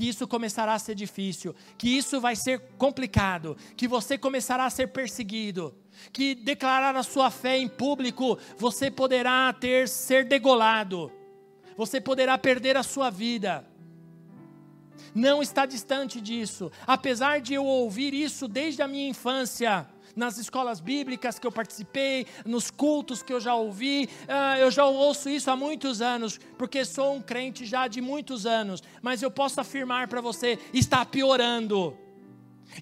que 0.00 0.08
isso 0.08 0.26
começará 0.26 0.72
a 0.72 0.78
ser 0.78 0.94
difícil, 0.94 1.54
que 1.76 1.86
isso 1.86 2.22
vai 2.22 2.34
ser 2.34 2.58
complicado, 2.78 3.54
que 3.76 3.86
você 3.86 4.16
começará 4.16 4.64
a 4.64 4.70
ser 4.70 4.86
perseguido, 4.86 5.74
que 6.10 6.34
declarar 6.34 6.96
a 6.96 7.02
sua 7.02 7.30
fé 7.30 7.58
em 7.58 7.68
público, 7.68 8.38
você 8.56 8.90
poderá 8.90 9.52
ter 9.52 9.86
ser 9.90 10.24
degolado. 10.24 11.12
Você 11.76 12.00
poderá 12.00 12.38
perder 12.38 12.78
a 12.78 12.82
sua 12.82 13.10
vida 13.10 13.66
não 15.14 15.42
está 15.42 15.66
distante 15.66 16.20
disso. 16.20 16.70
Apesar 16.86 17.40
de 17.40 17.54
eu 17.54 17.64
ouvir 17.64 18.14
isso 18.14 18.46
desde 18.46 18.80
a 18.80 18.86
minha 18.86 19.08
infância, 19.08 19.86
nas 20.16 20.38
escolas 20.38 20.80
bíblicas 20.80 21.38
que 21.38 21.46
eu 21.46 21.52
participei, 21.52 22.26
nos 22.44 22.70
cultos 22.70 23.22
que 23.22 23.32
eu 23.32 23.40
já 23.40 23.54
ouvi, 23.54 24.08
uh, 24.24 24.58
eu 24.58 24.70
já 24.70 24.84
ouço 24.84 25.28
isso 25.28 25.50
há 25.50 25.56
muitos 25.56 26.00
anos, 26.00 26.38
porque 26.58 26.84
sou 26.84 27.14
um 27.14 27.22
crente 27.22 27.64
já 27.64 27.88
de 27.88 28.00
muitos 28.00 28.46
anos, 28.46 28.82
mas 29.02 29.22
eu 29.22 29.30
posso 29.30 29.60
afirmar 29.60 30.08
para 30.08 30.20
você: 30.20 30.58
está 30.72 31.04
piorando. 31.04 31.96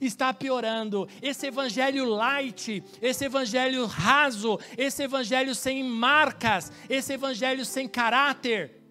Está 0.03 0.35
piorando. 0.35 1.09
Esse 1.23 1.47
evangelho 1.47 2.05
light, 2.05 2.85
esse 3.01 3.25
evangelho 3.25 3.87
raso, 3.87 4.61
esse 4.77 5.03
evangelho 5.03 5.55
sem 5.55 5.83
marcas, 5.83 6.71
esse 6.91 7.15
evangelho 7.15 7.65
sem 7.65 7.89
caráter, 7.89 8.83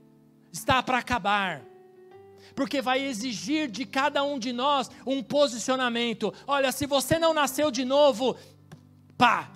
está 0.52 0.82
para 0.82 0.98
acabar 0.98 1.64
porque 2.58 2.82
vai 2.82 3.06
exigir 3.06 3.70
de 3.70 3.86
cada 3.86 4.24
um 4.24 4.40
de 4.40 4.52
nós 4.52 4.90
um 5.06 5.22
posicionamento. 5.22 6.34
Olha, 6.48 6.72
se 6.72 6.88
você 6.88 7.20
não 7.20 7.32
nasceu 7.32 7.70
de 7.70 7.86
novo, 7.86 8.36
pá, 9.16 9.52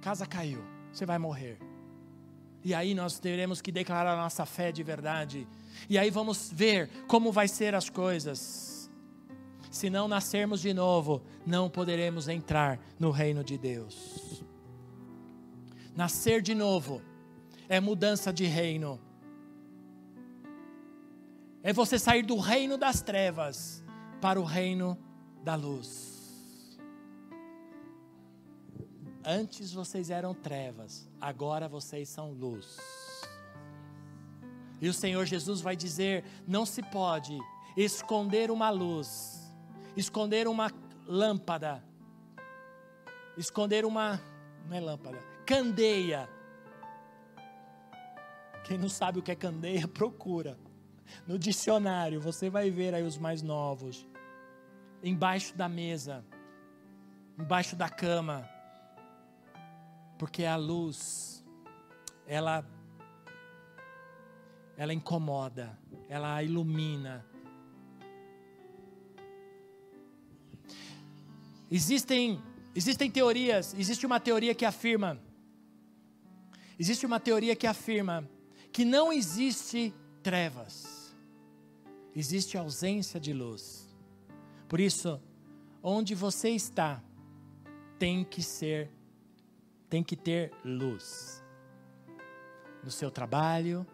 casa 0.00 0.26
caiu, 0.26 0.64
você 0.92 1.06
vai 1.06 1.16
morrer. 1.16 1.60
E 2.64 2.74
aí 2.74 2.92
nós 2.92 3.20
teremos 3.20 3.62
que 3.62 3.70
declarar 3.70 4.14
a 4.14 4.16
nossa 4.16 4.44
fé 4.44 4.72
de 4.72 4.82
verdade. 4.82 5.46
E 5.88 5.96
aí 5.96 6.10
vamos 6.10 6.50
ver 6.52 6.90
como 7.06 7.30
vai 7.30 7.46
ser 7.46 7.72
as 7.72 7.88
coisas. 7.88 8.90
Se 9.70 9.88
não 9.88 10.08
nascermos 10.08 10.60
de 10.60 10.74
novo, 10.74 11.22
não 11.46 11.70
poderemos 11.70 12.26
entrar 12.26 12.80
no 12.98 13.12
reino 13.12 13.44
de 13.44 13.56
Deus. 13.56 14.42
Nascer 15.94 16.42
de 16.42 16.52
novo 16.52 17.00
é 17.68 17.78
mudança 17.78 18.32
de 18.32 18.46
reino. 18.46 19.00
É 21.62 21.72
você 21.72 21.98
sair 21.98 22.24
do 22.24 22.36
reino 22.38 22.76
das 22.76 23.00
trevas 23.00 23.84
para 24.20 24.40
o 24.40 24.44
reino 24.44 24.98
da 25.44 25.54
luz. 25.54 26.78
Antes 29.24 29.72
vocês 29.72 30.10
eram 30.10 30.34
trevas, 30.34 31.08
agora 31.20 31.68
vocês 31.68 32.08
são 32.08 32.32
luz. 32.32 32.76
E 34.80 34.88
o 34.88 34.92
Senhor 34.92 35.24
Jesus 35.24 35.60
vai 35.60 35.76
dizer: 35.76 36.24
não 36.48 36.66
se 36.66 36.82
pode 36.82 37.38
esconder 37.76 38.50
uma 38.50 38.68
luz, 38.68 39.40
esconder 39.96 40.48
uma 40.48 40.72
lâmpada, 41.06 41.84
esconder 43.36 43.84
uma. 43.84 44.20
Não 44.66 44.76
é 44.76 44.80
lâmpada, 44.80 45.18
candeia. 45.46 46.28
Quem 48.64 48.78
não 48.78 48.88
sabe 48.88 49.20
o 49.20 49.22
que 49.22 49.30
é 49.30 49.36
candeia, 49.36 49.86
procura. 49.88 50.58
No 51.26 51.38
dicionário, 51.38 52.20
você 52.20 52.50
vai 52.50 52.70
ver 52.70 52.94
aí 52.94 53.02
os 53.02 53.18
mais 53.18 53.42
novos. 53.42 54.06
Embaixo 55.02 55.56
da 55.56 55.68
mesa, 55.68 56.24
embaixo 57.38 57.74
da 57.74 57.88
cama, 57.88 58.48
porque 60.18 60.44
a 60.44 60.56
luz, 60.56 61.44
ela 62.26 62.64
ela 64.76 64.94
incomoda, 64.94 65.78
ela 66.08 66.42
ilumina. 66.42 67.24
Existem 71.70 72.40
existem 72.74 73.10
teorias, 73.10 73.74
existe 73.74 74.06
uma 74.06 74.18
teoria 74.18 74.54
que 74.54 74.64
afirma 74.64 75.18
existe 76.78 77.06
uma 77.06 77.20
teoria 77.20 77.54
que 77.54 77.66
afirma 77.66 78.28
que 78.72 78.84
não 78.84 79.12
existe 79.12 79.94
trevas. 80.22 80.91
Existe 82.14 82.58
ausência 82.58 83.18
de 83.18 83.32
luz. 83.32 83.88
Por 84.68 84.80
isso, 84.80 85.20
onde 85.82 86.14
você 86.14 86.50
está 86.50 87.02
tem 87.98 88.24
que 88.24 88.42
ser 88.42 88.90
tem 89.88 90.02
que 90.02 90.16
ter 90.16 90.50
luz. 90.64 91.44
No 92.82 92.90
seu 92.90 93.10
trabalho, 93.10 93.86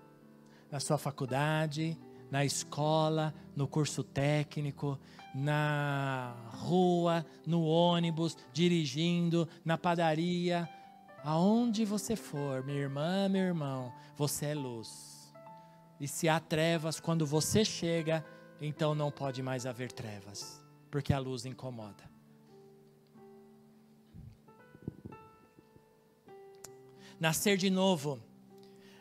na 0.71 0.79
sua 0.79 0.97
faculdade, 0.97 1.99
na 2.31 2.45
escola, 2.45 3.35
no 3.57 3.67
curso 3.67 4.05
técnico, 4.05 4.97
na 5.35 6.37
rua, 6.51 7.27
no 7.45 7.65
ônibus, 7.65 8.37
dirigindo, 8.53 9.49
na 9.65 9.77
padaria, 9.77 10.69
aonde 11.25 11.85
você 11.85 12.15
for, 12.15 12.65
minha 12.65 12.79
irmã, 12.79 13.29
meu 13.29 13.43
irmão, 13.43 13.93
você 14.17 14.47
é 14.47 14.55
luz. 14.55 15.18
E 16.01 16.07
se 16.07 16.29
há 16.29 16.39
trevas 16.39 17.01
quando 17.01 17.27
você 17.27 17.65
chega, 17.65 18.25
então 18.61 18.95
não 18.95 19.11
pode 19.11 19.43
mais 19.43 19.67
haver 19.67 19.91
trevas, 19.91 20.63
porque 20.91 21.13
a 21.13 21.19
luz 21.19 21.45
incomoda. 21.45 22.09
Nascer 27.19 27.57
de 27.57 27.69
novo 27.69 28.21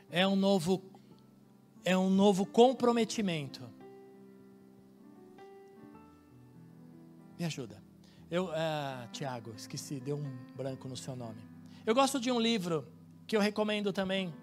é 0.09 0.27
um 0.27 0.35
novo 0.35 0.81
é 1.85 1.95
um 1.97 2.09
novo 2.09 2.45
comprometimento. 2.45 3.61
Me 7.39 7.45
ajuda. 7.45 7.81
Eu, 8.29 8.47
uh, 8.47 9.07
Tiago, 9.13 9.53
esqueci, 9.55 9.99
deu 9.99 10.17
um 10.17 10.37
branco 10.53 10.89
no 10.89 10.97
seu 10.97 11.15
nome. 11.15 11.41
Eu 11.85 11.95
gosto 11.95 12.19
de 12.19 12.29
um 12.29 12.39
livro 12.39 12.85
que 13.25 13.37
eu 13.37 13.39
recomendo 13.39 13.93
também. 13.93 14.33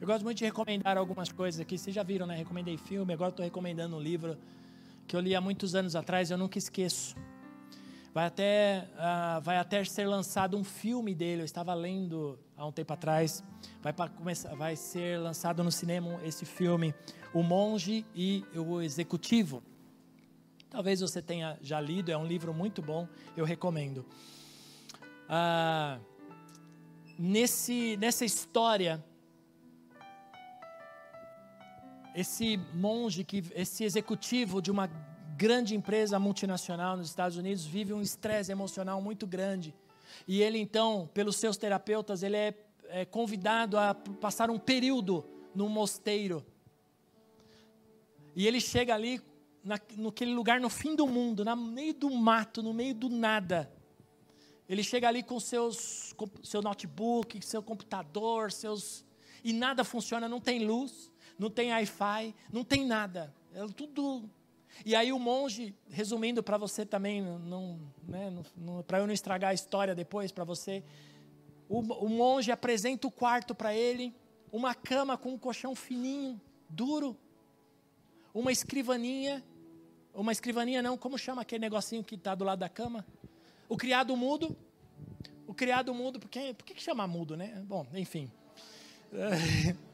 Eu 0.00 0.06
gosto 0.06 0.22
muito 0.22 0.38
de 0.38 0.44
recomendar 0.44 0.96
algumas 0.96 1.32
coisas 1.32 1.60
aqui. 1.60 1.76
Vocês 1.76 1.94
já 1.94 2.04
viram, 2.04 2.24
né? 2.24 2.36
Recomendei 2.36 2.76
filme, 2.76 3.12
agora 3.12 3.30
estou 3.30 3.44
recomendando 3.44 3.96
um 3.96 4.00
livro 4.00 4.38
que 5.08 5.16
eu 5.16 5.18
li 5.18 5.34
há 5.34 5.40
muitos 5.40 5.74
anos 5.74 5.96
atrás, 5.96 6.30
eu 6.30 6.38
nunca 6.38 6.56
esqueço. 6.56 7.16
Vai 8.14 8.26
até, 8.26 8.88
uh, 8.94 9.40
vai 9.40 9.56
até 9.56 9.82
ser 9.84 10.06
lançado 10.06 10.56
um 10.56 10.62
filme 10.62 11.16
dele. 11.16 11.42
Eu 11.42 11.44
estava 11.44 11.74
lendo 11.74 12.38
há 12.56 12.64
um 12.64 12.70
tempo 12.70 12.92
atrás. 12.92 13.42
Vai, 13.82 13.92
começar, 13.92 14.54
vai 14.54 14.76
ser 14.76 15.18
lançado 15.18 15.64
no 15.64 15.72
cinema 15.72 16.20
esse 16.24 16.44
filme, 16.44 16.94
O 17.34 17.42
Monge 17.42 18.06
e 18.14 18.44
o 18.54 18.80
Executivo. 18.80 19.64
Talvez 20.70 21.00
você 21.00 21.20
tenha 21.20 21.58
já 21.60 21.80
lido, 21.80 22.12
é 22.12 22.16
um 22.16 22.24
livro 22.24 22.54
muito 22.54 22.80
bom, 22.80 23.08
eu 23.36 23.44
recomendo. 23.44 24.06
Uh, 25.28 26.00
nesse, 27.18 27.96
nessa 27.96 28.24
história, 28.24 29.04
esse 32.18 32.56
monge, 32.74 33.22
que, 33.22 33.44
esse 33.54 33.84
executivo 33.84 34.60
de 34.60 34.72
uma 34.72 34.88
grande 35.36 35.76
empresa 35.76 36.18
multinacional 36.18 36.96
nos 36.96 37.08
Estados 37.08 37.36
Unidos 37.36 37.64
vive 37.64 37.92
um 37.92 38.02
estresse 38.02 38.50
emocional 38.50 39.00
muito 39.00 39.24
grande. 39.24 39.72
E 40.26 40.42
ele 40.42 40.58
então, 40.58 41.08
pelos 41.14 41.36
seus 41.36 41.56
terapeutas, 41.56 42.24
ele 42.24 42.36
é, 42.36 42.54
é 42.88 43.04
convidado 43.04 43.78
a 43.78 43.94
passar 43.94 44.50
um 44.50 44.58
período 44.58 45.24
no 45.54 45.68
mosteiro. 45.68 46.44
E 48.34 48.48
ele 48.48 48.60
chega 48.60 48.96
ali 48.96 49.20
na, 49.62 49.78
naquele 49.96 50.34
lugar 50.34 50.60
no 50.60 50.68
fim 50.68 50.96
do 50.96 51.06
mundo, 51.06 51.44
no 51.44 51.56
meio 51.56 51.94
do 51.94 52.10
mato, 52.10 52.64
no 52.64 52.74
meio 52.74 52.96
do 52.96 53.08
nada. 53.08 53.72
Ele 54.68 54.82
chega 54.82 55.06
ali 55.06 55.22
com 55.22 55.38
seus, 55.38 56.12
com 56.14 56.26
seu 56.42 56.60
notebook, 56.60 57.40
seu 57.46 57.62
computador, 57.62 58.50
seus 58.50 59.06
e 59.44 59.52
nada 59.52 59.84
funciona, 59.84 60.28
não 60.28 60.40
tem 60.40 60.64
luz, 60.64 61.10
não 61.38 61.50
tem 61.50 61.70
Wi-Fi, 61.72 62.34
não 62.52 62.64
tem 62.64 62.84
nada. 62.84 63.32
É 63.54 63.66
tudo 63.68 64.28
e 64.84 64.94
aí 64.94 65.12
o 65.12 65.18
monge, 65.18 65.74
resumindo 65.90 66.42
para 66.42 66.56
você 66.56 66.86
também, 66.86 67.20
não, 67.20 67.80
né, 68.06 68.32
para 68.86 68.98
eu 68.98 69.06
não 69.06 69.14
estragar 69.14 69.50
a 69.50 69.54
história 69.54 69.94
depois 69.94 70.30
para 70.32 70.44
você, 70.44 70.82
o, 71.68 71.80
o 71.80 72.08
monge 72.08 72.50
apresenta 72.50 73.06
o 73.06 73.10
quarto 73.10 73.54
para 73.54 73.74
ele, 73.74 74.14
uma 74.52 74.74
cama 74.74 75.16
com 75.18 75.30
um 75.30 75.38
colchão 75.38 75.74
fininho, 75.74 76.40
duro, 76.68 77.16
uma 78.32 78.52
escrivaninha, 78.52 79.44
uma 80.14 80.32
escrivaninha 80.32 80.80
não, 80.80 80.96
como 80.96 81.18
chama 81.18 81.42
aquele 81.42 81.60
negocinho 81.60 82.04
que 82.04 82.14
está 82.14 82.34
do 82.34 82.44
lado 82.44 82.60
da 82.60 82.68
cama? 82.68 83.04
O 83.68 83.76
criado 83.76 84.16
mudo, 84.16 84.56
o 85.46 85.52
criado 85.52 85.92
mudo, 85.92 86.18
porque, 86.18 86.54
por 86.54 86.64
que 86.64 86.80
chama 86.80 87.06
mudo, 87.06 87.36
né? 87.36 87.62
Bom, 87.66 87.86
enfim. 87.92 88.30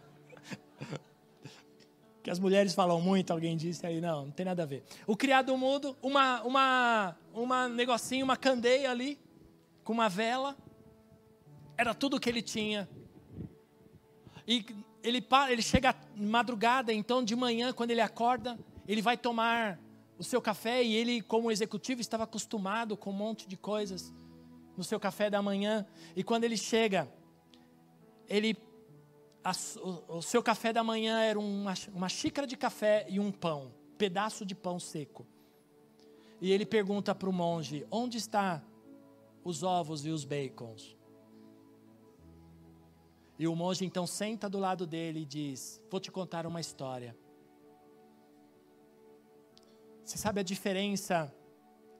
que 2.24 2.30
as 2.30 2.38
mulheres 2.38 2.72
falam 2.74 3.02
muito, 3.02 3.32
alguém 3.32 3.54
disse 3.54 3.86
aí, 3.86 4.00
não, 4.00 4.24
não 4.24 4.30
tem 4.30 4.46
nada 4.46 4.62
a 4.62 4.66
ver. 4.66 4.82
O 5.06 5.14
criado 5.14 5.54
mudo, 5.58 5.94
uma, 6.00 6.42
uma, 6.42 7.16
uma 7.34 7.68
negocinho, 7.68 8.24
uma 8.24 8.34
candeia 8.34 8.90
ali, 8.90 9.20
com 9.84 9.92
uma 9.92 10.08
vela, 10.08 10.56
era 11.76 11.92
tudo 11.92 12.18
que 12.18 12.30
ele 12.30 12.40
tinha. 12.40 12.88
E 14.48 14.64
ele, 15.02 15.22
ele 15.50 15.60
chega 15.60 15.94
madrugada, 16.16 16.94
então 16.94 17.22
de 17.22 17.36
manhã, 17.36 17.74
quando 17.74 17.90
ele 17.90 18.00
acorda, 18.00 18.58
ele 18.88 19.02
vai 19.02 19.18
tomar 19.18 19.78
o 20.18 20.24
seu 20.24 20.40
café 20.40 20.82
e 20.82 20.94
ele, 20.94 21.20
como 21.20 21.52
executivo, 21.52 22.00
estava 22.00 22.24
acostumado 22.24 22.96
com 22.96 23.10
um 23.10 23.14
monte 23.14 23.46
de 23.46 23.58
coisas 23.58 24.14
no 24.78 24.82
seu 24.82 24.98
café 24.98 25.28
da 25.28 25.42
manhã. 25.42 25.84
E 26.16 26.24
quando 26.24 26.44
ele 26.44 26.56
chega, 26.56 27.06
ele 28.26 28.56
a, 29.44 29.52
o, 29.80 30.16
o, 30.18 30.22
seu 30.22 30.42
café 30.42 30.72
da 30.72 30.82
manhã 30.82 31.20
era 31.20 31.38
uma, 31.38 31.74
uma 31.92 32.08
xícara 32.08 32.46
de 32.46 32.56
café 32.56 33.06
e 33.10 33.20
um 33.20 33.30
pão, 33.30 33.74
pedaço 33.98 34.44
de 34.44 34.54
pão 34.54 34.80
seco. 34.80 35.26
E 36.40 36.50
ele 36.50 36.64
pergunta 36.64 37.14
para 37.14 37.28
o 37.28 37.32
monge: 37.32 37.86
onde 37.90 38.16
está 38.16 38.64
os 39.44 39.62
ovos 39.62 40.06
e 40.06 40.10
os 40.10 40.24
bacons? 40.24 40.96
E 43.38 43.46
o 43.46 43.54
monge 43.54 43.84
então 43.84 44.06
senta 44.06 44.48
do 44.48 44.58
lado 44.58 44.86
dele 44.86 45.20
e 45.20 45.26
diz: 45.26 45.80
Vou 45.90 46.00
te 46.00 46.10
contar 46.10 46.46
uma 46.46 46.60
história. 46.60 47.14
Você 50.02 50.16
sabe 50.16 50.40
a 50.40 50.42
diferença 50.42 51.34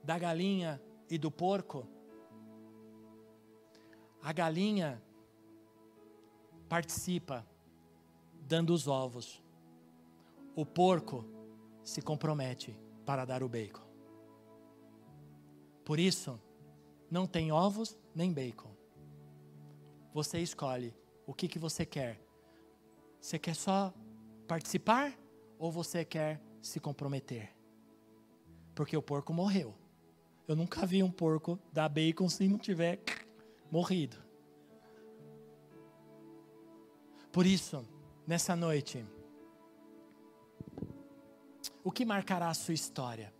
da 0.03 0.19
galinha 0.19 0.81
e 1.11 1.19
do 1.19 1.31
porco? 1.31 1.87
A 4.23 4.33
galinha 4.33 5.03
participa 6.75 7.47
dando 8.49 8.71
os 8.71 8.89
ovos. 8.89 9.41
O 10.57 10.67
porco 10.67 11.25
se 11.85 12.03
compromete 12.03 12.77
para 13.07 13.25
dar 13.25 13.45
o 13.45 13.49
bacon. 13.49 13.87
Por 15.85 16.01
isso, 16.01 16.37
não 17.09 17.29
tem 17.29 17.53
ovos 17.53 17.97
nem 18.13 18.33
bacon. 18.33 18.75
Você 20.13 20.41
escolhe 20.41 20.93
o 21.25 21.33
que, 21.33 21.47
que 21.47 21.61
você 21.61 21.87
quer. 21.87 22.21
Você 23.21 23.39
quer 23.39 23.55
só 23.55 23.95
participar 24.49 25.17
ou 25.57 25.71
você 25.71 26.05
quer 26.05 26.43
se 26.61 26.81
comprometer? 26.81 27.55
Porque 28.75 28.97
o 28.97 29.03
porco 29.03 29.33
morreu. 29.33 29.77
Eu 30.49 30.57
nunca 30.57 30.85
vi 30.85 31.05
um 31.05 31.11
porco 31.13 31.57
dar 31.73 31.89
bacon 31.89 32.29
se 32.29 32.49
não 32.49 32.59
tiver 32.59 33.01
morrido. 33.71 34.24
Por 37.35 37.47
isso, 37.47 37.85
nessa 38.29 38.55
noite, 38.55 39.05
o 41.83 41.91
que 41.91 42.05
marcará 42.05 42.49
a 42.49 42.55
sua 42.55 42.75
história? 42.75 43.35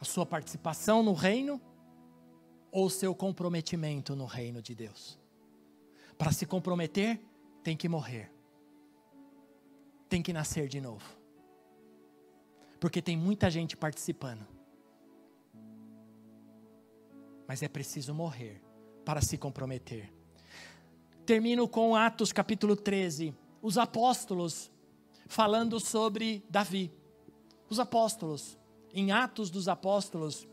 A 0.00 0.04
sua 0.06 0.24
participação 0.24 1.02
no 1.02 1.12
reino 1.12 1.60
ou 2.70 2.86
o 2.86 2.90
seu 2.90 3.14
comprometimento 3.14 4.16
no 4.16 4.24
reino 4.24 4.62
de 4.62 4.74
Deus? 4.74 5.20
Para 6.16 6.32
se 6.32 6.46
comprometer, 6.46 7.20
tem 7.62 7.76
que 7.76 7.86
morrer, 7.86 8.32
tem 10.08 10.22
que 10.22 10.32
nascer 10.32 10.68
de 10.68 10.80
novo, 10.80 11.04
porque 12.80 13.02
tem 13.02 13.14
muita 13.14 13.50
gente 13.50 13.76
participando, 13.76 14.48
mas 17.46 17.62
é 17.62 17.68
preciso 17.68 18.14
morrer 18.14 18.64
para 19.04 19.20
se 19.20 19.36
comprometer. 19.36 20.21
Termino 21.24 21.68
com 21.68 21.94
Atos 21.94 22.32
capítulo 22.32 22.74
13, 22.74 23.34
os 23.60 23.78
apóstolos 23.78 24.70
falando 25.26 25.78
sobre 25.78 26.44
Davi. 26.50 26.90
Os 27.70 27.78
apóstolos, 27.78 28.58
em 28.92 29.12
Atos 29.12 29.48
dos 29.48 29.68
Apóstolos, 29.68 30.48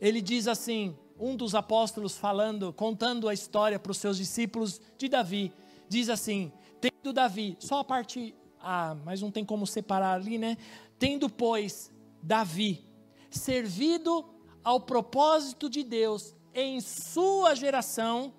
ele 0.00 0.20
diz 0.20 0.46
assim: 0.46 0.96
um 1.18 1.34
dos 1.34 1.54
apóstolos 1.54 2.16
falando, 2.16 2.72
contando 2.72 3.28
a 3.28 3.34
história 3.34 3.78
para 3.78 3.92
os 3.92 3.98
seus 3.98 4.16
discípulos 4.18 4.80
de 4.98 5.08
Davi, 5.08 5.52
diz 5.88 6.08
assim: 6.10 6.52
tendo 6.80 7.12
Davi, 7.12 7.56
só 7.58 7.78
a 7.78 7.84
parte 7.84 8.34
A, 8.60 8.94
mas 9.04 9.22
não 9.22 9.30
tem 9.30 9.44
como 9.44 9.66
separar 9.66 10.14
ali, 10.14 10.36
né? 10.36 10.56
Tendo, 10.98 11.30
pois, 11.30 11.90
Davi 12.22 12.86
servido 13.30 14.24
ao 14.62 14.80
propósito 14.80 15.68
de 15.68 15.82
Deus 15.82 16.34
em 16.54 16.80
sua 16.80 17.54
geração, 17.54 18.32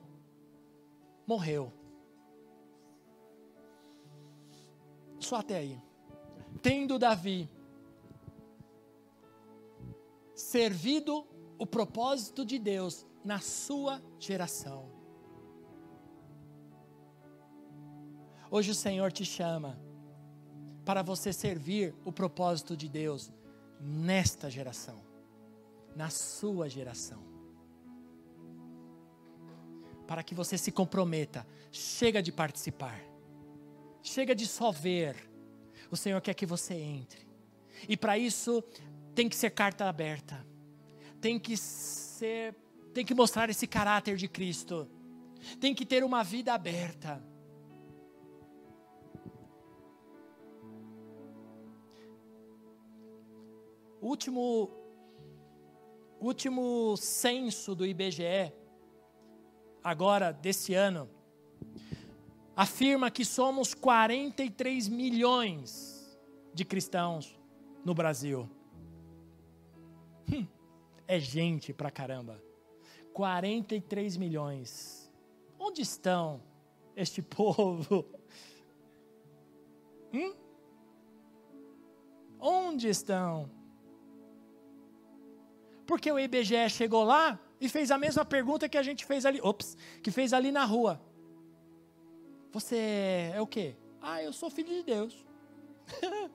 morreu. 1.26 1.72
Só 5.20 5.38
até 5.38 5.58
aí. 5.58 5.82
Tendo 6.62 7.00
Davi 7.00 7.50
servido 10.34 11.26
o 11.58 11.66
propósito 11.66 12.46
de 12.46 12.60
Deus 12.60 13.06
na 13.24 13.40
sua 13.40 14.02
geração. 14.20 14.92
Hoje 18.52 18.72
o 18.72 18.76
Senhor 18.76 19.12
te 19.12 19.26
chama 19.26 19.80
para 20.86 21.02
você 21.02 21.34
servir 21.34 21.96
o 22.06 22.12
propósito 22.12 22.78
de 22.78 22.88
Deus 22.88 23.32
nesta 23.80 24.50
geração, 24.50 25.02
na 25.96 26.10
sua 26.10 26.70
geração. 26.70 27.35
Para 30.08 30.24
que 30.24 30.36
você 30.36 30.58
se 30.58 30.72
comprometa, 30.72 31.46
chega 31.72 32.22
de 32.22 32.32
participar, 32.32 33.02
chega 34.04 34.36
de 34.36 34.46
só 34.46 34.72
ver. 34.72 35.16
O 35.92 35.98
Senhor 35.98 36.22
quer 36.22 36.34
que 36.34 36.46
você 36.46 36.74
entre, 36.74 37.28
e 37.88 37.96
para 37.96 38.18
isso 38.18 38.64
tem 39.14 39.30
que 39.30 39.36
ser 39.36 39.52
carta 39.52 39.86
aberta 39.86 40.46
tem 41.26 41.40
que 41.40 41.58
ser, 41.58 42.54
tem 42.94 43.04
que 43.04 43.16
mostrar 43.16 43.50
esse 43.50 43.66
caráter 43.66 44.16
de 44.16 44.28
Cristo. 44.28 44.88
Tem 45.60 45.74
que 45.74 45.84
ter 45.84 46.04
uma 46.04 46.24
vida 46.24 46.54
aberta. 46.54 47.20
O 54.00 54.08
último 54.08 54.70
último 56.20 56.96
censo 56.96 57.74
do 57.74 57.88
IBGE 57.88 58.54
agora 59.86 60.34
desse 60.34 60.74
ano 60.74 61.10
afirma 62.58 63.10
que 63.10 63.24
somos 63.24 63.74
43 63.74 64.90
milhões 64.90 66.20
de 66.54 66.66
cristãos 66.66 67.40
no 67.86 67.94
Brasil. 67.94 68.50
Hum 70.30 70.46
é 71.08 71.20
gente 71.20 71.74
pra 71.74 71.92
caramba. 71.92 72.42
43 73.14 74.18
milhões. 74.18 75.12
Onde 75.58 75.82
estão 75.82 76.42
este 76.96 77.22
povo? 77.24 78.06
Hum? 80.14 80.34
Onde 82.40 82.90
estão? 82.90 83.50
Porque 85.86 86.12
o 86.12 86.20
IBGE 86.20 86.70
chegou 86.70 87.04
lá 87.04 87.40
e 87.66 87.70
fez 87.70 87.92
a 87.92 87.98
mesma 87.98 88.24
pergunta 88.24 88.70
que 88.70 88.78
a 88.78 88.84
gente 88.84 89.06
fez 89.06 89.26
ali, 89.26 89.40
ops, 89.42 89.78
que 90.02 90.12
fez 90.12 90.34
ali 90.34 90.52
na 90.52 90.66
rua. 90.66 91.02
Você 92.52 93.32
é 93.34 93.42
o 93.42 93.48
quê? 93.48 93.76
Ah, 94.02 94.22
eu 94.24 94.32
sou 94.32 94.50
filho 94.50 94.70
de 94.70 94.84
Deus. 94.84 95.26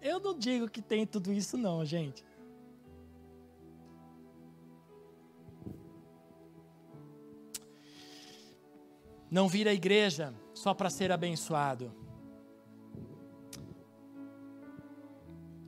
eu 0.00 0.18
não 0.20 0.38
digo 0.38 0.68
que 0.68 0.80
tem 0.80 1.06
tudo 1.06 1.32
isso 1.32 1.56
não, 1.56 1.84
gente. 1.84 2.24
não 9.30 9.48
vir 9.48 9.68
à 9.68 9.72
igreja 9.72 10.34
só 10.52 10.74
para 10.74 10.90
ser 10.90 11.12
abençoado 11.12 11.94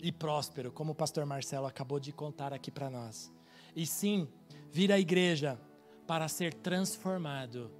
e 0.02 0.10
próspero, 0.10 0.72
como 0.72 0.90
o 0.90 0.94
pastor 0.96 1.24
Marcelo 1.24 1.66
acabou 1.66 2.00
de 2.00 2.12
contar 2.12 2.52
aqui 2.52 2.72
para 2.72 2.90
nós, 2.90 3.32
e 3.74 3.86
sim 3.86 4.28
vir 4.70 4.92
à 4.92 4.98
igreja 4.98 5.60
para 6.06 6.28
ser 6.28 6.54
transformado 6.54 7.70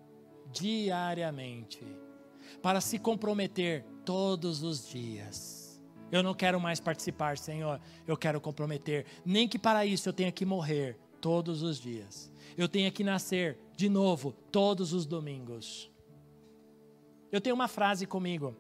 diariamente, 0.52 1.84
para 2.62 2.80
se 2.80 2.98
comprometer 2.98 3.84
todos 4.04 4.62
os 4.62 4.88
dias. 4.88 5.80
Eu 6.10 6.22
não 6.22 6.34
quero 6.34 6.60
mais 6.60 6.78
participar, 6.78 7.38
Senhor, 7.38 7.80
eu 8.06 8.16
quero 8.16 8.40
comprometer, 8.40 9.06
nem 9.24 9.48
que 9.48 9.58
para 9.58 9.86
isso 9.86 10.08
eu 10.08 10.12
tenha 10.12 10.30
que 10.30 10.44
morrer 10.44 10.98
todos 11.20 11.62
os 11.62 11.78
dias. 11.78 12.30
Eu 12.56 12.68
tenho 12.68 12.92
que 12.92 13.02
nascer 13.02 13.58
de 13.76 13.88
novo 13.88 14.32
todos 14.50 14.92
os 14.92 15.06
domingos. 15.06 15.90
Eu 17.30 17.40
tenho 17.40 17.54
uma 17.54 17.68
frase 17.68 18.06
comigo 18.06 18.54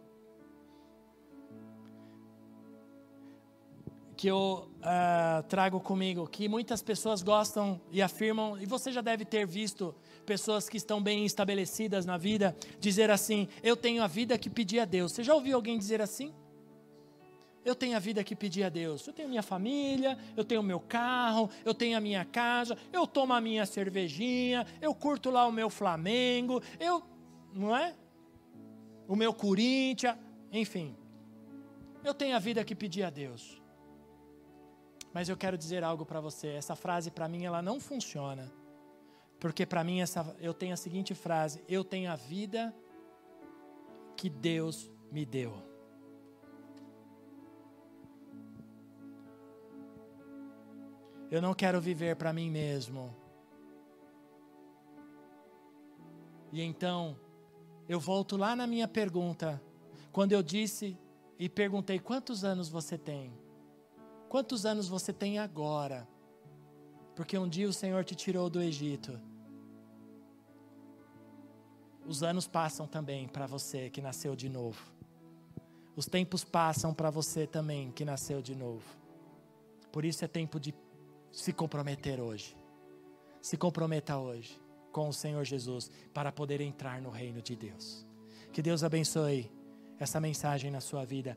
que 4.22 4.28
eu 4.28 4.70
uh, 4.78 5.42
trago 5.48 5.80
comigo, 5.80 6.28
que 6.28 6.48
muitas 6.48 6.80
pessoas 6.80 7.24
gostam 7.24 7.80
e 7.90 8.00
afirmam, 8.00 8.56
e 8.56 8.64
você 8.64 8.92
já 8.92 9.00
deve 9.00 9.24
ter 9.24 9.44
visto 9.44 9.92
pessoas 10.24 10.68
que 10.68 10.76
estão 10.76 11.02
bem 11.02 11.26
estabelecidas 11.26 12.06
na 12.06 12.16
vida 12.16 12.56
dizer 12.78 13.10
assim: 13.10 13.48
Eu 13.64 13.76
tenho 13.76 14.00
a 14.00 14.06
vida 14.06 14.38
que 14.38 14.48
pedi 14.48 14.78
a 14.78 14.84
Deus. 14.84 15.10
Você 15.10 15.24
já 15.24 15.34
ouviu 15.34 15.56
alguém 15.56 15.76
dizer 15.76 16.00
assim? 16.00 16.32
Eu 17.64 17.74
tenho 17.74 17.96
a 17.96 17.98
vida 17.98 18.22
que 18.22 18.36
pedi 18.36 18.62
a 18.62 18.68
Deus. 18.68 19.04
Eu 19.08 19.12
tenho 19.12 19.28
minha 19.28 19.42
família, 19.42 20.16
eu 20.36 20.44
tenho 20.44 20.62
meu 20.62 20.78
carro, 20.78 21.50
eu 21.64 21.74
tenho 21.74 21.98
a 21.98 22.00
minha 22.00 22.24
casa, 22.24 22.78
eu 22.92 23.08
tomo 23.08 23.32
a 23.32 23.40
minha 23.40 23.66
cervejinha, 23.66 24.64
eu 24.80 24.94
curto 24.94 25.30
lá 25.30 25.48
o 25.48 25.50
meu 25.50 25.68
Flamengo, 25.68 26.62
eu. 26.78 27.02
Não 27.52 27.76
é? 27.76 27.92
O 29.08 29.16
meu 29.16 29.34
Corinthians, 29.34 30.16
enfim. 30.52 30.94
Eu 32.04 32.14
tenho 32.14 32.36
a 32.36 32.38
vida 32.38 32.64
que 32.64 32.76
pedi 32.76 33.02
a 33.02 33.10
Deus. 33.10 33.60
Mas 35.12 35.28
eu 35.28 35.36
quero 35.36 35.58
dizer 35.58 35.84
algo 35.84 36.06
para 36.06 36.20
você. 36.20 36.48
Essa 36.48 36.74
frase 36.74 37.10
para 37.10 37.28
mim 37.28 37.44
ela 37.44 37.60
não 37.60 37.78
funciona. 37.78 38.50
Porque 39.38 39.66
para 39.66 39.84
mim 39.84 40.00
essa, 40.00 40.34
eu 40.40 40.54
tenho 40.54 40.72
a 40.72 40.76
seguinte 40.76 41.14
frase: 41.14 41.62
eu 41.68 41.84
tenho 41.84 42.10
a 42.10 42.16
vida 42.16 42.74
que 44.16 44.30
Deus 44.30 44.90
me 45.10 45.26
deu. 45.26 45.52
Eu 51.30 51.40
não 51.42 51.54
quero 51.54 51.80
viver 51.80 52.16
para 52.16 52.32
mim 52.32 52.50
mesmo. 52.50 53.16
E 56.52 56.60
então, 56.60 57.18
eu 57.88 57.98
volto 57.98 58.36
lá 58.36 58.54
na 58.54 58.66
minha 58.66 58.86
pergunta, 58.86 59.60
quando 60.12 60.32
eu 60.32 60.42
disse 60.42 60.96
e 61.38 61.48
perguntei: 61.48 61.98
quantos 61.98 62.44
anos 62.44 62.68
você 62.68 62.96
tem? 62.96 63.41
Quantos 64.32 64.64
anos 64.64 64.88
você 64.88 65.12
tem 65.12 65.38
agora? 65.38 66.08
Porque 67.14 67.36
um 67.36 67.46
dia 67.46 67.68
o 67.68 67.72
Senhor 67.72 68.02
te 68.02 68.14
tirou 68.14 68.48
do 68.48 68.62
Egito. 68.62 69.20
Os 72.06 72.22
anos 72.22 72.48
passam 72.48 72.86
também 72.86 73.28
para 73.28 73.46
você 73.46 73.90
que 73.90 74.00
nasceu 74.00 74.34
de 74.34 74.48
novo. 74.48 74.80
Os 75.94 76.06
tempos 76.06 76.44
passam 76.44 76.94
para 76.94 77.10
você 77.10 77.46
também, 77.46 77.92
que 77.92 78.06
nasceu 78.06 78.40
de 78.40 78.54
novo. 78.54 78.82
Por 79.92 80.02
isso 80.02 80.24
é 80.24 80.28
tempo 80.28 80.58
de 80.58 80.74
se 81.30 81.52
comprometer 81.52 82.18
hoje. 82.18 82.56
Se 83.42 83.58
comprometa 83.58 84.16
hoje 84.16 84.58
com 84.92 85.10
o 85.10 85.12
Senhor 85.12 85.44
Jesus 85.44 85.90
para 86.14 86.32
poder 86.32 86.62
entrar 86.62 87.02
no 87.02 87.10
reino 87.10 87.42
de 87.42 87.54
Deus. 87.54 88.06
Que 88.50 88.62
Deus 88.62 88.82
abençoe 88.82 89.52
essa 89.98 90.18
mensagem 90.18 90.70
na 90.70 90.80
sua 90.80 91.04
vida. 91.04 91.36